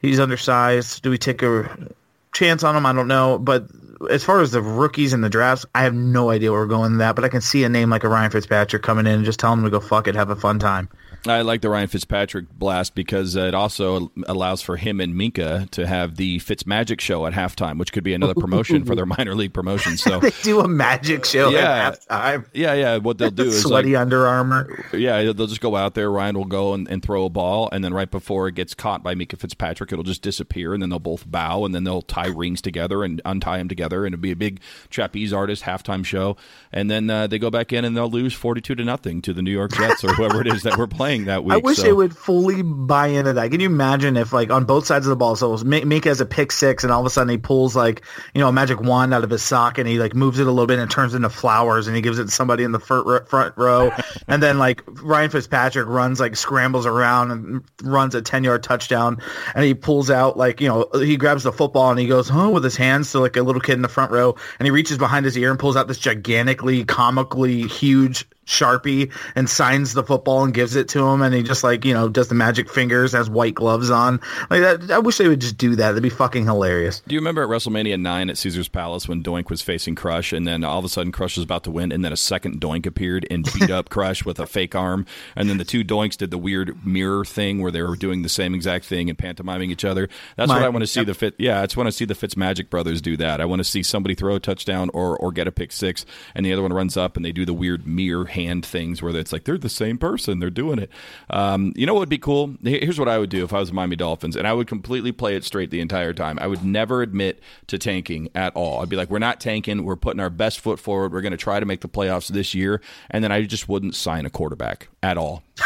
he's 0.00 0.18
undersized. 0.18 1.02
Do 1.02 1.10
we 1.10 1.18
take 1.18 1.42
a 1.42 1.92
chance 2.32 2.64
on 2.64 2.74
him? 2.74 2.86
I 2.86 2.94
don't 2.94 3.08
know. 3.08 3.38
But 3.38 3.66
as 4.10 4.24
far 4.24 4.40
as 4.40 4.50
the 4.50 4.62
rookies 4.62 5.12
and 5.12 5.22
the 5.22 5.28
drafts, 5.28 5.66
I 5.74 5.82
have 5.82 5.94
no 5.94 6.30
idea 6.30 6.50
where 6.52 6.60
we're 6.60 6.66
going 6.66 6.92
with 6.92 7.00
that. 7.00 7.16
But 7.16 7.24
I 7.24 7.28
can 7.28 7.42
see 7.42 7.64
a 7.64 7.68
name 7.68 7.90
like 7.90 8.04
a 8.04 8.08
Ryan 8.08 8.30
Fitzpatrick 8.30 8.82
coming 8.82 9.06
in 9.06 9.12
and 9.12 9.24
just 9.24 9.38
telling 9.38 9.58
him 9.58 9.64
to 9.64 9.70
go 9.70 9.80
fuck 9.80 10.08
it, 10.08 10.14
have 10.14 10.30
a 10.30 10.36
fun 10.36 10.58
time. 10.58 10.88
I 11.26 11.42
like 11.42 11.60
the 11.62 11.68
Ryan 11.68 11.88
Fitzpatrick 11.88 12.46
blast 12.50 12.94
because 12.94 13.34
it 13.36 13.54
also 13.54 14.10
allows 14.26 14.62
for 14.62 14.76
him 14.76 15.00
and 15.00 15.14
Minkah 15.14 15.68
to 15.70 15.86
have 15.86 16.16
the 16.16 16.38
Fitz 16.38 16.64
Magic 16.66 17.00
show 17.00 17.26
at 17.26 17.32
halftime, 17.32 17.76
which 17.78 17.92
could 17.92 18.04
be 18.04 18.14
another 18.14 18.34
promotion 18.34 18.84
for 18.84 18.94
their 18.94 19.04
minor 19.18 19.34
league 19.34 19.52
promotion. 19.52 19.96
So 19.98 20.20
They 20.20 20.30
do 20.42 20.60
a 20.60 20.68
magic 20.68 21.24
show 21.24 21.50
Yeah. 21.50 21.88
at 21.88 22.08
halftime. 22.08 22.46
yeah, 22.54 22.72
yeah, 22.74 22.96
what 22.98 23.18
they'll 23.18 23.30
do 23.30 23.44
is 23.44 23.64
like 23.64 23.82
Sweaty 23.82 23.96
Under 23.96 24.26
Armour. 24.26 24.84
Yeah, 24.92 25.32
they'll 25.32 25.46
just 25.48 25.60
go 25.60 25.74
out 25.76 25.94
there. 25.94 26.10
Ryan 26.10 26.38
will 26.38 26.44
go 26.44 26.72
and, 26.72 26.88
and 26.88 27.02
throw 27.02 27.24
a 27.24 27.30
ball, 27.30 27.68
and 27.72 27.82
then 27.84 27.92
right 27.92 28.10
before 28.10 28.46
it 28.48 28.54
gets 28.54 28.72
caught 28.74 29.02
by 29.02 29.14
Minkah 29.14 29.38
Fitzpatrick, 29.38 29.92
it'll 29.92 30.04
just 30.04 30.22
disappear, 30.22 30.72
and 30.72 30.80
then 30.80 30.88
they'll 30.90 30.98
both 31.00 31.28
bow, 31.28 31.64
and 31.64 31.74
then 31.74 31.84
they'll 31.84 32.00
tie 32.02 32.28
rings 32.28 32.62
together 32.62 33.02
and 33.02 33.20
untie 33.24 33.58
them 33.58 33.68
together 33.68 34.06
and 34.06 34.12
it'd 34.14 34.20
be 34.22 34.30
a 34.30 34.36
big 34.36 34.60
trapeze 34.88 35.32
artist 35.32 35.64
halftime 35.64 36.04
show, 36.04 36.36
and 36.72 36.90
then 36.90 37.10
uh, 37.10 37.26
they 37.26 37.38
go 37.38 37.50
back 37.50 37.72
in 37.72 37.84
and 37.84 37.96
they'll 37.96 38.08
lose 38.10 38.32
forty-two 38.34 38.76
to 38.76 38.84
nothing 38.84 39.20
to 39.22 39.32
the 39.32 39.42
New 39.42 39.50
York 39.50 39.72
Jets 39.72 40.04
or 40.04 40.12
whoever 40.14 40.40
it 40.40 40.46
is 40.46 40.62
that 40.62 40.78
we're 40.78 40.86
playing 40.86 41.07
that 41.24 41.44
week. 41.44 41.54
I 41.54 41.56
wish 41.58 41.78
so. 41.78 41.82
they 41.82 41.92
would 41.92 42.16
fully 42.16 42.62
buy 42.62 43.08
into 43.08 43.32
that. 43.32 43.50
Can 43.50 43.60
you 43.60 43.66
imagine 43.66 44.16
if, 44.16 44.32
like, 44.32 44.50
on 44.50 44.64
both 44.64 44.86
sides 44.86 45.06
of 45.06 45.10
the 45.10 45.16
ball, 45.16 45.36
so 45.36 45.56
Mink 45.58 46.04
has 46.04 46.20
a 46.20 46.26
pick 46.26 46.52
six, 46.52 46.84
and 46.84 46.92
all 46.92 47.00
of 47.00 47.06
a 47.06 47.10
sudden 47.10 47.30
he 47.30 47.38
pulls 47.38 47.74
like 47.74 48.02
you 48.34 48.40
know 48.40 48.48
a 48.48 48.52
magic 48.52 48.80
wand 48.80 49.14
out 49.14 49.24
of 49.24 49.30
his 49.30 49.42
sock, 49.42 49.78
and 49.78 49.88
he 49.88 49.98
like 49.98 50.14
moves 50.14 50.38
it 50.38 50.46
a 50.46 50.50
little 50.50 50.66
bit 50.66 50.78
and 50.78 50.90
it 50.90 50.92
turns 50.92 51.14
into 51.14 51.28
flowers, 51.28 51.86
and 51.86 51.96
he 51.96 52.02
gives 52.02 52.18
it 52.18 52.24
to 52.24 52.30
somebody 52.30 52.64
in 52.64 52.72
the 52.72 52.80
front 52.80 53.56
row, 53.56 53.90
and 54.28 54.42
then 54.42 54.58
like 54.58 54.82
Ryan 54.86 55.30
Fitzpatrick 55.30 55.86
runs 55.86 56.20
like 56.20 56.36
scrambles 56.36 56.86
around 56.86 57.30
and 57.30 57.64
runs 57.82 58.14
a 58.14 58.22
ten 58.22 58.44
yard 58.44 58.62
touchdown, 58.62 59.18
and 59.54 59.64
he 59.64 59.74
pulls 59.74 60.10
out 60.10 60.36
like 60.36 60.60
you 60.60 60.68
know 60.68 60.88
he 60.94 61.16
grabs 61.16 61.42
the 61.42 61.52
football 61.52 61.90
and 61.90 61.98
he 61.98 62.06
goes 62.06 62.30
oh 62.30 62.50
with 62.50 62.64
his 62.64 62.76
hands 62.76 63.10
to 63.12 63.20
like 63.20 63.36
a 63.36 63.42
little 63.42 63.60
kid 63.60 63.74
in 63.74 63.82
the 63.82 63.88
front 63.88 64.12
row, 64.12 64.36
and 64.58 64.66
he 64.66 64.70
reaches 64.70 64.98
behind 64.98 65.24
his 65.24 65.36
ear 65.36 65.50
and 65.50 65.58
pulls 65.58 65.76
out 65.76 65.88
this 65.88 65.98
gigantically 65.98 66.84
comically 66.84 67.66
huge 67.66 68.26
Sharpie 68.48 69.12
and 69.34 69.48
signs 69.48 69.92
the 69.92 70.02
football 70.02 70.42
and 70.42 70.54
gives 70.54 70.74
it 70.74 70.88
to 70.88 71.06
him 71.06 71.20
and 71.20 71.34
he 71.34 71.42
just 71.42 71.62
like, 71.62 71.84
you 71.84 71.92
know, 71.92 72.08
does 72.08 72.28
the 72.28 72.34
magic 72.34 72.70
fingers, 72.70 73.12
has 73.12 73.28
white 73.28 73.54
gloves 73.54 73.90
on. 73.90 74.20
Like 74.48 74.62
that 74.62 74.90
I 74.90 74.98
wish 74.98 75.18
they 75.18 75.28
would 75.28 75.40
just 75.40 75.58
do 75.58 75.76
that. 75.76 75.88
That'd 75.88 76.02
be 76.02 76.08
fucking 76.08 76.46
hilarious. 76.46 77.00
Do 77.06 77.14
you 77.14 77.20
remember 77.20 77.42
at 77.42 77.50
WrestleMania 77.50 78.00
9 78.00 78.30
at 78.30 78.38
Caesar's 78.38 78.68
Palace 78.68 79.06
when 79.06 79.22
Doink 79.22 79.50
was 79.50 79.60
facing 79.60 79.94
Crush 79.94 80.32
and 80.32 80.48
then 80.48 80.64
all 80.64 80.78
of 80.78 80.84
a 80.86 80.88
sudden 80.88 81.12
Crush 81.12 81.36
was 81.36 81.44
about 81.44 81.64
to 81.64 81.70
win 81.70 81.92
and 81.92 82.02
then 82.02 82.12
a 82.12 82.16
second 82.16 82.58
Doink 82.60 82.86
appeared 82.86 83.26
and 83.30 83.46
beat 83.52 83.70
up 83.70 83.88
Crush 83.90 84.24
with 84.24 84.40
a 84.40 84.46
fake 84.46 84.74
arm 84.74 85.04
and 85.36 85.50
then 85.50 85.58
the 85.58 85.64
two 85.64 85.84
Doinks 85.84 86.16
did 86.16 86.30
the 86.30 86.38
weird 86.38 86.86
mirror 86.86 87.26
thing 87.26 87.60
where 87.60 87.70
they 87.70 87.82
were 87.82 87.96
doing 87.96 88.22
the 88.22 88.30
same 88.30 88.54
exact 88.54 88.86
thing 88.86 89.10
and 89.10 89.18
pantomiming 89.18 89.70
each 89.70 89.84
other. 89.84 90.08
That's 90.36 90.48
My, 90.48 90.56
what 90.56 90.64
I 90.64 90.68
want 90.70 90.82
to 90.82 90.86
see 90.86 91.00
yep. 91.00 91.08
the 91.08 91.14
fit. 91.14 91.34
Yeah, 91.38 91.60
I 91.60 91.66
just 91.66 91.76
want 91.76 91.88
to 91.88 91.92
see 91.92 92.06
the 92.06 92.14
Fitz 92.14 92.36
Magic 92.36 92.70
brothers 92.70 93.02
do 93.02 93.18
that. 93.18 93.42
I 93.42 93.44
want 93.44 93.60
to 93.60 93.64
see 93.64 93.82
somebody 93.82 94.14
throw 94.14 94.36
a 94.36 94.40
touchdown 94.40 94.90
or 94.94 95.18
or 95.18 95.32
get 95.32 95.46
a 95.46 95.52
pick 95.52 95.70
six 95.70 96.06
and 96.34 96.46
the 96.46 96.52
other 96.52 96.62
one 96.62 96.72
runs 96.72 96.96
up 96.96 97.16
and 97.16 97.24
they 97.24 97.32
do 97.32 97.44
the 97.44 97.52
weird 97.52 97.86
mirror 97.86 98.24
hand 98.38 98.64
things 98.64 99.02
where 99.02 99.14
it's 99.16 99.32
like 99.32 99.44
they're 99.44 99.58
the 99.58 99.68
same 99.68 99.98
person. 99.98 100.38
They're 100.38 100.50
doing 100.50 100.78
it. 100.78 100.90
Um, 101.30 101.72
you 101.76 101.86
know 101.86 101.94
what 101.94 102.00
would 102.00 102.08
be 102.08 102.18
cool? 102.18 102.54
Here's 102.62 102.98
what 102.98 103.08
I 103.08 103.18
would 103.18 103.30
do 103.30 103.44
if 103.44 103.52
I 103.52 103.58
was 103.58 103.68
the 103.68 103.74
Miami 103.74 103.96
Dolphins, 103.96 104.36
and 104.36 104.46
I 104.46 104.52
would 104.52 104.66
completely 104.66 105.12
play 105.12 105.36
it 105.36 105.44
straight 105.44 105.70
the 105.70 105.80
entire 105.80 106.12
time. 106.12 106.38
I 106.40 106.46
would 106.46 106.64
never 106.64 107.02
admit 107.02 107.40
to 107.68 107.78
tanking 107.78 108.28
at 108.34 108.54
all. 108.54 108.80
I'd 108.80 108.88
be 108.88 108.96
like, 108.96 109.10
we're 109.10 109.18
not 109.18 109.40
tanking. 109.40 109.84
We're 109.84 109.96
putting 109.96 110.20
our 110.20 110.30
best 110.30 110.60
foot 110.60 110.78
forward. 110.78 111.12
We're 111.12 111.20
going 111.20 111.32
to 111.32 111.36
try 111.36 111.60
to 111.60 111.66
make 111.66 111.80
the 111.80 111.88
playoffs 111.88 112.28
this 112.28 112.54
year, 112.54 112.80
and 113.10 113.22
then 113.22 113.32
I 113.32 113.42
just 113.42 113.68
wouldn't 113.68 113.94
sign 113.94 114.26
a 114.26 114.30
quarterback 114.30 114.88
at 115.02 115.18
all. 115.18 115.42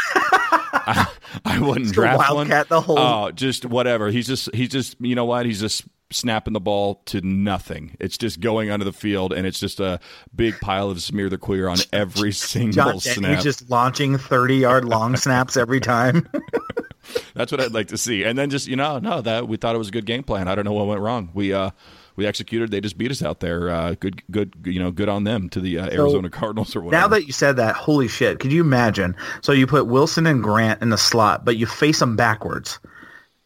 I, 0.84 1.06
I, 1.44 1.60
wouldn't 1.60 1.84
just 1.84 1.94
draft 1.94 2.18
Wildcat 2.18 2.70
one. 2.70 2.76
The 2.76 2.80
whole 2.80 2.98
oh, 2.98 3.30
just 3.30 3.64
whatever. 3.64 4.10
He's 4.10 4.26
just 4.26 4.52
he's 4.54 4.70
just 4.70 4.96
you 5.00 5.14
know 5.14 5.24
what? 5.24 5.46
He's 5.46 5.60
just 5.60 5.84
snapping 6.12 6.52
the 6.52 6.60
ball 6.60 7.02
to 7.06 7.20
nothing. 7.20 7.96
It's 8.00 8.18
just 8.18 8.40
going 8.40 8.70
onto 8.70 8.84
the 8.84 8.92
field, 8.92 9.32
and 9.32 9.46
it's 9.46 9.58
just 9.58 9.80
a 9.80 10.00
big 10.34 10.58
pile 10.60 10.90
of 10.90 11.02
smear 11.02 11.28
the 11.28 11.38
queer 11.38 11.68
on 11.68 11.78
every 11.92 12.32
single 12.32 12.72
John 12.72 13.00
snap. 13.00 13.34
He's 13.34 13.44
just 13.44 13.70
launching 13.70 14.18
thirty 14.18 14.56
yard 14.56 14.84
long 14.84 15.16
snaps 15.16 15.56
every 15.56 15.80
time. 15.80 16.28
That's 17.34 17.50
what 17.50 17.60
I'd 17.60 17.72
like 17.72 17.88
to 17.88 17.98
see. 17.98 18.24
And 18.24 18.38
then 18.38 18.50
just 18.50 18.66
you 18.68 18.76
know, 18.76 18.98
no, 18.98 19.20
that 19.20 19.48
we 19.48 19.56
thought 19.56 19.74
it 19.74 19.78
was 19.78 19.88
a 19.88 19.92
good 19.92 20.06
game 20.06 20.22
plan. 20.22 20.48
I 20.48 20.54
don't 20.54 20.64
know 20.64 20.72
what 20.72 20.86
went 20.86 21.00
wrong. 21.00 21.30
We 21.34 21.52
uh 21.52 21.70
we 22.16 22.26
executed. 22.26 22.70
They 22.70 22.80
just 22.80 22.98
beat 22.98 23.10
us 23.10 23.22
out 23.22 23.40
there. 23.40 23.70
Uh, 23.70 23.94
good, 23.98 24.22
good, 24.30 24.54
you 24.64 24.78
know, 24.78 24.90
good 24.90 25.08
on 25.08 25.24
them 25.24 25.48
to 25.50 25.60
the 25.60 25.78
uh, 25.78 25.86
Arizona 25.90 26.28
so, 26.28 26.38
Cardinals 26.38 26.76
or 26.76 26.82
whatever. 26.82 27.00
Now 27.00 27.08
that 27.08 27.26
you 27.26 27.32
said 27.32 27.56
that, 27.56 27.74
holy 27.74 28.08
shit! 28.08 28.38
Could 28.38 28.52
you 28.52 28.60
imagine? 28.60 29.16
So 29.40 29.52
you 29.52 29.66
put 29.66 29.86
Wilson 29.86 30.26
and 30.26 30.42
Grant 30.42 30.82
in 30.82 30.90
the 30.90 30.98
slot, 30.98 31.44
but 31.44 31.56
you 31.56 31.66
face 31.66 32.00
them 32.00 32.16
backwards 32.16 32.78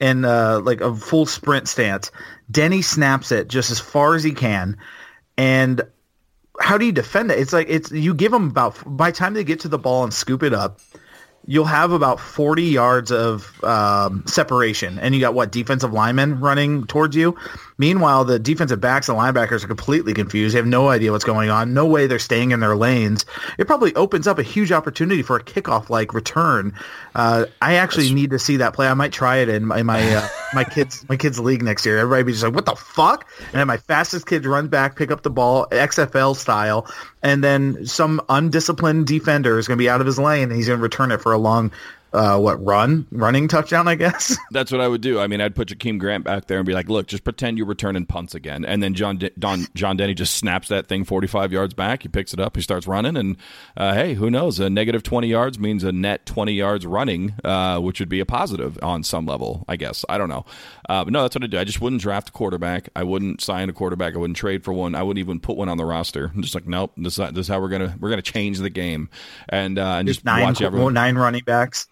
in 0.00 0.24
uh, 0.24 0.61
like 0.61 0.81
a 0.81 0.94
full 0.94 1.26
sprint 1.26 1.68
stance. 1.68 2.11
Denney 2.50 2.82
snaps 2.82 3.32
it 3.32 3.48
just 3.48 3.70
as 3.70 3.80
far 3.80 4.14
as 4.14 4.22
he 4.22 4.32
can, 4.32 4.76
and 5.37 5.82
how 6.61 6.78
do 6.78 6.87
you 6.87 6.92
defend 6.92 7.30
it? 7.30 7.38
It's 7.38 7.52
like 7.52 7.66
it's 7.68 7.90
you 7.90 8.14
give 8.14 8.32
them 8.32 8.48
about 8.48 8.78
by 8.87 9.11
the 9.11 9.16
time 9.16 9.35
they 9.35 9.44
get 9.44 9.61
to 9.61 9.68
the 9.68 9.78
ball 9.78 10.04
and 10.04 10.12
scoop 10.12 10.42
it 10.42 10.54
up, 10.54 10.80
you'll 11.46 11.64
have 11.64 11.92
about 11.92 12.18
40 12.18 12.64
yards 12.64 13.12
of 13.12 13.62
um, 13.64 14.24
separation, 14.26 14.98
and 14.98 15.14
you 15.14 15.20
got 15.20 15.32
what 15.35 15.52
defensive 15.52 15.92
linemen 15.92 16.40
running 16.40 16.87
towards 16.87 17.14
you. 17.14 17.37
Meanwhile, 17.78 18.24
the 18.24 18.38
defensive 18.38 18.80
backs 18.80 19.09
and 19.09 19.16
linebackers 19.16 19.64
are 19.64 19.68
completely 19.68 20.12
confused. 20.12 20.54
They 20.54 20.59
have 20.59 20.66
no 20.66 20.88
idea 20.88 21.12
what's 21.12 21.24
going 21.24 21.50
on. 21.50 21.72
No 21.72 21.87
way 21.87 22.06
they're 22.06 22.18
staying 22.18 22.50
in 22.50 22.61
their 22.61 22.76
lanes. 22.76 23.24
It 23.59 23.66
probably 23.66 23.94
opens 23.94 24.26
up 24.26 24.38
a 24.38 24.42
huge 24.42 24.72
opportunity 24.72 25.22
for 25.22 25.37
a 25.37 25.42
kickoff 25.42 25.88
like 25.88 26.12
return. 26.12 26.74
Uh, 27.14 27.46
I 27.62 27.74
actually 27.74 28.04
That's... 28.04 28.14
need 28.14 28.30
to 28.30 28.38
see 28.38 28.56
that 28.59 28.74
play. 28.74 28.88
I 28.88 28.94
might 28.94 29.12
try 29.12 29.37
it 29.37 29.48
in 29.48 29.66
my 29.66 29.82
my, 29.82 30.02
uh, 30.16 30.28
my 30.52 30.64
kids 30.64 31.04
my 31.09 31.16
kids 31.16 31.38
league 31.38 31.62
next 31.62 31.85
year. 31.87 31.98
Everybody 31.98 32.22
be 32.24 32.32
just 32.32 32.44
like, 32.44 32.54
"What 32.54 32.66
the 32.66 32.76
fuck?" 32.76 33.26
And 33.52 33.61
then 33.61 33.66
my 33.66 33.76
fastest 33.76 34.26
kids 34.26 34.46
run 34.46 34.68
back, 34.68 34.96
pick 34.96 35.11
up 35.11 35.22
the 35.22 35.30
ball, 35.30 35.66
XFL 35.70 36.35
style, 36.37 36.87
and 37.22 37.42
then 37.42 37.87
some 37.87 38.20
undisciplined 38.28 39.06
defender 39.06 39.59
is 39.59 39.66
going 39.66 39.76
to 39.78 39.82
be 39.82 39.88
out 39.88 40.00
of 40.00 40.06
his 40.06 40.18
lane 40.18 40.44
and 40.44 40.52
he's 40.52 40.68
going 40.68 40.78
to 40.78 40.82
return 40.82 41.11
it 41.11 41.20
for 41.20 41.32
a 41.32 41.38
long 41.38 41.72
uh, 42.16 42.38
what 42.38 42.64
run 42.64 43.07
running 43.11 43.46
touchdown? 43.46 43.87
I 43.87 43.94
guess 43.94 44.37
that's 44.50 44.72
what 44.72 44.81
I 44.81 44.88
would 44.88 45.00
do. 45.00 45.20
I 45.20 45.26
mean, 45.26 45.40
I'd 45.40 45.55
put 45.55 45.68
Jakeem 45.68 45.98
Grant 45.98 46.24
back 46.24 46.46
there 46.46 46.59
and 46.59 46.66
be 46.66 46.72
like, 46.72 46.88
"Look, 46.88 47.07
just 47.07 47.24
pretend 47.24 47.59
you're 47.59 47.66
returning 47.66 48.07
punts 48.07 48.35
again." 48.35 48.64
And 48.64 48.83
then 48.83 48.94
John 48.94 49.18
D- 49.18 49.31
Don 49.38 49.66
John 49.74 49.98
Denney 49.98 50.16
just 50.16 50.35
snaps 50.35 50.68
that 50.68 50.87
thing 50.87 51.05
45 51.05 51.52
yards 51.52 51.74
back. 51.74 52.02
He 52.02 52.09
picks 52.09 52.33
it 52.33 52.40
up. 52.40 52.57
He 52.57 52.62
starts 52.62 52.87
running, 52.87 53.16
and 53.16 53.37
uh, 53.76 53.94
hey, 53.94 54.14
who 54.14 54.31
knows? 54.31 54.59
A 54.59 54.70
negative 54.70 55.02
20 55.02 55.29
yards 55.29 55.59
means 55.59 55.85
a 55.85 55.92
net 55.92 56.26
20 56.26 56.52
yards 56.52 56.87
running, 56.87 57.35
uh, 57.44 57.79
which 57.81 58.00
would 58.00 58.09
be 58.09 58.20
a 58.20 58.26
positive 58.26 58.79
on 58.83 59.02
some 59.02 59.26
level, 59.26 59.64
I 59.68 59.76
guess. 59.76 60.05
I 60.09 60.16
don't 60.18 60.31
know, 60.31 60.46
uh, 60.88 61.05
but 61.05 61.12
no, 61.12 61.22
that's 61.22 61.37
what 61.37 61.44
I 61.44 61.48
do. 61.48 61.59
I 61.59 61.64
just 61.64 61.81
wouldn't 61.81 62.02
draft 62.02 62.31
a 62.31 62.33
quarterback. 62.33 62.88
I 62.96 63.02
wouldn't 63.02 63.40
sign 63.42 63.68
a 63.68 63.72
quarterback. 63.72 64.14
I 64.14 64.18
wouldn't 64.18 64.38
trade 64.38 64.64
for 64.64 64.72
one. 64.72 64.94
I 64.94 65.02
wouldn't 65.02 65.20
even 65.20 65.38
put 65.38 65.57
one 65.57 65.68
on 65.68 65.76
the 65.76 65.85
roster. 65.85 66.33
I'm 66.35 66.42
just 66.42 66.55
like, 66.55 66.66
nope. 66.66 66.92
This, 66.96 67.16
this 67.16 67.37
is 67.37 67.48
how 67.48 67.61
we're 67.61 67.68
gonna 67.68 67.94
we're 68.00 68.11
gonna 68.11 68.22
change 68.22 68.59
the 68.59 68.70
game, 68.70 69.11
and 69.48 69.79
uh, 69.79 69.96
and 69.98 70.09
just 70.09 70.24
nine, 70.24 70.44
watch 70.44 70.62
everyone. 70.62 70.94
Nine 70.94 71.16
running 71.16 71.44
backs. 71.44 71.87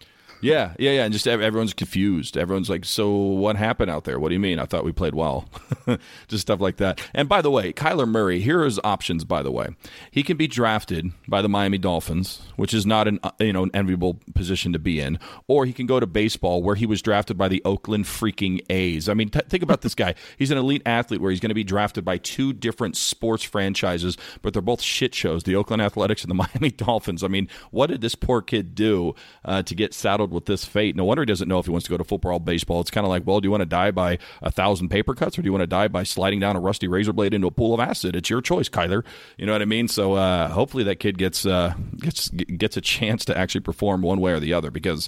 Yeah, 0.45 0.73
yeah, 0.77 0.91
yeah. 0.91 1.03
And 1.05 1.13
just 1.13 1.27
everyone's 1.27 1.73
confused. 1.73 2.37
Everyone's 2.37 2.69
like, 2.69 2.85
so 2.85 3.09
what 3.11 3.55
happened 3.55 3.91
out 3.91 4.03
there? 4.03 4.19
What 4.19 4.29
do 4.29 4.35
you 4.35 4.39
mean? 4.39 4.59
I 4.59 4.65
thought 4.65 4.83
we 4.83 4.91
played 4.91 5.15
well. 5.15 5.49
just 6.27 6.41
stuff 6.41 6.59
like 6.59 6.77
that. 6.77 7.01
And 7.13 7.29
by 7.29 7.41
the 7.41 7.51
way, 7.51 7.73
Kyler 7.73 8.07
Murray, 8.07 8.39
here 8.41 8.61
are 8.61 8.65
his 8.65 8.79
options, 8.83 9.23
by 9.23 9.41
the 9.41 9.51
way. 9.51 9.69
He 10.11 10.23
can 10.23 10.37
be 10.37 10.47
drafted 10.47 11.11
by 11.27 11.41
the 11.41 11.49
Miami 11.49 11.77
Dolphins, 11.77 12.41
which 12.55 12.73
is 12.73 12.85
not 12.85 13.07
an, 13.07 13.19
uh, 13.23 13.31
you 13.39 13.53
know, 13.53 13.63
an 13.63 13.71
enviable 13.73 14.19
position 14.33 14.73
to 14.73 14.79
be 14.79 14.99
in, 14.99 15.19
or 15.47 15.65
he 15.65 15.73
can 15.73 15.85
go 15.85 15.99
to 15.99 16.07
baseball 16.07 16.61
where 16.61 16.75
he 16.75 16.85
was 16.85 17.01
drafted 17.01 17.37
by 17.37 17.47
the 17.47 17.61
Oakland 17.65 18.05
freaking 18.05 18.63
A's. 18.69 19.09
I 19.09 19.13
mean, 19.13 19.29
t- 19.29 19.41
think 19.47 19.63
about 19.63 19.81
this 19.81 19.95
guy. 19.95 20.15
He's 20.37 20.51
an 20.51 20.57
elite 20.57 20.83
athlete 20.85 21.21
where 21.21 21.31
he's 21.31 21.39
going 21.39 21.49
to 21.49 21.55
be 21.55 21.63
drafted 21.63 22.03
by 22.03 22.17
two 22.17 22.51
different 22.51 22.97
sports 22.97 23.43
franchises, 23.43 24.17
but 24.41 24.53
they're 24.53 24.61
both 24.61 24.81
shit 24.81 25.15
shows, 25.15 25.43
the 25.43 25.55
Oakland 25.55 25.81
Athletics 25.81 26.23
and 26.23 26.29
the 26.29 26.35
Miami 26.53 26.71
Dolphins. 26.71 27.23
I 27.23 27.27
mean, 27.27 27.47
what 27.71 27.87
did 27.87 28.01
this 28.01 28.15
poor 28.15 28.41
kid 28.41 28.75
do 28.75 29.15
uh, 29.43 29.63
to 29.63 29.73
get 29.73 29.93
saddled 29.93 30.25
saddled 30.25 30.34
with 30.35 30.45
this 30.45 30.65
fate. 30.65 30.95
No 30.95 31.05
wonder 31.05 31.23
he 31.23 31.25
doesn't 31.25 31.47
know 31.47 31.59
if 31.59 31.65
he 31.65 31.71
wants 31.71 31.85
to 31.85 31.89
go 31.89 31.97
to 31.97 32.03
football, 32.03 32.33
or 32.33 32.39
baseball. 32.39 32.81
It's 32.81 32.91
kind 32.91 33.05
of 33.05 33.09
like, 33.09 33.25
well, 33.25 33.39
do 33.39 33.47
you 33.47 33.51
want 33.51 33.61
to 33.61 33.65
die 33.65 33.91
by 33.91 34.19
a 34.41 34.51
thousand 34.51 34.89
paper 34.89 35.15
cuts 35.15 35.39
or 35.39 35.41
do 35.41 35.47
you 35.47 35.51
want 35.51 35.63
to 35.63 35.67
die 35.67 35.87
by 35.87 36.03
sliding 36.03 36.39
down 36.39 36.55
a 36.55 36.59
rusty 36.59 36.87
razor 36.87 37.13
blade 37.13 37.33
into 37.33 37.47
a 37.47 37.51
pool 37.51 37.73
of 37.73 37.79
acid? 37.79 38.15
It's 38.15 38.29
your 38.29 38.41
choice, 38.41 38.69
Kyler. 38.69 39.03
You 39.37 39.45
know 39.45 39.53
what 39.53 39.61
I 39.61 39.65
mean? 39.65 39.87
So 39.87 40.13
uh, 40.13 40.49
hopefully 40.49 40.83
that 40.83 40.97
kid 40.97 41.17
gets 41.17 41.45
uh, 41.45 41.73
gets 41.97 42.29
gets 42.29 42.77
a 42.77 42.81
chance 42.81 43.25
to 43.25 43.37
actually 43.37 43.61
perform 43.61 44.01
one 44.01 44.19
way 44.19 44.33
or 44.33 44.39
the 44.39 44.53
other 44.53 44.69
because 44.69 45.07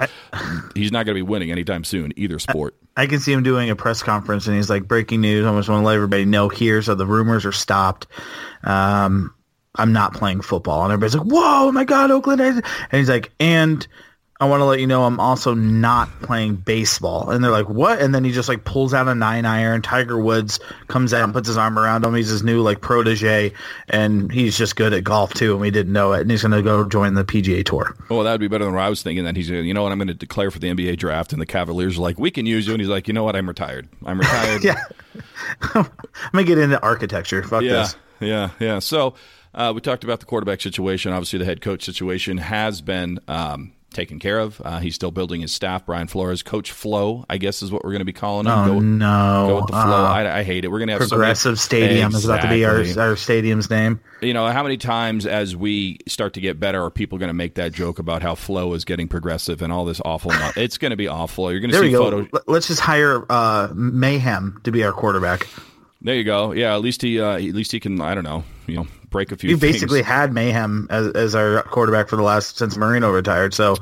he's 0.76 0.92
not 0.92 1.06
going 1.06 1.16
to 1.16 1.20
be 1.20 1.22
winning 1.22 1.52
anytime 1.52 1.84
soon 1.84 2.14
either 2.16 2.40
sport. 2.40 2.76
I, 2.96 3.04
I 3.04 3.08
can 3.08 3.20
see 3.20 3.34
him 3.34 3.44
doing 3.44 3.70
a 3.70 3.76
press 3.76 4.02
conference 4.02 4.48
and 4.48 4.56
he's 4.56 4.70
like, 4.70 4.88
breaking 4.88 5.22
news. 5.22 5.46
I 5.46 5.56
just 5.56 5.70
want 5.70 5.82
to 5.82 5.86
let 5.86 5.96
everybody 5.96 6.26
know 6.26 6.50
here. 6.50 6.82
So 6.82 6.96
the 6.96 7.06
rumors 7.06 7.46
are 7.46 7.52
stopped. 7.52 8.08
Um, 8.64 9.34
I'm 9.78 9.94
not 9.94 10.14
playing 10.14 10.42
football. 10.42 10.84
And 10.84 10.92
everybody's 10.92 11.16
like, 11.16 11.28
whoa, 11.28 11.72
my 11.72 11.84
God, 11.84 12.12
Oakland. 12.12 12.42
And 12.42 12.64
he's 12.92 13.10
like, 13.10 13.32
and 13.40 13.86
I 14.40 14.46
want 14.46 14.62
to 14.62 14.66
let 14.66 14.80
you 14.80 14.86
know 14.86 15.04
I'm 15.04 15.20
also 15.20 15.56
not 15.56 16.10
playing 16.22 16.58
baseball. 16.58 17.32
And 17.32 17.44
they're 17.44 17.52
like, 17.52 17.70
what? 17.70 18.00
And 18.00 18.14
then 18.14 18.24
he 18.24 18.32
just 18.32 18.48
like 18.48 18.66
pulls 18.66 18.94
out 18.94 19.08
a 19.08 19.16
nine 19.16 19.46
iron. 19.46 19.82
Tiger 19.82 20.20
Woods 20.20 20.60
comes 20.88 21.12
out 21.12 21.24
and 21.24 21.34
puts 21.34 21.48
his 21.48 21.58
arm 21.58 21.80
around 21.80 22.06
him. 22.06 22.14
He's 22.14 22.30
his 22.30 22.44
new 22.44 22.62
like 22.62 22.80
protege 22.80 23.54
and 23.90 24.32
he's 24.32 24.56
just 24.56 24.76
good 24.76 24.94
at 24.94 25.04
golf 25.04 25.34
too. 25.34 25.54
And 25.54 25.62
we 25.62 25.72
didn't 25.72 25.92
know 25.92 26.14
it. 26.14 26.22
And 26.22 26.30
he's 26.30 26.44
going 26.44 26.52
to 26.52 26.62
go 26.62 26.88
join 26.88 27.16
the 27.16 27.26
PGA 27.26 27.66
tour. 27.66 27.96
Well, 28.10 28.24
that 28.24 28.32
would 28.32 28.40
be 28.40 28.48
better 28.48 28.66
than 28.66 28.76
what 28.76 28.84
I 28.84 28.90
was 28.90 29.02
thinking. 29.02 29.26
That 29.26 29.36
he's, 29.36 29.50
you 29.50 29.74
know 29.74 29.82
what, 29.82 29.92
I'm 29.92 29.98
going 29.98 30.08
to 30.08 30.14
declare 30.14 30.52
for 30.52 30.60
the 30.60 30.70
NBA 30.70 30.98
draft. 30.98 31.34
And 31.34 31.42
the 31.42 31.48
Cavaliers 31.48 31.98
are 31.98 32.02
like, 32.02 32.20
we 32.20 32.30
can 32.30 32.46
use 32.46 32.68
you. 32.68 32.74
And 32.74 32.82
he's 32.82 32.90
like, 32.90 33.08
you 33.08 33.16
know 33.16 33.24
what, 33.24 33.36
I'm 33.36 33.48
retired. 33.48 33.90
I'm 34.06 34.20
retired. 34.20 34.64
yeah. 34.64 34.84
I'm 35.74 35.90
going 36.32 36.44
to 36.46 36.48
get 36.48 36.60
into 36.60 36.80
architecture. 36.84 37.42
Fuck 37.42 37.64
yeah, 37.64 37.74
this. 37.74 37.96
Yeah. 38.20 38.50
Yeah. 38.60 38.80
So 38.80 39.16
uh, 39.56 39.72
we 39.74 39.82
talked 39.82 40.04
about 40.04 40.20
the 40.20 40.28
quarterback 40.28 40.62
situation. 40.62 41.12
Obviously, 41.12 41.40
the 41.40 41.46
head 41.46 41.62
coach 41.62 41.84
situation 41.84 42.38
has 42.38 42.82
been. 42.82 43.20
Um, 43.28 43.74
taken 43.92 44.20
care 44.20 44.40
of. 44.40 44.62
Uh, 44.64 44.80
he's 44.80 44.96
still 44.96 45.12
building 45.12 45.42
his 45.42 45.52
staff. 45.52 45.86
Brian 45.86 46.08
Flores, 46.08 46.44
Coach 46.44 46.72
Flo, 46.72 47.26
I 47.30 47.38
guess 47.38 47.62
is 47.62 47.72
what 47.72 47.84
we're 47.84 47.92
going 47.92 48.00
to 48.00 48.06
be 48.06 48.14
calling 48.14 48.46
him. 48.46 48.54
Oh 48.54 48.66
go, 48.66 48.80
no, 48.80 49.46
go 49.48 49.56
with 49.58 49.68
the 49.68 49.74
flow. 49.74 49.82
Uh, 49.82 50.10
I, 50.10 50.40
I, 50.40 50.44
hate 50.44 50.66
it. 50.66 50.70
We're 50.70 50.80
going 50.80 50.90
to 50.90 50.98
have 50.98 51.10
progressive 51.10 51.60
so 51.60 51.66
stadium 51.66 52.08
exactly. 52.08 52.18
is 52.18 52.26
about 52.26 52.42
to 52.42 52.50
be 52.50 52.66
our 52.66 53.10
our 53.10 53.16
stadium's 53.16 53.70
name. 53.70 54.00
You 54.22 54.34
know 54.34 54.48
how 54.48 54.64
many 54.64 54.78
times 54.78 55.26
as 55.26 55.56
we 55.56 56.00
start 56.08 56.34
to 56.34 56.42
get 56.42 56.60
better 56.60 56.84
are 56.84 56.92
people 56.92 57.18
going 57.18 57.30
to 57.30 57.34
make 57.34 57.56
that 57.56 57.72
joke 57.72 58.00
about 58.00 58.22
how 58.22 58.36
Flo 58.36 58.74
is 58.74 58.86
getting 58.86 59.08
progressive 59.08 59.62
and 59.62 59.72
all 59.72 59.86
this 59.86 60.02
awful? 60.04 60.32
it's 60.56 60.78
going 60.78 60.92
to 60.92 60.98
be 60.98 61.08
awful. 61.08 61.52
You're 61.52 61.62
going 61.62 61.72
to 61.72 61.80
see 61.80 61.94
photos. 61.94 62.28
Let's 62.46 62.68
just 62.68 62.82
hire 62.82 63.26
uh, 63.30 63.70
Mayhem 63.74 64.62
to 64.64 64.72
be 64.72 64.84
our 64.84 64.94
quarterback. 64.94 65.48
There 66.08 66.16
you 66.16 66.24
go. 66.24 66.54
Yeah, 66.54 66.74
at 66.74 66.80
least 66.80 67.02
he 67.02 67.20
uh, 67.20 67.34
at 67.34 67.42
least 67.42 67.74
he 67.74 67.82
can 67.82 68.00
I 68.00 68.16
don't 68.16 68.24
know, 68.24 68.46
you 68.66 68.78
know, 68.78 68.88
break 69.10 69.34
a 69.34 69.36
few. 69.36 69.50
You 69.50 69.58
things. 69.58 69.74
basically 69.74 70.02
had 70.02 70.32
Mayhem 70.32 70.88
as, 70.90 71.10
as 71.10 71.36
our 71.36 71.64
quarterback 71.64 72.08
for 72.08 72.16
the 72.16 72.22
last 72.22 72.58
since 72.58 72.78
Marino 72.78 73.12
retired. 73.12 73.54
So 73.54 73.76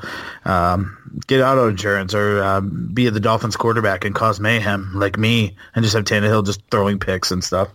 um, 0.43 1.21
get 1.27 1.43
auto 1.43 1.67
insurance 1.67 2.15
or 2.15 2.43
um, 2.43 2.89
be 2.91 3.07
the 3.09 3.19
Dolphins 3.19 3.55
quarterback 3.55 4.05
and 4.05 4.15
cause 4.15 4.39
mayhem 4.39 4.89
like 4.95 5.19
me, 5.19 5.55
and 5.75 5.83
just 5.85 5.93
have 5.93 6.05
Tannehill 6.05 6.43
just 6.43 6.61
throwing 6.71 6.97
picks 6.97 7.29
and 7.29 7.43
stuff. 7.43 7.69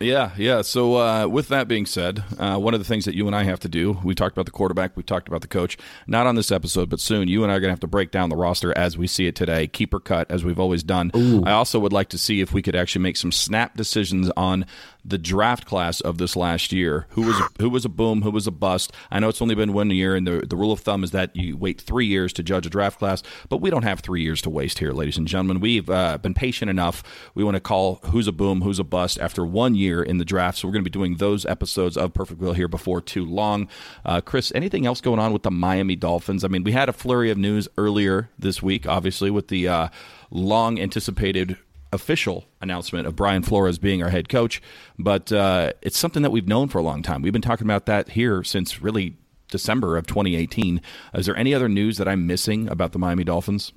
Yeah, 0.00 0.30
yeah. 0.38 0.62
So 0.62 0.96
uh, 0.96 1.26
with 1.26 1.48
that 1.48 1.68
being 1.68 1.84
said, 1.84 2.24
uh, 2.38 2.56
one 2.56 2.72
of 2.72 2.80
the 2.80 2.86
things 2.86 3.04
that 3.04 3.14
you 3.14 3.26
and 3.26 3.36
I 3.36 3.42
have 3.42 3.60
to 3.60 3.68
do, 3.68 3.98
we 4.02 4.14
talked 4.14 4.34
about 4.34 4.46
the 4.46 4.50
quarterback, 4.50 4.96
we 4.96 5.02
talked 5.02 5.28
about 5.28 5.42
the 5.42 5.48
coach, 5.48 5.76
not 6.06 6.26
on 6.26 6.36
this 6.36 6.50
episode, 6.50 6.88
but 6.88 7.00
soon. 7.00 7.28
You 7.28 7.42
and 7.42 7.52
I 7.52 7.56
are 7.56 7.60
going 7.60 7.68
to 7.68 7.72
have 7.72 7.80
to 7.80 7.86
break 7.86 8.10
down 8.10 8.30
the 8.30 8.36
roster 8.36 8.76
as 8.78 8.96
we 8.96 9.06
see 9.06 9.26
it 9.26 9.36
today, 9.36 9.66
keeper 9.66 10.00
cut 10.00 10.30
as 10.30 10.42
we've 10.42 10.58
always 10.58 10.82
done. 10.82 11.10
Ooh. 11.14 11.44
I 11.44 11.52
also 11.52 11.78
would 11.78 11.92
like 11.92 12.08
to 12.10 12.18
see 12.18 12.40
if 12.40 12.50
we 12.54 12.62
could 12.62 12.74
actually 12.74 13.02
make 13.02 13.18
some 13.18 13.30
snap 13.30 13.76
decisions 13.76 14.30
on 14.38 14.64
the 15.04 15.18
draft 15.18 15.66
class 15.66 16.00
of 16.00 16.18
this 16.18 16.36
last 16.36 16.72
year. 16.72 17.06
Who 17.10 17.22
was 17.22 17.36
who 17.58 17.70
was 17.70 17.84
a 17.84 17.88
boom? 17.88 18.22
Who 18.22 18.30
was 18.30 18.46
a 18.46 18.50
bust? 18.50 18.92
I 19.10 19.20
know 19.20 19.28
it's 19.28 19.42
only 19.42 19.54
been 19.54 19.72
one 19.72 19.90
year, 19.90 20.14
and 20.14 20.26
the 20.26 20.46
the 20.46 20.56
rule 20.56 20.72
of 20.72 20.80
thumb 20.80 21.04
is 21.04 21.10
that 21.12 21.34
you 21.34 21.56
wait 21.56 21.80
three 21.80 22.06
years 22.06 22.32
to 22.34 22.42
judge 22.42 22.66
a 22.66 22.70
draft 22.70 22.98
class. 22.98 23.22
But 23.48 23.58
we 23.58 23.70
don't 23.70 23.82
have 23.82 24.00
three 24.00 24.22
years 24.22 24.42
to 24.42 24.50
waste 24.50 24.78
here, 24.78 24.92
ladies 24.92 25.16
and 25.16 25.26
gentlemen. 25.26 25.60
We've 25.60 25.88
uh, 25.88 26.18
been 26.18 26.34
patient 26.34 26.70
enough. 26.70 27.02
We 27.34 27.44
want 27.44 27.56
to 27.56 27.60
call 27.60 28.00
who's 28.06 28.26
a 28.26 28.32
boom, 28.32 28.62
who's 28.62 28.78
a 28.78 28.84
bust 28.84 29.18
after 29.20 29.44
one 29.44 29.74
year 29.74 30.02
in 30.02 30.18
the 30.18 30.24
draft. 30.24 30.58
So 30.58 30.68
we're 30.68 30.72
going 30.72 30.84
to 30.84 30.90
be 30.90 30.98
doing 30.98 31.16
those 31.16 31.46
episodes 31.46 31.96
of 31.96 32.12
Perfectville 32.12 32.56
here 32.56 32.68
before 32.68 33.00
too 33.00 33.24
long. 33.24 33.68
Uh, 34.04 34.20
Chris, 34.20 34.52
anything 34.54 34.86
else 34.86 35.00
going 35.00 35.18
on 35.18 35.32
with 35.32 35.42
the 35.42 35.50
Miami 35.50 35.96
Dolphins? 35.96 36.44
I 36.44 36.48
mean, 36.48 36.64
we 36.64 36.72
had 36.72 36.88
a 36.88 36.92
flurry 36.92 37.30
of 37.30 37.38
news 37.38 37.68
earlier 37.76 38.30
this 38.38 38.62
week, 38.62 38.86
obviously 38.86 39.30
with 39.30 39.48
the 39.48 39.68
uh, 39.68 39.88
long 40.30 40.78
anticipated 40.78 41.56
official 41.92 42.46
announcement 42.60 43.06
of 43.06 43.16
Brian 43.16 43.42
Flores 43.42 43.78
being 43.78 44.02
our 44.02 44.10
head 44.10 44.28
coach, 44.28 44.62
but 44.98 45.32
uh, 45.32 45.72
it's 45.82 45.98
something 45.98 46.22
that 46.22 46.30
we've 46.30 46.48
known 46.48 46.68
for 46.68 46.78
a 46.78 46.82
long 46.82 47.02
time. 47.02 47.22
We've 47.22 47.32
been 47.32 47.42
talking 47.42 47.66
about 47.66 47.86
that 47.86 48.10
here 48.10 48.44
since 48.44 48.80
really 48.80 49.16
December 49.48 49.96
of 49.96 50.06
2018. 50.06 50.80
Is 51.14 51.26
there 51.26 51.36
any 51.36 51.54
other 51.54 51.68
news 51.68 51.98
that 51.98 52.08
I'm 52.08 52.26
missing 52.26 52.68
about 52.68 52.92
the 52.92 52.98
Miami 52.98 53.24
Dolphins? 53.24 53.72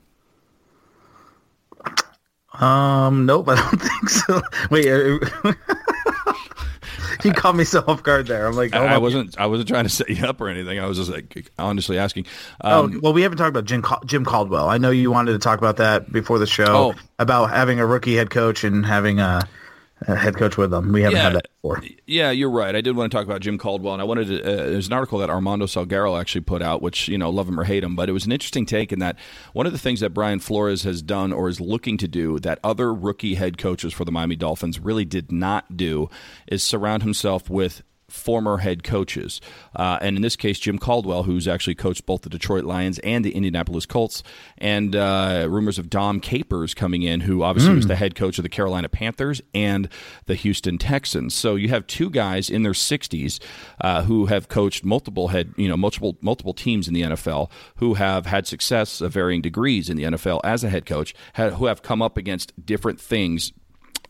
Um, 2.54 3.26
nope, 3.26 3.49
I 3.49 3.56
don't 3.56 3.82
think 3.82 4.10
so. 4.10 4.41
Wait, 4.69 4.86
you 7.23 7.34
caught 7.34 7.56
me 7.56 7.63
so 7.63 7.84
off 7.88 8.04
guard 8.04 8.28
there. 8.28 8.47
I'm 8.47 8.56
like, 8.56 8.76
oh 8.76 8.84
I, 8.84 8.95
I 8.95 8.97
wasn't, 8.97 9.38
I 9.39 9.45
wasn't 9.45 9.69
trying 9.69 9.84
to 9.84 9.89
set 9.89 10.10
you 10.10 10.26
up 10.26 10.39
or 10.41 10.49
anything. 10.49 10.80
I 10.80 10.86
was 10.86 10.97
just 10.97 11.12
like 11.12 11.52
honestly 11.58 11.97
asking. 11.97 12.26
Um, 12.62 12.95
oh, 12.95 12.99
well, 13.02 13.13
we 13.13 13.21
haven't 13.21 13.38
talked 13.38 13.49
about 13.49 13.65
Jim 13.65 13.84
Jim 14.06 14.26
Caldwell. 14.26 14.69
I 14.69 14.78
know 14.78 14.89
you 14.89 15.12
wanted 15.12 15.34
to 15.34 15.39
talk 15.39 15.60
about 15.60 15.78
that 15.78 16.12
before 16.12 16.39
the 16.39 16.47
show 16.47 16.93
oh. 16.93 16.93
about 17.19 17.49
having 17.49 17.80
a 17.80 17.86
rookie 17.86 18.15
head 18.15 18.30
coach 18.30 18.63
and 18.63 18.86
having 18.86 19.19
a 19.19 19.47
head 20.06 20.36
coach 20.36 20.58
with 20.58 20.72
them. 20.72 20.92
We 20.92 21.02
haven't 21.02 21.18
yeah, 21.18 21.24
had 21.24 21.36
that 21.36 21.48
before. 21.62 21.84
Yeah, 22.06 22.32
you're 22.32 22.50
right. 22.50 22.76
I 22.76 22.82
did 22.82 22.96
want 22.96 23.12
to 23.12 23.18
talk 23.18 23.26
about 23.26 23.42
Jim 23.42 23.58
Caldwell, 23.58 23.94
and 23.94 24.02
I 24.02 24.06
wanted 24.06 24.28
to. 24.28 24.42
Uh, 24.42 24.56
there's 24.70 24.88
an 24.88 24.94
article 24.94 25.20
that 25.20 25.30
Armando 25.30 25.66
Salguero 25.66 26.20
actually 26.20 26.42
put 26.42 26.62
out, 26.62 26.82
which 26.82 27.08
you 27.08 27.18
know, 27.18 27.30
love 27.30 27.48
him 27.48 27.60
or 27.60 27.63
hate 27.63 27.84
him, 27.84 27.96
but 27.96 28.10
it 28.10 28.13
was 28.13 28.26
an 28.26 28.32
interesting 28.32 28.66
take 28.66 28.92
in 28.92 29.00
that 29.00 29.18
one 29.54 29.66
of 29.66 29.72
the 29.72 29.80
things 29.80 30.00
that 30.00 30.12
Brian 30.12 30.39
Flores 30.39 30.84
has 30.84 31.02
done 31.02 31.34
or 31.34 31.50
is 31.50 31.60
looking 31.60 31.98
to 31.98 32.08
do 32.08 32.39
that 32.39 32.60
other 32.63 32.94
rookie 32.94 33.36
head 33.36 33.58
coaches 33.58 33.94
for 33.94 34.06
the 34.06 34.12
Miami 34.12 34.36
Dolphins 34.36 34.80
really 34.80 35.06
did 35.06 35.32
not 35.32 35.78
do 35.78 36.10
is 36.48 36.63
surround 36.63 37.04
himself 37.04 37.50
with 37.50 37.84
former 38.13 38.58
head 38.58 38.84
coaches. 38.84 39.41
Uh, 39.76 39.97
and 40.02 40.15
in 40.15 40.21
this 40.21 40.36
case, 40.36 40.60
Jim 40.60 40.78
Caldwell, 40.78 41.23
who's 41.23 41.47
actually 41.47 41.76
coached 41.76 42.06
both 42.06 42.21
the 42.21 42.30
Detroit 42.30 42.63
Lions 42.63 42.99
and 42.99 43.26
the 43.26 43.32
Indianapolis 43.32 43.86
Colts, 43.86 44.21
and 44.60 44.95
uh, 44.95 45.47
rumors 45.49 45.80
of 45.80 45.89
Dom 45.89 46.19
Capers 46.19 46.73
coming 46.73 47.02
in, 47.02 47.21
who 47.21 47.43
obviously 47.43 47.73
mm. 47.73 47.78
was 47.78 47.88
the 47.88 47.95
head 47.95 48.15
coach 48.15 48.38
of 48.38 48.43
the 48.43 48.49
Carolina 48.49 48.88
Panthers 48.88 49.41
and 49.54 49.89
the 50.28 50.36
Houston 50.36 50.78
Texans. 50.78 51.34
So 51.34 51.56
you 51.56 51.69
have 51.69 51.88
two 51.88 52.10
guys 52.10 52.49
in 52.49 52.63
their 52.63 52.73
60s 52.73 53.39
uh, 53.82 54.04
who 54.04 54.28
have 54.28 54.47
coached 54.47 54.86
multiple 54.86 55.30
head, 55.30 55.54
you 55.58 55.67
know, 55.67 55.76
multiple 55.76 56.17
multiple 56.21 56.54
teams 56.54 56.88
in 56.88 56.93
the 56.93 57.02
NFL, 57.02 57.49
who 57.78 57.95
have 57.95 58.28
had 58.28 58.45
success 58.45 59.02
of 59.02 59.13
varying 59.13 59.41
degrees 59.41 59.89
in 59.89 59.97
the 59.97 60.04
NFL 60.04 60.39
as 60.43 60.63
a 60.63 60.69
head 60.69 60.86
coach, 60.86 61.15
who 61.36 61.65
have 61.65 61.82
come 61.82 62.02
up 62.02 62.15
against 62.15 62.54
different 62.63 63.02
things 63.02 63.52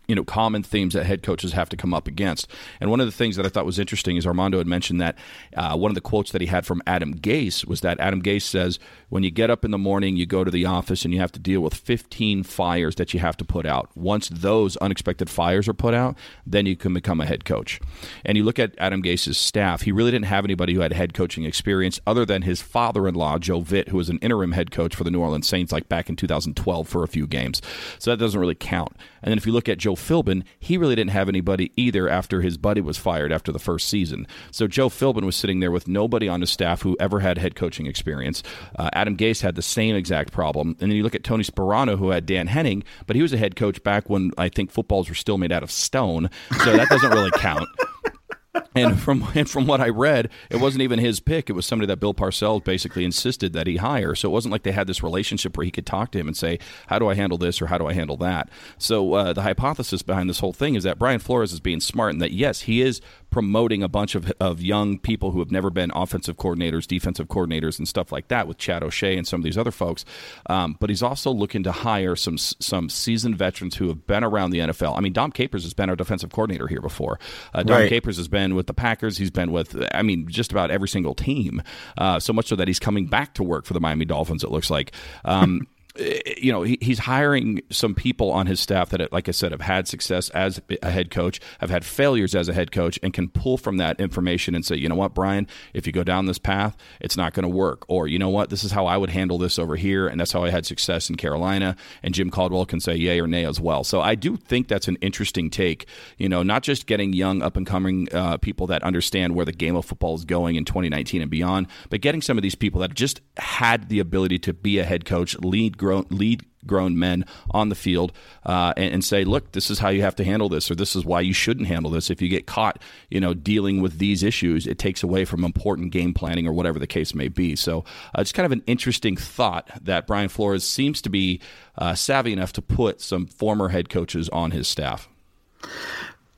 you 0.08 0.16
know 0.16 0.24
common 0.24 0.64
themes 0.64 0.94
that 0.94 1.06
head 1.06 1.24
coaches 1.24 1.54
have 1.54 1.70
to 1.70 1.78
come 1.78 1.94
up 1.94 2.08
against. 2.08 2.48
And 2.80 2.90
one 2.90 3.00
of 3.00 3.06
the 3.06 3.12
things 3.12 3.36
that 3.36 3.46
I 3.46 3.50
thought 3.50 3.66
was 3.66 3.80
interesting 3.80 4.18
is 4.18 4.28
Armando 4.28 4.58
had 4.58 4.68
mentioned 4.68 5.02
that 5.02 5.18
uh, 5.56 5.78
one 5.78 5.92
of 5.92 5.96
the 5.96 6.02
quotes 6.02 6.32
that 6.32 6.42
he 6.42 6.48
had 6.48 6.66
from 6.66 6.82
Adam 6.86 7.16
Gase 7.16 7.66
was 7.66 7.82
that 7.82 8.00
Adam 8.00 8.22
Gase 8.22 8.44
says, 8.44 8.80
"When 9.14 9.22
you 9.22 9.30
get 9.30 9.52
up 9.52 9.64
in 9.64 9.70
the 9.70 9.78
morning, 9.78 10.18
you 10.18 10.26
go 10.26 10.44
to 10.44 10.50
the 10.50 10.66
office 10.66 11.06
and 11.06 11.14
you 11.14 11.20
have 11.20 11.32
to 11.34 11.40
deal 11.40 11.62
with 11.62 11.76
15 11.76 12.42
fires 12.42 12.96
that 12.96 13.14
you 13.14 13.20
have 13.20 13.38
to 13.38 13.46
put 13.46 13.68
out. 13.68 13.90
Once 13.96 14.28
those 14.28 14.76
unexpected 14.78 15.30
fires 15.30 15.68
are 15.68 15.74
put 15.74 15.94
out, 15.94 16.18
then 16.48 16.66
you 16.66 16.76
can 16.76 16.96
become 16.96 17.22
a 17.22 17.28
head 17.28 17.46
coach." 17.46 17.80
And 18.26 18.38
you 18.38 18.44
look 18.44 18.58
at 18.58 18.74
Adam 18.80 19.02
Gase's 19.02 19.38
staff; 19.38 19.84
he 19.84 19.92
really 19.92 20.10
didn't 20.10 20.26
have 20.26 20.46
anybody 20.46 20.74
who 20.74 20.80
had 20.80 20.94
head 20.94 21.14
coaching 21.14 21.44
experience 21.44 22.00
other 22.08 22.26
than 22.26 22.42
his 22.42 22.60
father-in-law 22.60 23.38
Joe 23.38 23.62
Vitt, 23.62 23.90
who 23.90 23.98
was 23.98 24.10
an 24.10 24.18
interim 24.20 24.54
head 24.54 24.72
coach 24.72 24.96
for 24.96 25.04
the 25.04 25.12
New 25.12 25.22
Orleans 25.22 25.48
Saints, 25.48 25.72
like 25.72 25.88
back 25.88 26.10
in 26.10 26.16
2012 26.16 26.88
for 26.88 27.04
a 27.04 27.08
few 27.08 27.28
games. 27.28 27.62
So 28.00 28.10
that 28.10 28.18
doesn't 28.18 28.40
really 28.40 28.56
count. 28.56 28.98
And 29.22 29.32
then 29.32 29.38
if 29.38 29.46
you 29.46 29.54
look 29.54 29.70
at 29.70 29.78
Joe 29.78 29.96
Philbin, 29.96 30.44
he 30.60 30.78
really 30.78 30.96
didn't 30.96 31.12
have 31.12 31.30
anybody 31.30 31.72
either 31.78 32.10
after 32.10 32.42
his 32.42 32.58
buddy 32.58 32.82
was 32.82 32.98
fired 32.98 33.32
after 33.32 33.52
the 33.52 33.60
first 33.60 33.88
season. 33.88 34.28
So 34.52 34.68
Joe 34.68 34.90
Philbin 34.90 35.24
was 35.24 35.36
sitting 35.36 35.62
there 35.62 35.72
with 35.72 35.88
nobody 35.88 36.28
on 36.28 36.42
his 36.42 36.50
staff 36.50 36.82
who 36.82 36.98
ever 37.00 37.22
had 37.22 37.38
head 37.38 37.56
coaching 37.56 37.88
experience. 37.88 38.44
Uh, 38.78 38.90
Adam 39.04 39.18
Gase 39.18 39.42
had 39.42 39.56
the 39.56 39.62
same 39.62 39.98
exact 39.98 40.32
problem. 40.32 40.78
And 40.80 40.90
then 40.90 40.92
you 40.92 41.04
look 41.04 41.14
at 41.14 41.26
Tony 41.26 41.44
Sparano, 41.44 42.00
who 42.00 42.12
had 42.12 42.26
Dan 42.26 42.48
Henning, 42.48 42.86
but 43.06 43.18
he 43.18 43.22
was 43.22 43.34
a 43.34 43.38
head 43.38 43.58
coach 43.58 43.84
back 43.84 44.10
when 44.10 44.32
I 44.38 44.48
think 44.48 44.72
footballs 44.72 45.10
were 45.10 45.16
still 45.16 45.38
made 45.38 45.52
out 45.52 45.62
of 45.62 45.70
stone. 45.70 46.30
So 46.64 46.78
that 46.78 46.88
doesn't 46.88 47.12
really 47.12 47.32
count. 47.32 47.68
and 48.76 48.98
from 48.98 49.28
and 49.36 49.50
from 49.50 49.68
what 49.68 49.82
I 49.82 49.90
read, 49.90 50.30
it 50.50 50.62
wasn't 50.62 50.84
even 50.84 51.00
his 51.00 51.20
pick. 51.20 51.50
It 51.50 51.54
was 51.54 51.66
somebody 51.66 51.88
that 51.88 52.00
Bill 52.00 52.14
Parcells 52.14 52.64
basically 52.64 53.04
insisted 53.04 53.52
that 53.52 53.68
he 53.68 53.76
hire. 53.76 54.16
So 54.16 54.30
it 54.30 54.32
wasn't 54.32 54.54
like 54.54 54.64
they 54.64 54.72
had 54.72 54.88
this 54.88 55.04
relationship 55.04 55.58
where 55.58 55.66
he 55.66 55.72
could 55.72 55.86
talk 55.86 56.12
to 56.12 56.20
him 56.20 56.28
and 56.28 56.38
say, 56.38 56.60
"How 56.88 56.98
do 56.98 57.10
I 57.10 57.16
handle 57.16 57.38
this?" 57.38 57.62
or 57.62 57.68
"How 57.68 57.78
do 57.78 57.88
I 57.88 57.94
handle 57.94 58.16
that?" 58.18 58.50
So 58.78 59.16
uh, 59.16 59.34
the 59.34 59.42
hypothesis 59.42 60.02
behind 60.02 60.30
this 60.30 60.40
whole 60.40 60.54
thing 60.54 60.76
is 60.76 60.84
that 60.84 60.98
Brian 60.98 61.20
Flores 61.20 61.52
is 61.52 61.60
being 61.60 61.82
smart 61.82 62.14
and 62.14 62.22
that 62.22 62.32
yes, 62.32 62.62
he 62.62 62.82
is 62.82 63.02
promoting 63.34 63.82
a 63.82 63.90
bunch 63.90 64.14
of, 64.14 64.32
of 64.40 64.62
young 64.62 65.00
people 65.00 65.32
who 65.32 65.40
have 65.40 65.50
never 65.50 65.72
been 65.72 65.92
offensive 65.96 66.38
coordinators, 66.38 66.86
defensive 66.86 67.28
coordinators, 67.28 67.80
and 67.80 67.88
stuff 67.88 68.12
like 68.12 68.28
that 68.28 68.48
with 68.48 68.60
Chad 68.60 68.84
O'Shea 68.84 69.18
and 69.18 69.28
some 69.28 69.40
of 69.40 69.44
these 69.44 69.58
other 69.58 69.72
folks. 69.72 70.06
Um, 70.46 70.78
but 70.80 70.92
he's 70.92 71.02
also 71.02 71.32
looking 71.32 71.64
to 71.64 71.72
hire 71.72 72.16
some 72.16 72.38
some 72.38 72.90
seasoned 72.90 73.36
veterans 73.36 73.76
who 73.76 73.88
have 73.88 74.06
been 74.06 74.24
around 74.24 74.52
the 74.52 74.60
NFL. 74.60 74.96
I 74.96 75.02
mean, 75.02 75.14
Dom 75.14 75.32
Capers 75.32 75.64
has 75.64 75.74
been 75.74 75.90
our 75.90 75.96
defensive 75.96 76.32
coordinator 76.32 76.68
here 76.68 76.80
before. 76.80 77.20
Uh, 77.56 77.64
Dom 77.64 77.80
right. 77.80 77.90
Capers 77.90 78.18
has 78.18 78.28
been 78.28 78.54
with 78.54 78.68
the 78.68 78.74
Packers. 78.74 79.18
He's 79.18 79.32
been 79.32 79.52
with, 79.52 79.76
I 79.96 80.04
mean, 80.04 80.28
just 80.30 80.52
about 80.52 80.70
every 80.70 80.88
single 80.88 81.16
team. 81.16 81.64
Uh, 81.98 82.20
so 82.20 82.34
much 82.34 82.48
so 82.48 82.56
that 82.56 82.68
he's 82.68 82.80
coming 82.80 83.08
back 83.08 83.34
to 83.34 83.44
work 83.44 83.66
for 83.66 83.74
the 83.74 83.80
Miami 83.80 84.06
Dolphins. 84.06 84.44
It 84.44 84.52
looks 84.52 84.70
like. 84.70 84.94
Um, 85.26 85.68
you 85.96 86.52
know, 86.52 86.64
he, 86.64 86.78
he's 86.82 87.00
hiring 87.00 87.62
some 87.70 87.94
people 87.94 88.32
on 88.32 88.48
his 88.48 88.60
staff 88.60 88.90
that, 88.90 89.12
like 89.14 89.28
I 89.28 89.32
said, 89.32 89.52
have 89.52 89.62
had 89.62 89.88
success 89.88 90.30
as 90.32 90.60
a 90.82 90.90
head 90.90 91.12
coach, 91.12 91.40
have 91.60 91.70
had 91.70 91.86
failures 91.86 92.34
as 92.34 92.50
a 92.50 92.54
head 92.54 92.72
coach, 92.72 92.98
and 93.04 93.14
can 93.14 93.30
pull 93.30 93.58
from 93.58 93.78
that 93.78 94.00
information 94.00 94.56
and 94.56 94.66
say, 94.66 94.76
you 94.76 94.90
know 94.90 94.96
what, 94.96 95.14
Brian, 95.14 95.48
if 95.74 95.86
you 95.86 95.94
go 95.94 96.04
down 96.04 96.26
this 96.26 96.40
path, 96.40 96.76
it's 97.00 97.16
not 97.16 97.34
going 97.34 97.44
to 97.44 97.50
work. 97.50 97.86
Or, 97.88 98.08
you 98.08 98.18
know 98.18 98.30
what, 98.30 98.50
this 98.50 98.64
is 98.64 98.72
how 98.72 98.88
I 98.88 98.98
would 98.98 99.12
handle 99.12 99.38
this 99.38 99.60
over 99.60 99.76
here, 99.76 100.08
and 100.08 100.20
that's 100.20 100.32
how 100.32 100.44
I 100.44 100.50
had 100.50 100.66
success 100.66 101.12
in 101.12 101.16
Carolina. 101.16 101.76
And 102.02 102.16
Jim 102.16 102.32
Caldwell 102.32 102.66
can 102.66 102.80
say 102.80 102.96
yay 102.96 103.20
or 103.20 103.28
nay 103.28 103.46
as 103.46 103.60
well. 103.60 103.84
So 103.84 104.02
I 104.02 104.16
do 104.16 104.36
think 104.36 104.70
that's 104.70 104.88
an 104.88 104.98
interesting 105.02 105.52
take, 105.52 105.86
you 106.18 106.28
know, 106.28 106.42
not 106.42 106.64
just 106.64 106.88
getting 106.88 107.14
young, 107.14 107.44
up 107.44 107.56
and 107.56 107.68
coming 107.68 108.08
uh, 108.14 108.38
people 108.38 108.66
that 108.68 108.82
understand 108.82 109.36
where 109.36 109.46
the 109.46 109.52
game 109.52 109.76
of 109.76 109.86
football 109.86 110.16
is 110.16 110.26
going 110.26 110.56
in 110.56 110.66
2019 110.66 111.22
and 111.22 111.30
beyond, 111.30 111.68
but 111.92 112.02
getting 112.02 112.22
some 112.22 112.38
of 112.38 112.42
these 112.42 112.56
people 112.56 112.82
that 112.82 112.96
just 112.96 113.22
had 113.38 113.90
the 113.90 114.00
ability 114.00 114.40
to 114.40 114.54
be 114.54 114.80
a 114.80 114.84
head 114.84 115.06
coach, 115.06 115.38
lead 115.40 115.78
grown 115.84 116.06
lead 116.10 116.46
grown 116.66 116.98
men 116.98 117.26
on 117.52 117.70
the 117.70 117.76
field 117.76 118.12
uh, 118.46 118.74
and, 118.78 118.94
and, 118.94 119.04
say, 119.04 119.24
look, 119.24 119.52
this 119.52 119.70
is 119.70 119.80
how 119.80 119.90
you 119.90 120.02
have 120.02 120.16
to 120.16 120.24
handle 120.24 120.50
this, 120.50 120.70
or 120.72 120.76
this 120.76 120.96
is 120.96 121.06
why 121.06 121.22
you 121.22 121.34
shouldn't 121.34 121.68
handle 121.68 121.92
this. 121.92 122.10
If 122.10 122.22
you 122.22 122.30
get 122.30 122.46
caught, 122.46 122.82
you 123.10 123.20
know, 123.20 123.34
dealing 123.34 123.82
with 123.82 124.00
these 124.00 124.24
issues, 124.24 124.68
it 124.68 124.78
takes 124.78 125.04
away 125.04 125.26
from 125.26 125.44
important 125.44 125.92
game 125.92 126.14
planning 126.14 126.48
or 126.48 126.54
whatever 126.54 126.80
the 126.80 126.88
case 126.88 127.14
may 127.14 127.28
be. 127.28 127.56
So 127.56 127.80
uh, 128.16 128.22
it's 128.22 128.32
kind 128.32 128.46
of 128.46 128.52
an 128.52 128.64
interesting 128.68 129.18
thought 129.18 129.70
that 129.84 130.08
Brian 130.08 130.30
Flores 130.30 130.64
seems 130.64 131.02
to 131.02 131.10
be 131.10 131.42
uh, 131.78 131.96
savvy 131.96 132.34
enough 132.34 132.54
to 132.54 132.62
put 132.62 133.02
some 133.02 133.26
former 133.26 133.70
head 133.70 133.90
coaches 133.90 134.30
on 134.30 134.52
his 134.52 134.68
staff. 134.68 135.10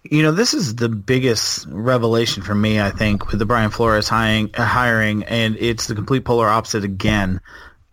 You 0.03 0.21
know, 0.21 0.31
this 0.31 0.53
is 0.53 0.75
the 0.75 0.89
biggest 0.89 1.65
revelation 1.67 2.43
for 2.43 2.53
me, 2.53 2.79
I 2.79 2.91
think, 2.91 3.31
with 3.31 3.39
the 3.39 3.45
Brian 3.45 3.71
Flores 3.71 4.07
hiring, 4.07 4.51
hiring 4.53 5.23
and 5.23 5.57
it's 5.59 5.87
the 5.87 5.95
complete 5.95 6.23
polar 6.23 6.47
opposite 6.47 6.83
again 6.83 7.41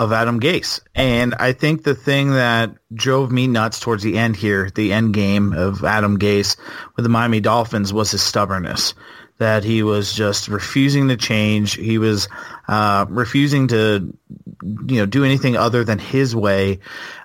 of 0.03 0.13
Adam 0.13 0.41
Gase. 0.41 0.81
And 0.95 1.35
I 1.35 1.53
think 1.53 1.83
the 1.83 1.95
thing 1.95 2.33
that 2.33 2.75
drove 2.93 3.31
me 3.31 3.47
nuts 3.47 3.81
towards 3.81 4.03
the 4.03 4.19
end 4.19 4.37
here, 4.37 4.71
the 4.75 4.93
end 4.93 5.15
game 5.15 5.53
of 5.53 5.85
Adam 5.85 6.19
Gase 6.19 6.57
with 6.97 7.05
the 7.05 7.09
Miami 7.09 7.41
Dolphins 7.41 7.93
was 7.93 8.11
his 8.11 8.23
stubbornness. 8.23 8.95
that 9.43 9.65
he 9.65 9.83
was 9.83 10.13
just 10.13 10.47
refusing 10.49 11.09
to 11.09 11.17
change. 11.17 11.75
He 11.75 11.99
was 11.99 12.29
uh, 12.69 13.07
refusing 13.09 13.69
to, 13.69 14.17
you 14.63 14.97
know, 14.97 15.07
do 15.07 15.25
anything 15.25 15.57
other 15.57 15.83
than 15.83 15.99
his 15.99 16.35
way. 16.35 16.79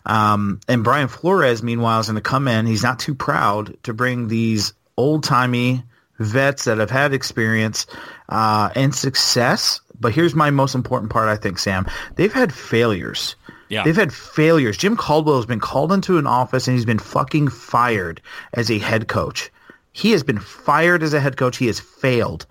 Um, 0.05 0.59
and 0.67 0.83
Brian 0.83 1.09
Flores, 1.09 1.61
meanwhile, 1.61 1.99
is 1.99 2.07
going 2.07 2.15
to 2.15 2.21
come 2.21 2.47
in. 2.47 2.65
He's 2.65 2.83
not 2.83 2.99
too 2.99 3.13
proud 3.13 3.77
to 3.83 3.93
bring 3.93 4.27
these 4.27 4.73
old 4.97 5.23
timey 5.23 5.83
vets 6.17 6.63
that 6.63 6.79
have 6.79 6.89
had 6.89 7.13
experience 7.13 7.85
uh, 8.27 8.69
and 8.75 8.95
success. 8.95 9.81
But 9.99 10.13
here's 10.13 10.35
my 10.35 10.49
most 10.49 10.75
important 10.75 11.11
part, 11.11 11.27
I 11.27 11.35
think, 11.35 11.59
Sam. 11.59 11.87
They've 12.15 12.33
had 12.33 12.53
failures. 12.53 13.35
Yeah. 13.69 13.83
They've 13.83 13.95
had 13.95 14.13
failures. 14.13 14.77
Jim 14.77 14.95
Caldwell 14.95 15.37
has 15.37 15.45
been 15.45 15.59
called 15.59 15.91
into 15.91 16.17
an 16.17 16.27
office 16.27 16.67
and 16.67 16.75
he's 16.75 16.85
been 16.85 16.99
fucking 16.99 17.49
fired 17.49 18.21
as 18.53 18.71
a 18.71 18.77
head 18.77 19.07
coach. 19.07 19.51
He 19.91 20.11
has 20.11 20.23
been 20.23 20.39
fired 20.39 21.03
as 21.03 21.13
a 21.13 21.19
head 21.19 21.37
coach. 21.37 21.57
He 21.57 21.67
has 21.67 21.79
failed. 21.79 22.45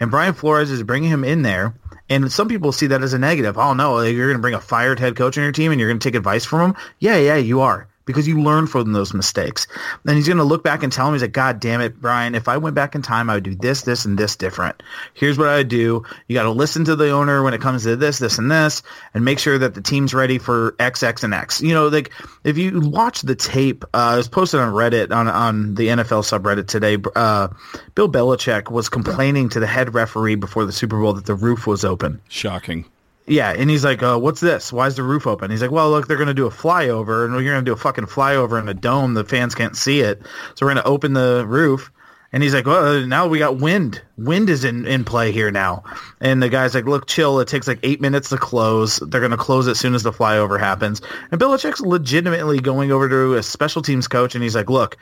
And 0.00 0.10
Brian 0.10 0.34
Flores 0.34 0.70
is 0.70 0.82
bringing 0.82 1.10
him 1.10 1.24
in 1.24 1.42
there. 1.42 1.74
And 2.10 2.30
some 2.32 2.48
people 2.48 2.72
see 2.72 2.88
that 2.88 3.02
as 3.02 3.12
a 3.12 3.18
negative. 3.18 3.58
Oh, 3.58 3.74
no, 3.74 4.00
you're 4.00 4.26
going 4.26 4.38
to 4.38 4.42
bring 4.42 4.54
a 4.54 4.60
fired 4.60 4.98
head 4.98 5.16
coach 5.16 5.38
on 5.38 5.44
your 5.44 5.52
team 5.52 5.70
and 5.70 5.80
you're 5.80 5.90
going 5.90 6.00
to 6.00 6.08
take 6.08 6.16
advice 6.16 6.44
from 6.44 6.70
him? 6.70 6.76
Yeah, 6.98 7.16
yeah, 7.16 7.36
you 7.36 7.60
are 7.60 7.88
because 8.08 8.26
you 8.26 8.40
learn 8.40 8.66
from 8.66 8.94
those 8.94 9.12
mistakes. 9.12 9.66
Then 10.04 10.16
he's 10.16 10.26
going 10.26 10.38
to 10.38 10.44
look 10.44 10.64
back 10.64 10.82
and 10.82 10.90
tell 10.90 11.06
him, 11.06 11.12
he's 11.12 11.20
like, 11.20 11.32
God 11.32 11.60
damn 11.60 11.82
it, 11.82 12.00
Brian, 12.00 12.34
if 12.34 12.48
I 12.48 12.56
went 12.56 12.74
back 12.74 12.94
in 12.94 13.02
time, 13.02 13.28
I 13.28 13.34
would 13.34 13.44
do 13.44 13.54
this, 13.54 13.82
this, 13.82 14.06
and 14.06 14.18
this 14.18 14.34
different. 14.34 14.82
Here's 15.12 15.36
what 15.36 15.48
I 15.48 15.58
would 15.58 15.68
do. 15.68 16.02
You 16.26 16.34
got 16.34 16.44
to 16.44 16.50
listen 16.50 16.86
to 16.86 16.96
the 16.96 17.10
owner 17.10 17.42
when 17.42 17.52
it 17.52 17.60
comes 17.60 17.82
to 17.82 17.96
this, 17.96 18.18
this, 18.18 18.38
and 18.38 18.50
this, 18.50 18.82
and 19.12 19.26
make 19.26 19.38
sure 19.38 19.58
that 19.58 19.74
the 19.74 19.82
team's 19.82 20.14
ready 20.14 20.38
for 20.38 20.74
X, 20.78 21.02
X, 21.02 21.22
and 21.22 21.34
X. 21.34 21.60
You 21.60 21.74
know, 21.74 21.88
like 21.88 22.10
if 22.44 22.56
you 22.56 22.80
watch 22.80 23.20
the 23.20 23.36
tape, 23.36 23.84
uh, 23.92 24.12
it 24.14 24.16
was 24.16 24.28
posted 24.28 24.60
on 24.60 24.72
Reddit, 24.72 25.12
on, 25.12 25.28
on 25.28 25.74
the 25.74 25.88
NFL 25.88 26.24
subreddit 26.24 26.66
today. 26.66 26.96
Uh, 27.14 27.48
Bill 27.94 28.08
Belichick 28.08 28.70
was 28.70 28.88
complaining 28.88 29.50
to 29.50 29.60
the 29.60 29.66
head 29.66 29.92
referee 29.92 30.36
before 30.36 30.64
the 30.64 30.72
Super 30.72 30.98
Bowl 30.98 31.12
that 31.12 31.26
the 31.26 31.34
roof 31.34 31.66
was 31.66 31.84
open. 31.84 32.22
Shocking. 32.28 32.86
Yeah, 33.28 33.50
and 33.50 33.68
he's 33.68 33.84
like, 33.84 34.02
uh, 34.02 34.18
"What's 34.18 34.40
this? 34.40 34.72
Why 34.72 34.86
is 34.86 34.96
the 34.96 35.02
roof 35.02 35.26
open?" 35.26 35.50
He's 35.50 35.62
like, 35.62 35.70
"Well, 35.70 35.90
look, 35.90 36.08
they're 36.08 36.16
going 36.16 36.28
to 36.28 36.34
do 36.34 36.46
a 36.46 36.50
flyover, 36.50 37.24
and 37.24 37.34
we're 37.34 37.44
going 37.44 37.64
to 37.64 37.68
do 37.68 37.74
a 37.74 37.76
fucking 37.76 38.06
flyover 38.06 38.60
in 38.60 38.68
a 38.68 38.74
dome. 38.74 39.14
The 39.14 39.24
fans 39.24 39.54
can't 39.54 39.76
see 39.76 40.00
it, 40.00 40.22
so 40.54 40.64
we're 40.64 40.72
going 40.72 40.82
to 40.82 40.88
open 40.88 41.12
the 41.12 41.44
roof." 41.46 41.92
And 42.32 42.42
he's 42.42 42.54
like, 42.54 42.66
"Well, 42.66 43.06
now 43.06 43.26
we 43.26 43.38
got 43.38 43.58
wind. 43.58 44.02
Wind 44.16 44.50
is 44.50 44.64
in, 44.64 44.86
in 44.86 45.04
play 45.04 45.32
here 45.32 45.50
now." 45.50 45.84
And 46.20 46.42
the 46.42 46.48
guy's 46.48 46.74
like, 46.74 46.86
"Look, 46.86 47.06
chill. 47.06 47.40
It 47.40 47.48
takes 47.48 47.68
like 47.68 47.80
eight 47.82 48.00
minutes 48.00 48.30
to 48.30 48.38
close. 48.38 48.96
They're 48.96 49.20
going 49.20 49.30
to 49.30 49.36
close 49.36 49.66
it 49.66 49.72
as 49.72 49.80
soon 49.80 49.94
as 49.94 50.02
the 50.02 50.12
flyover 50.12 50.58
happens." 50.58 51.02
And 51.30 51.40
Belichick's 51.40 51.80
legitimately 51.80 52.60
going 52.60 52.92
over 52.92 53.08
to 53.08 53.34
a 53.34 53.42
special 53.42 53.82
teams 53.82 54.08
coach, 54.08 54.34
and 54.34 54.42
he's 54.42 54.54
like, 54.54 54.70
"Look." 54.70 54.96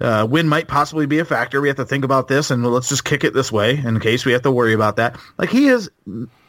Uh, 0.00 0.26
wind 0.28 0.48
might 0.48 0.66
possibly 0.66 1.06
be 1.06 1.18
a 1.18 1.24
factor. 1.24 1.60
We 1.60 1.68
have 1.68 1.76
to 1.76 1.84
think 1.84 2.04
about 2.04 2.28
this, 2.28 2.50
and 2.50 2.64
let's 2.64 2.88
just 2.88 3.04
kick 3.04 3.24
it 3.24 3.34
this 3.34 3.52
way 3.52 3.76
in 3.76 4.00
case 4.00 4.24
we 4.24 4.32
have 4.32 4.42
to 4.42 4.50
worry 4.50 4.72
about 4.72 4.96
that. 4.96 5.18
Like 5.38 5.50
he 5.50 5.68
is 5.68 5.90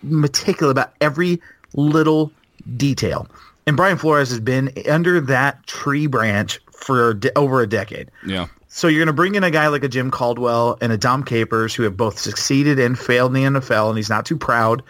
meticulous 0.03 0.71
about 0.71 0.93
every 1.01 1.41
little 1.73 2.31
detail. 2.77 3.27
And 3.67 3.77
Brian 3.77 3.97
Flores 3.97 4.29
has 4.29 4.39
been 4.39 4.71
under 4.89 5.21
that 5.21 5.65
tree 5.67 6.07
branch 6.07 6.59
for 6.71 7.13
de- 7.13 7.37
over 7.37 7.61
a 7.61 7.67
decade. 7.67 8.09
Yeah. 8.25 8.47
So 8.73 8.87
you're 8.87 9.01
going 9.01 9.07
to 9.07 9.13
bring 9.13 9.35
in 9.35 9.43
a 9.43 9.51
guy 9.51 9.67
like 9.67 9.83
a 9.83 9.89
Jim 9.89 10.09
Caldwell 10.09 10.77
and 10.79 10.93
a 10.93 10.97
Dom 10.97 11.23
Capers 11.23 11.75
who 11.75 11.83
have 11.83 11.97
both 11.97 12.17
succeeded 12.17 12.79
and 12.79 12.97
failed 12.97 13.35
in 13.35 13.53
the 13.53 13.59
NFL, 13.59 13.89
and 13.89 13.97
he's 13.97 14.09
not 14.09 14.25
too 14.25 14.37
proud 14.37 14.81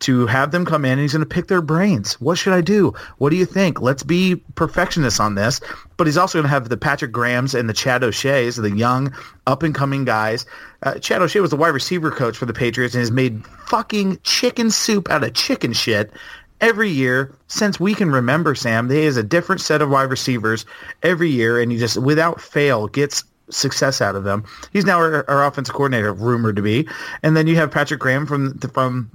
to 0.00 0.26
have 0.26 0.50
them 0.50 0.64
come 0.64 0.84
in 0.84 0.92
and 0.92 1.00
he's 1.02 1.12
going 1.12 1.20
to 1.20 1.26
pick 1.26 1.46
their 1.46 1.62
brains. 1.62 2.20
What 2.20 2.36
should 2.36 2.52
I 2.52 2.62
do? 2.62 2.94
What 3.18 3.30
do 3.30 3.36
you 3.36 3.46
think? 3.46 3.80
Let's 3.80 4.02
be 4.02 4.34
perfectionists 4.56 5.20
on 5.20 5.36
this. 5.36 5.60
But 5.96 6.08
he's 6.08 6.16
also 6.16 6.38
going 6.38 6.46
to 6.46 6.50
have 6.50 6.68
the 6.68 6.76
Patrick 6.76 7.12
Grahams 7.12 7.54
and 7.54 7.68
the 7.68 7.72
Chad 7.72 8.02
O'Shea's, 8.02 8.56
the 8.56 8.76
young 8.76 9.14
up-and-coming 9.46 10.04
guys. 10.04 10.44
Uh, 10.82 10.98
Chad 10.98 11.22
O'Shea 11.22 11.40
was 11.40 11.50
the 11.50 11.56
wide 11.56 11.68
receiver 11.68 12.10
coach 12.10 12.36
for 12.36 12.46
the 12.46 12.52
Patriots 12.52 12.94
and 12.94 13.00
has 13.00 13.12
made 13.12 13.46
fucking 13.68 14.18
chicken 14.24 14.70
soup 14.72 15.08
out 15.10 15.22
of 15.22 15.34
chicken 15.34 15.72
shit 15.72 16.10
every 16.60 16.90
year 16.90 17.34
since 17.46 17.78
we 17.78 17.94
can 17.94 18.10
remember, 18.10 18.54
Sam. 18.54 18.88
He 18.90 19.04
has 19.04 19.16
a 19.16 19.22
different 19.22 19.60
set 19.60 19.82
of 19.82 19.90
wide 19.90 20.10
receivers 20.10 20.66
every 21.02 21.30
year, 21.30 21.60
and 21.60 21.70
he 21.70 21.78
just, 21.78 21.96
without 21.96 22.40
fail, 22.40 22.88
gets 22.88 23.24
success 23.50 24.00
out 24.00 24.16
of 24.16 24.24
them. 24.24 24.44
He's 24.72 24.84
now 24.84 24.98
our, 24.98 25.28
our 25.28 25.44
offensive 25.46 25.74
coordinator, 25.74 26.12
rumored 26.12 26.56
to 26.56 26.62
be. 26.62 26.88
And 27.22 27.36
then 27.36 27.46
you 27.46 27.56
have 27.56 27.70
Patrick 27.70 28.00
Graham 28.00 28.26
from 28.26 28.58
from 28.58 29.10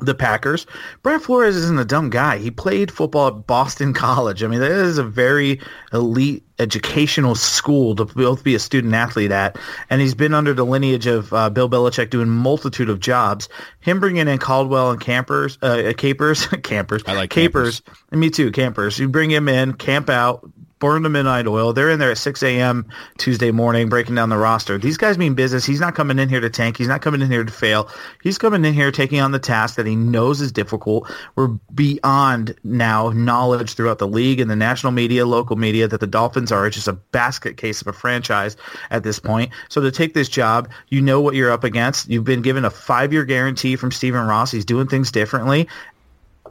the 0.00 0.14
Packers. 0.14 0.66
Brian 1.02 1.20
Flores 1.20 1.54
isn't 1.54 1.78
a 1.78 1.84
dumb 1.84 2.10
guy. 2.10 2.38
He 2.38 2.50
played 2.50 2.90
football 2.90 3.28
at 3.28 3.46
Boston 3.46 3.92
College. 3.94 4.42
I 4.42 4.48
mean, 4.48 4.60
that 4.60 4.70
is 4.70 4.98
a 4.98 5.04
very 5.04 5.60
elite 5.92 6.44
educational 6.58 7.34
school 7.34 7.94
to 7.96 8.04
both 8.04 8.42
be 8.44 8.54
a 8.54 8.58
student 8.58 8.94
athlete 8.94 9.30
at. 9.30 9.56
And 9.90 10.00
he's 10.00 10.14
been 10.14 10.34
under 10.34 10.52
the 10.52 10.64
lineage 10.64 11.06
of 11.06 11.32
uh, 11.32 11.50
Bill 11.50 11.68
Belichick 11.68 12.10
doing 12.10 12.28
multitude 12.28 12.88
of 12.88 13.00
jobs. 13.00 13.48
Him 13.80 14.00
bringing 14.00 14.26
in 14.26 14.38
Caldwell 14.38 14.90
and 14.90 15.00
Campers, 15.00 15.58
uh, 15.62 15.92
Capers, 15.96 16.46
Campers. 16.62 17.02
I 17.06 17.14
like 17.14 17.30
Capers. 17.30 17.82
And 18.10 18.20
me 18.20 18.30
too, 18.30 18.50
Campers. 18.50 18.98
You 18.98 19.08
bring 19.08 19.30
him 19.30 19.48
in, 19.48 19.74
camp 19.74 20.10
out, 20.10 20.48
burn 20.84 21.02
the 21.02 21.08
midnight 21.08 21.46
oil. 21.46 21.72
They're 21.72 21.88
in 21.88 21.98
there 21.98 22.10
at 22.10 22.18
6 22.18 22.42
a.m. 22.42 22.86
Tuesday 23.16 23.50
morning 23.50 23.88
breaking 23.88 24.16
down 24.16 24.28
the 24.28 24.36
roster. 24.36 24.76
These 24.76 24.98
guys 24.98 25.16
mean 25.16 25.32
business. 25.32 25.64
He's 25.64 25.80
not 25.80 25.94
coming 25.94 26.18
in 26.18 26.28
here 26.28 26.40
to 26.40 26.50
tank. 26.50 26.76
He's 26.76 26.88
not 26.88 27.00
coming 27.00 27.22
in 27.22 27.30
here 27.30 27.42
to 27.42 27.50
fail. 27.50 27.88
He's 28.22 28.36
coming 28.36 28.66
in 28.66 28.74
here 28.74 28.92
taking 28.92 29.18
on 29.18 29.32
the 29.32 29.38
task 29.38 29.76
that 29.76 29.86
he 29.86 29.96
knows 29.96 30.42
is 30.42 30.52
difficult. 30.52 31.10
We're 31.36 31.48
beyond 31.74 32.54
now 32.64 33.08
knowledge 33.08 33.72
throughout 33.72 33.98
the 33.98 34.06
league 34.06 34.40
and 34.40 34.50
the 34.50 34.56
national 34.56 34.92
media, 34.92 35.24
local 35.24 35.56
media 35.56 35.88
that 35.88 36.00
the 36.00 36.06
Dolphins 36.06 36.52
are 36.52 36.68
just 36.68 36.86
a 36.86 36.92
basket 36.92 37.56
case 37.56 37.80
of 37.80 37.86
a 37.86 37.94
franchise 37.94 38.54
at 38.90 39.04
this 39.04 39.18
point. 39.18 39.52
So 39.70 39.80
to 39.80 39.90
take 39.90 40.12
this 40.12 40.28
job, 40.28 40.68
you 40.90 41.00
know 41.00 41.18
what 41.18 41.34
you're 41.34 41.50
up 41.50 41.64
against. 41.64 42.10
You've 42.10 42.24
been 42.24 42.42
given 42.42 42.66
a 42.66 42.70
five-year 42.70 43.24
guarantee 43.24 43.76
from 43.76 43.90
Stephen 43.90 44.26
Ross. 44.26 44.50
He's 44.50 44.66
doing 44.66 44.88
things 44.88 45.10
differently. 45.10 45.66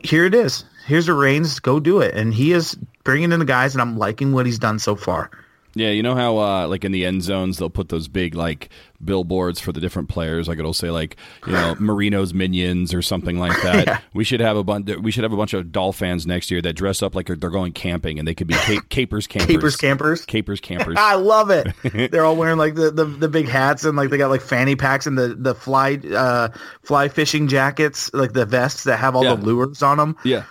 Here 0.01 0.25
it 0.25 0.33
is. 0.33 0.65
Here's 0.85 1.05
the 1.05 1.13
reins. 1.13 1.59
Go 1.59 1.79
do 1.79 1.99
it. 2.01 2.13
And 2.15 2.33
he 2.33 2.51
is 2.51 2.75
bringing 3.03 3.31
in 3.31 3.39
the 3.39 3.45
guys, 3.45 3.73
and 3.75 3.81
I'm 3.81 3.97
liking 3.97 4.33
what 4.33 4.45
he's 4.45 4.59
done 4.59 4.79
so 4.79 4.95
far. 4.95 5.31
Yeah, 5.75 5.89
you 5.89 6.03
know 6.03 6.13
how 6.13 6.37
uh, 6.37 6.67
like 6.67 6.85
in 6.85 6.91
the 6.91 7.03
end 7.03 7.23
zones 7.23 7.57
they'll 7.57 7.67
put 7.67 7.89
those 7.89 8.07
big 8.07 8.35
like 8.35 8.69
billboards 9.03 9.59
for 9.59 9.71
the 9.71 9.81
different 9.81 10.07
players. 10.07 10.47
Like 10.47 10.59
it'll 10.59 10.71
say 10.71 10.91
like 10.91 11.17
you 11.47 11.53
know 11.53 11.75
Marino's 11.79 12.31
minions 12.31 12.93
or 12.93 13.01
something 13.01 13.39
like 13.39 13.59
that. 13.63 13.87
Yeah. 13.87 13.99
We 14.13 14.23
should 14.23 14.39
have 14.39 14.55
a 14.55 14.63
bunch. 14.63 14.87
We 15.01 15.09
should 15.09 15.23
have 15.23 15.33
a 15.33 15.35
bunch 15.35 15.55
of 15.55 15.71
doll 15.71 15.91
fans 15.91 16.27
next 16.27 16.51
year 16.51 16.61
that 16.61 16.73
dress 16.73 17.01
up 17.01 17.15
like 17.15 17.25
they're 17.25 17.35
going 17.49 17.71
camping 17.73 18.19
and 18.19 18.27
they 18.27 18.35
could 18.35 18.45
be 18.45 18.53
ca- 18.53 18.81
capers 18.89 19.25
campers. 19.25 19.47
Capers 19.55 19.75
campers. 19.75 20.25
Capers 20.27 20.59
campers. 20.61 20.95
I 20.99 21.15
love 21.15 21.49
it. 21.49 21.65
They're 22.11 22.23
all 22.23 22.35
wearing 22.35 22.59
like 22.59 22.75
the, 22.75 22.91
the, 22.91 23.05
the 23.05 23.27
big 23.27 23.47
hats 23.47 23.83
and 23.83 23.97
like 23.97 24.11
they 24.11 24.19
got 24.19 24.29
like 24.29 24.41
fanny 24.41 24.75
packs 24.75 25.07
and 25.07 25.17
the 25.17 25.29
the 25.29 25.55
fly 25.55 25.99
uh 26.15 26.49
fly 26.83 27.07
fishing 27.07 27.47
jackets, 27.47 28.13
like 28.13 28.33
the 28.33 28.45
vests 28.45 28.83
that 28.83 28.97
have 28.97 29.15
all 29.15 29.23
Yeah. 29.23 29.33
the 29.33 29.43
lures 29.43 29.81
on 29.81 29.97
them. 29.97 30.17
yeah. 30.23 30.43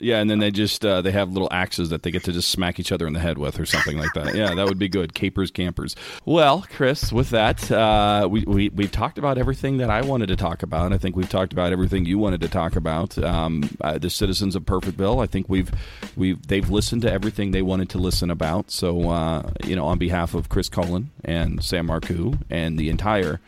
Yeah, 0.00 0.20
and 0.20 0.30
then 0.30 0.38
they 0.38 0.52
just 0.52 0.84
uh, 0.84 1.02
they 1.02 1.10
have 1.10 1.32
little 1.32 1.48
axes 1.50 1.90
that 1.90 2.04
they 2.04 2.12
get 2.12 2.22
to 2.24 2.32
just 2.32 2.52
smack 2.52 2.78
each 2.78 2.92
other 2.92 3.06
in 3.08 3.14
the 3.14 3.18
head 3.18 3.36
with, 3.36 3.58
or 3.58 3.66
something 3.66 3.98
like 3.98 4.12
that. 4.14 4.32
Yeah, 4.36 4.54
that 4.54 4.64
would 4.66 4.78
be 4.78 4.88
good. 4.88 5.12
Capers, 5.12 5.50
campers. 5.50 5.96
Well, 6.24 6.64
Chris, 6.70 7.12
with 7.12 7.30
that, 7.30 7.68
uh, 7.72 8.28
we 8.30 8.44
we 8.44 8.68
we've 8.68 8.92
talked 8.92 9.18
about 9.18 9.38
everything 9.38 9.78
that 9.78 9.90
I 9.90 10.02
wanted 10.02 10.28
to 10.28 10.36
talk 10.36 10.62
about. 10.62 10.92
I 10.92 10.98
think 10.98 11.16
we've 11.16 11.28
talked 11.28 11.52
about 11.52 11.72
everything 11.72 12.04
you 12.04 12.16
wanted 12.16 12.40
to 12.42 12.48
talk 12.48 12.76
about. 12.76 13.18
Um, 13.18 13.76
uh, 13.80 13.98
the 13.98 14.08
citizens 14.08 14.54
of 14.54 14.62
Perfectville. 14.62 15.20
I 15.20 15.26
think 15.26 15.48
we've 15.48 15.72
we've 16.16 16.46
they've 16.46 16.70
listened 16.70 17.02
to 17.02 17.12
everything 17.12 17.50
they 17.50 17.62
wanted 17.62 17.88
to 17.90 17.98
listen 17.98 18.30
about. 18.30 18.70
So 18.70 19.10
uh, 19.10 19.50
you 19.64 19.74
know, 19.74 19.86
on 19.86 19.98
behalf 19.98 20.32
of 20.32 20.48
Chris 20.48 20.68
Cullen 20.68 21.10
and 21.24 21.64
Sam 21.64 21.88
Marcoux 21.88 22.40
and 22.50 22.78
the 22.78 22.88
entire 22.88 23.40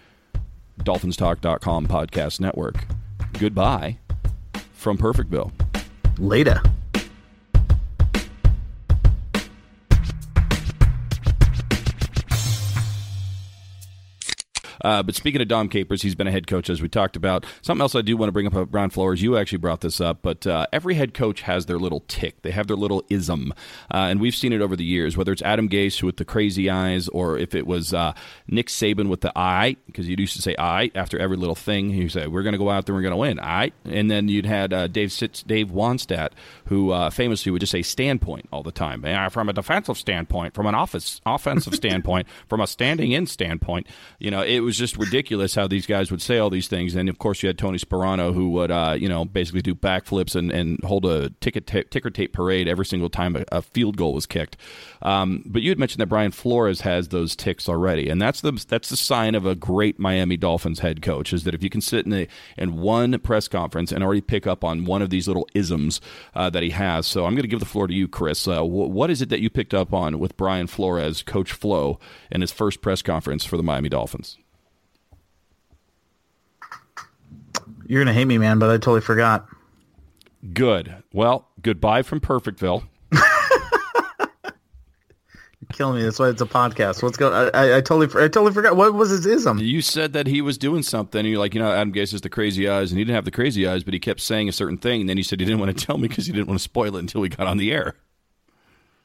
DolphinsTalk.com 0.80 1.86
podcast 1.86 2.40
network, 2.40 2.86
goodbye 3.38 3.98
from 4.72 4.98
Perfectville. 4.98 5.52
Later. 6.20 6.61
Uh, 14.82 15.02
but 15.02 15.14
speaking 15.14 15.40
of 15.40 15.48
Dom 15.48 15.68
Capers, 15.68 16.02
he's 16.02 16.14
been 16.14 16.26
a 16.26 16.32
head 16.32 16.46
coach, 16.46 16.70
as 16.70 16.80
we 16.82 16.88
talked 16.88 17.16
about. 17.16 17.44
Something 17.62 17.82
else 17.82 17.94
I 17.94 18.02
do 18.02 18.16
want 18.16 18.28
to 18.28 18.32
bring 18.32 18.46
up 18.46 18.52
about 18.52 18.70
Brian 18.70 18.90
Flores, 18.90 19.22
you 19.22 19.36
actually 19.36 19.58
brought 19.58 19.80
this 19.80 20.00
up, 20.00 20.18
but 20.22 20.46
uh, 20.46 20.66
every 20.72 20.94
head 20.94 21.14
coach 21.14 21.42
has 21.42 21.66
their 21.66 21.78
little 21.78 22.04
tick. 22.08 22.42
They 22.42 22.50
have 22.50 22.66
their 22.66 22.76
little 22.76 23.04
ism. 23.10 23.52
Uh, 23.92 24.08
and 24.10 24.20
we've 24.20 24.34
seen 24.34 24.52
it 24.52 24.60
over 24.60 24.76
the 24.76 24.84
years, 24.84 25.16
whether 25.16 25.32
it's 25.32 25.42
Adam 25.42 25.68
Gase 25.68 26.02
with 26.02 26.16
the 26.16 26.24
crazy 26.24 26.70
eyes 26.70 27.08
or 27.08 27.38
if 27.38 27.54
it 27.54 27.66
was 27.66 27.92
uh, 27.92 28.12
Nick 28.48 28.68
Saban 28.68 29.08
with 29.08 29.20
the 29.20 29.32
I, 29.36 29.76
because 29.86 30.08
you 30.08 30.16
used 30.18 30.36
to 30.36 30.42
say 30.42 30.54
I 30.58 30.90
after 30.94 31.18
every 31.18 31.36
little 31.36 31.54
thing. 31.54 31.90
You 31.90 32.08
say, 32.08 32.26
we're 32.26 32.42
going 32.42 32.52
to 32.52 32.58
go 32.58 32.70
out 32.70 32.86
there, 32.86 32.94
we're 32.94 33.02
going 33.02 33.12
to 33.12 33.16
win. 33.16 33.40
I. 33.40 33.72
And 33.84 34.10
then 34.10 34.28
you'd 34.28 34.46
had 34.46 34.72
uh, 34.72 34.86
Dave, 34.86 35.12
Sitz, 35.12 35.42
Dave 35.42 35.68
Wannstedt, 35.68 36.30
who 36.66 36.90
uh, 36.90 37.10
famously 37.10 37.52
would 37.52 37.60
just 37.60 37.72
say 37.72 37.82
standpoint 37.82 38.48
all 38.52 38.62
the 38.62 38.72
time. 38.72 39.02
"Yeah, 39.04 39.28
From 39.28 39.48
a 39.48 39.52
defensive 39.52 39.98
standpoint, 39.98 40.54
from 40.54 40.66
an 40.66 40.74
office 40.74 41.20
offensive 41.26 41.74
standpoint, 41.74 42.26
from 42.48 42.60
a 42.60 42.66
standing 42.66 43.12
in 43.12 43.26
standpoint, 43.26 43.86
you 44.18 44.30
know, 44.30 44.42
it 44.42 44.60
was 44.60 44.69
was 44.70 44.78
just 44.78 44.96
ridiculous 44.96 45.56
how 45.56 45.66
these 45.66 45.85
guys 45.85 46.12
would 46.12 46.22
say 46.22 46.38
all 46.38 46.48
these 46.48 46.68
things. 46.68 46.94
And 46.94 47.09
of 47.09 47.18
course, 47.18 47.42
you 47.42 47.48
had 47.48 47.59
Tony 47.59 47.76
Sparano 47.76 48.33
who 48.33 48.50
would, 48.50 48.70
uh, 48.70 48.94
you 48.96 49.09
know, 49.09 49.24
basically 49.24 49.62
do 49.62 49.74
backflips 49.74 50.37
and, 50.37 50.52
and 50.52 50.78
hold 50.85 51.04
a 51.06 51.30
ticket 51.40 51.66
ticker 51.66 52.09
tape 52.09 52.33
parade 52.33 52.68
every 52.68 52.87
single 52.87 53.11
time 53.11 53.35
a, 53.35 53.44
a 53.50 53.62
field 53.62 53.96
goal 53.96 54.14
was 54.14 54.26
kicked. 54.26 54.56
Um, 55.02 55.42
but 55.44 55.62
you 55.62 55.70
had 55.70 55.78
mentioned 55.80 56.00
that 56.00 56.06
Brian 56.06 56.30
Flores 56.30 56.83
has 56.83 57.09
those 57.09 57.35
ticks 57.35 57.68
already, 57.68 58.09
and 58.09 58.22
that's 58.22 58.42
the 58.42 58.52
that's 58.68 58.90
the 58.90 58.96
sign 58.96 59.35
of 59.35 59.44
a 59.44 59.56
great 59.56 59.98
Miami 59.98 60.37
Dolphins 60.37 60.78
head 60.78 61.02
coach 61.02 61.33
is 61.33 61.42
that 61.42 61.54
if 61.54 61.64
you 61.64 61.70
can 61.70 61.80
sit 61.80 62.06
in 62.06 62.12
a, 62.12 62.28
in 62.56 62.80
one 62.80 63.18
press 63.18 63.48
conference 63.48 63.90
and 63.90 64.04
already 64.04 64.20
pick 64.20 64.46
up 64.46 64.62
on 64.62 64.85
one 64.85 65.02
of 65.02 65.11
these 65.11 65.26
little 65.26 65.48
isms 65.52 66.00
uh, 66.37 66.48
that 66.50 66.62
he 66.62 66.70
has. 66.70 67.09
So 67.09 67.26
I'm 67.26 67.33
going 67.33 67.42
to 67.42 67.48
give 67.48 67.59
the 67.59 67.66
floor 67.66 67.88
to 67.88 67.94
you, 67.94 68.06
Chris. 68.06 68.46
Uh, 68.46 68.56
w- 68.59 68.87
what 68.87 69.11
is 69.11 69.20
it 69.20 69.30
that 69.30 69.40
you 69.40 69.50
picked 69.50 69.74
up 69.74 69.92
on 69.92 70.20
with 70.20 70.37
Brian 70.37 70.68
Flores, 70.68 71.24
Coach 71.24 71.50
Flo, 71.50 71.98
in 72.30 72.40
his 72.40 72.52
first 72.52 72.80
press 72.80 73.02
conference 73.02 73.44
for 73.44 73.56
the 73.56 73.64
Miami 73.64 73.88
Dolphins? 73.88 74.38
You're 77.90 78.05
gonna 78.05 78.14
hate 78.14 78.26
me, 78.26 78.38
man, 78.38 78.61
but 78.61 78.70
I 78.70 78.74
totally 78.74 79.00
forgot. 79.00 79.48
Good. 80.55 80.94
Well, 81.12 81.48
goodbye 81.61 82.03
from 82.03 82.20
Perfectville. 82.20 82.85
You're 83.12 83.20
killing 85.72 85.96
me. 85.96 86.05
That's 86.05 86.20
why 86.20 86.29
it's 86.29 86.40
a 86.40 86.46
podcast. 86.46 87.03
What's 87.03 87.16
going? 87.16 87.35
I, 87.35 87.48
I, 87.48 87.76
I 87.79 87.81
totally, 87.81 88.07
I 88.07 88.29
totally 88.29 88.53
forgot. 88.53 88.76
What 88.76 88.94
was 88.94 89.11
his 89.11 89.26
ism? 89.26 89.59
You 89.59 89.83
said 89.83 90.12
that 90.12 90.29
he 90.29 90.40
was 90.40 90.57
doing 90.57 90.85
something. 90.85 91.18
And 91.18 91.29
you're 91.29 91.40
like, 91.40 91.53
you 91.53 91.61
know, 91.61 91.72
Adam 91.72 91.92
Gase 91.92 92.12
has 92.12 92.20
the 92.20 92.29
crazy 92.29 92.68
eyes, 92.68 92.92
and 92.92 92.98
he 92.98 93.05
didn't 93.05 93.16
have 93.16 93.24
the 93.24 93.33
crazy 93.33 93.66
eyes, 93.66 93.83
but 93.83 93.92
he 93.92 93.98
kept 93.98 94.20
saying 94.20 94.48
a 94.48 94.53
certain 94.53 94.79
thing. 94.79 95.00
And 95.00 95.11
then 95.11 95.16
he 95.16 95.24
said 95.24 95.40
he 95.40 95.44
didn't 95.44 95.59
want 95.59 95.76
to 95.76 95.85
tell 95.85 95.98
me 95.98 96.07
because 96.07 96.26
he 96.26 96.33
didn't 96.33 96.46
want 96.46 96.61
to 96.61 96.62
spoil 96.62 96.94
it 96.94 97.00
until 97.00 97.22
we 97.22 97.29
got 97.29 97.48
on 97.48 97.57
the 97.57 97.72
air. 97.72 97.96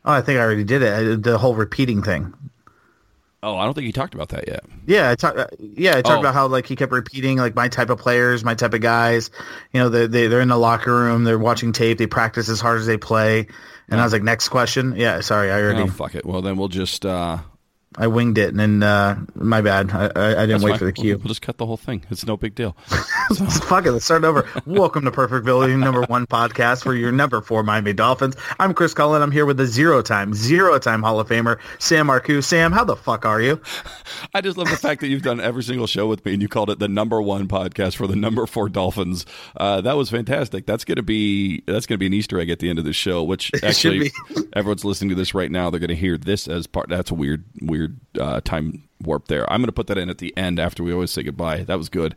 Oh, 0.05 0.11
I 0.11 0.21
think 0.21 0.37
I 0.37 0.43
already 0.43 0.63
did 0.63 0.83
it. 0.83 1.23
The 1.23 1.39
whole 1.39 1.55
repeating 1.55 2.03
thing. 2.03 2.35
Oh, 3.43 3.57
I 3.57 3.65
don't 3.65 3.73
think 3.75 3.85
he 3.85 3.91
talked 3.91 4.15
about 4.15 4.29
that 4.29 4.47
yet. 4.47 4.63
Yeah, 4.87 5.09
I 5.11 5.15
talked. 5.15 5.39
Yeah, 5.59 5.97
I 5.97 6.01
talked 6.01 6.17
Oh. 6.17 6.19
about 6.21 6.33
how 6.33 6.47
like 6.47 6.65
he 6.65 6.75
kept 6.75 6.91
repeating 6.91 7.37
like 7.37 7.53
my 7.55 7.67
type 7.67 7.89
of 7.91 7.99
players, 7.99 8.43
my 8.43 8.55
type 8.55 8.73
of 8.73 8.81
guys. 8.81 9.29
You 9.71 9.81
know, 9.81 9.89
they 9.89 10.07
they 10.07 10.27
they're 10.27 10.41
in 10.41 10.47
the 10.47 10.57
locker 10.57 10.91
room, 10.93 11.23
they're 11.25 11.37
watching 11.37 11.71
tape, 11.71 11.97
they 11.99 12.07
practice 12.07 12.49
as 12.49 12.59
hard 12.59 12.79
as 12.79 12.87
they 12.87 12.97
play. 12.97 13.47
And 13.87 14.01
I 14.01 14.03
was 14.03 14.13
like, 14.13 14.23
next 14.23 14.49
question. 14.49 14.95
Yeah, 14.97 15.19
sorry, 15.19 15.51
I 15.51 15.61
already 15.61 15.83
Oh, 15.83 15.87
fuck 15.87 16.15
it. 16.15 16.25
Well, 16.25 16.41
then 16.41 16.55
we'll 16.57 16.69
just. 16.69 17.05
Uh, 17.05 17.37
I 17.97 18.07
winged 18.07 18.37
it, 18.37 18.49
and 18.49 18.59
then 18.59 18.83
uh, 18.83 19.17
my 19.35 19.61
bad. 19.61 19.89
I, 19.91 20.05
I, 20.05 20.09
didn't 20.09 20.49
that's 20.49 20.63
wait 20.63 20.71
fine. 20.71 20.79
for 20.79 20.85
the 20.85 20.91
cue. 20.91 21.17
we'll 21.17 21.29
just 21.29 21.41
cut 21.41 21.57
the 21.57 21.65
whole 21.65 21.77
thing. 21.77 22.03
It's 22.09 22.25
no 22.25 22.35
big 22.35 22.53
deal. 22.53 22.71
Fuck 22.87 23.85
it, 23.85 23.91
let's 23.93 24.03
start 24.03 24.25
over. 24.25 24.49
Welcome 24.65 25.05
to 25.05 25.11
Perfectville, 25.11 25.67
your 25.69 25.77
number 25.77 26.01
one 26.03 26.27
podcast 26.27 26.83
for 26.83 26.93
your 26.93 27.13
number 27.13 27.39
four 27.39 27.63
Miami 27.63 27.93
Dolphins. 27.93 28.35
I'm 28.59 28.73
Chris 28.73 28.93
Cullen. 28.93 29.21
I'm 29.21 29.31
here 29.31 29.45
with 29.45 29.55
the 29.55 29.65
zero 29.65 30.01
time, 30.01 30.33
zero 30.33 30.77
time 30.77 31.03
Hall 31.03 31.21
of 31.21 31.29
Famer 31.29 31.57
Sam 31.79 32.07
Marcoux. 32.07 32.43
Sam, 32.43 32.73
how 32.73 32.83
the 32.83 32.97
fuck 32.97 33.25
are 33.25 33.41
you? 33.41 33.61
I 34.33 34.41
just 34.41 34.57
love 34.57 34.69
the 34.69 34.75
fact 34.75 34.99
that 34.99 35.07
you've 35.07 35.21
done 35.21 35.39
every 35.39 35.63
single 35.63 35.87
show 35.87 36.05
with 36.05 36.25
me, 36.25 36.33
and 36.33 36.41
you 36.41 36.49
called 36.49 36.69
it 36.69 36.79
the 36.79 36.89
number 36.89 37.21
one 37.21 37.47
podcast 37.47 37.95
for 37.95 38.07
the 38.07 38.15
number 38.17 38.45
four 38.45 38.67
Dolphins. 38.67 39.25
Uh, 39.55 39.79
that 39.79 39.95
was 39.95 40.09
fantastic. 40.09 40.65
That's 40.65 40.83
gonna 40.83 41.01
be 41.01 41.63
that's 41.65 41.85
gonna 41.85 41.99
be 41.99 42.07
an 42.07 42.13
Easter 42.13 42.41
egg 42.41 42.49
at 42.49 42.59
the 42.59 42.69
end 42.69 42.77
of 42.77 42.83
the 42.83 42.93
show. 42.93 43.23
Which 43.23 43.51
actually, 43.63 44.11
everyone's 44.51 44.83
listening 44.83 45.09
to 45.11 45.15
this 45.15 45.33
right 45.33 45.49
now. 45.49 45.69
They're 45.69 45.79
gonna 45.79 45.93
hear 45.93 46.17
this 46.17 46.49
as 46.49 46.67
part. 46.67 46.89
That's 46.89 47.09
a 47.09 47.15
weird, 47.15 47.45
weird 47.61 47.84
uh, 48.19 48.41
time 48.41 48.83
warp 49.03 49.27
there. 49.27 49.51
I'm 49.51 49.61
gonna 49.61 49.71
put 49.71 49.87
that 49.87 49.97
in 49.97 50.09
at 50.09 50.17
the 50.19 50.35
end 50.37 50.59
after 50.59 50.83
we 50.83 50.93
always 50.93 51.11
say 51.11 51.23
goodbye. 51.23 51.63
That 51.63 51.77
was 51.77 51.89
good. 51.89 52.15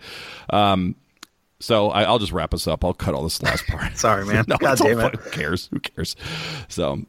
Um, 0.51 0.97
so 1.61 1.91
I, 1.91 2.05
I'll 2.05 2.19
just 2.21 2.33
wrap 2.33 2.55
us 2.55 2.67
up. 2.67 2.85
I'll 2.85 2.95
cut 2.95 3.15
all 3.15 3.23
this 3.25 3.43
last 3.43 3.67
part. 3.69 3.97
Sorry, 3.97 4.25
man. 4.25 4.45
no, 4.49 4.57
God 4.59 4.79
damn 4.79 4.97
fine. 4.97 5.07
it. 5.15 5.21
Who 5.21 5.31
cares? 5.31 5.69
Who 5.73 5.81
cares? 5.81 6.17
So 6.69 7.05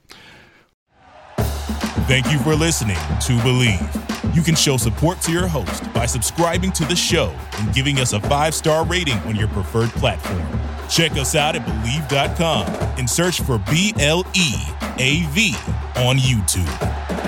Thank 2.07 2.32
you 2.32 2.39
for 2.39 2.55
listening 2.55 2.95
to 2.95 3.34
Bleav. 3.43 4.36
You 4.36 4.41
can 4.41 4.55
show 4.55 4.78
support 4.78 5.22
to 5.22 5.32
your 5.32 5.47
host 5.47 5.91
by 5.93 6.07
subscribing 6.07 6.72
to 6.72 6.86
the 6.86 6.95
show 6.95 7.36
and 7.60 7.72
giving 7.74 7.99
us 7.99 8.14
a 8.14 8.20
five 8.22 8.55
star 8.55 8.84
rating 8.84 9.18
on 9.20 9.36
your 9.36 9.47
preferred 9.49 9.89
platform. 9.91 10.41
Check 10.89 11.12
us 11.12 11.36
out 11.36 11.55
at 11.55 11.64
Bleav.com 11.68 12.66
and 12.97 13.07
search 13.07 13.41
for 13.41 13.60
B 13.70 13.93
L 13.99 14.26
E 14.34 14.55
A 14.97 15.22
V 15.28 15.53
on 15.97 16.18
YouTube. 16.18 17.18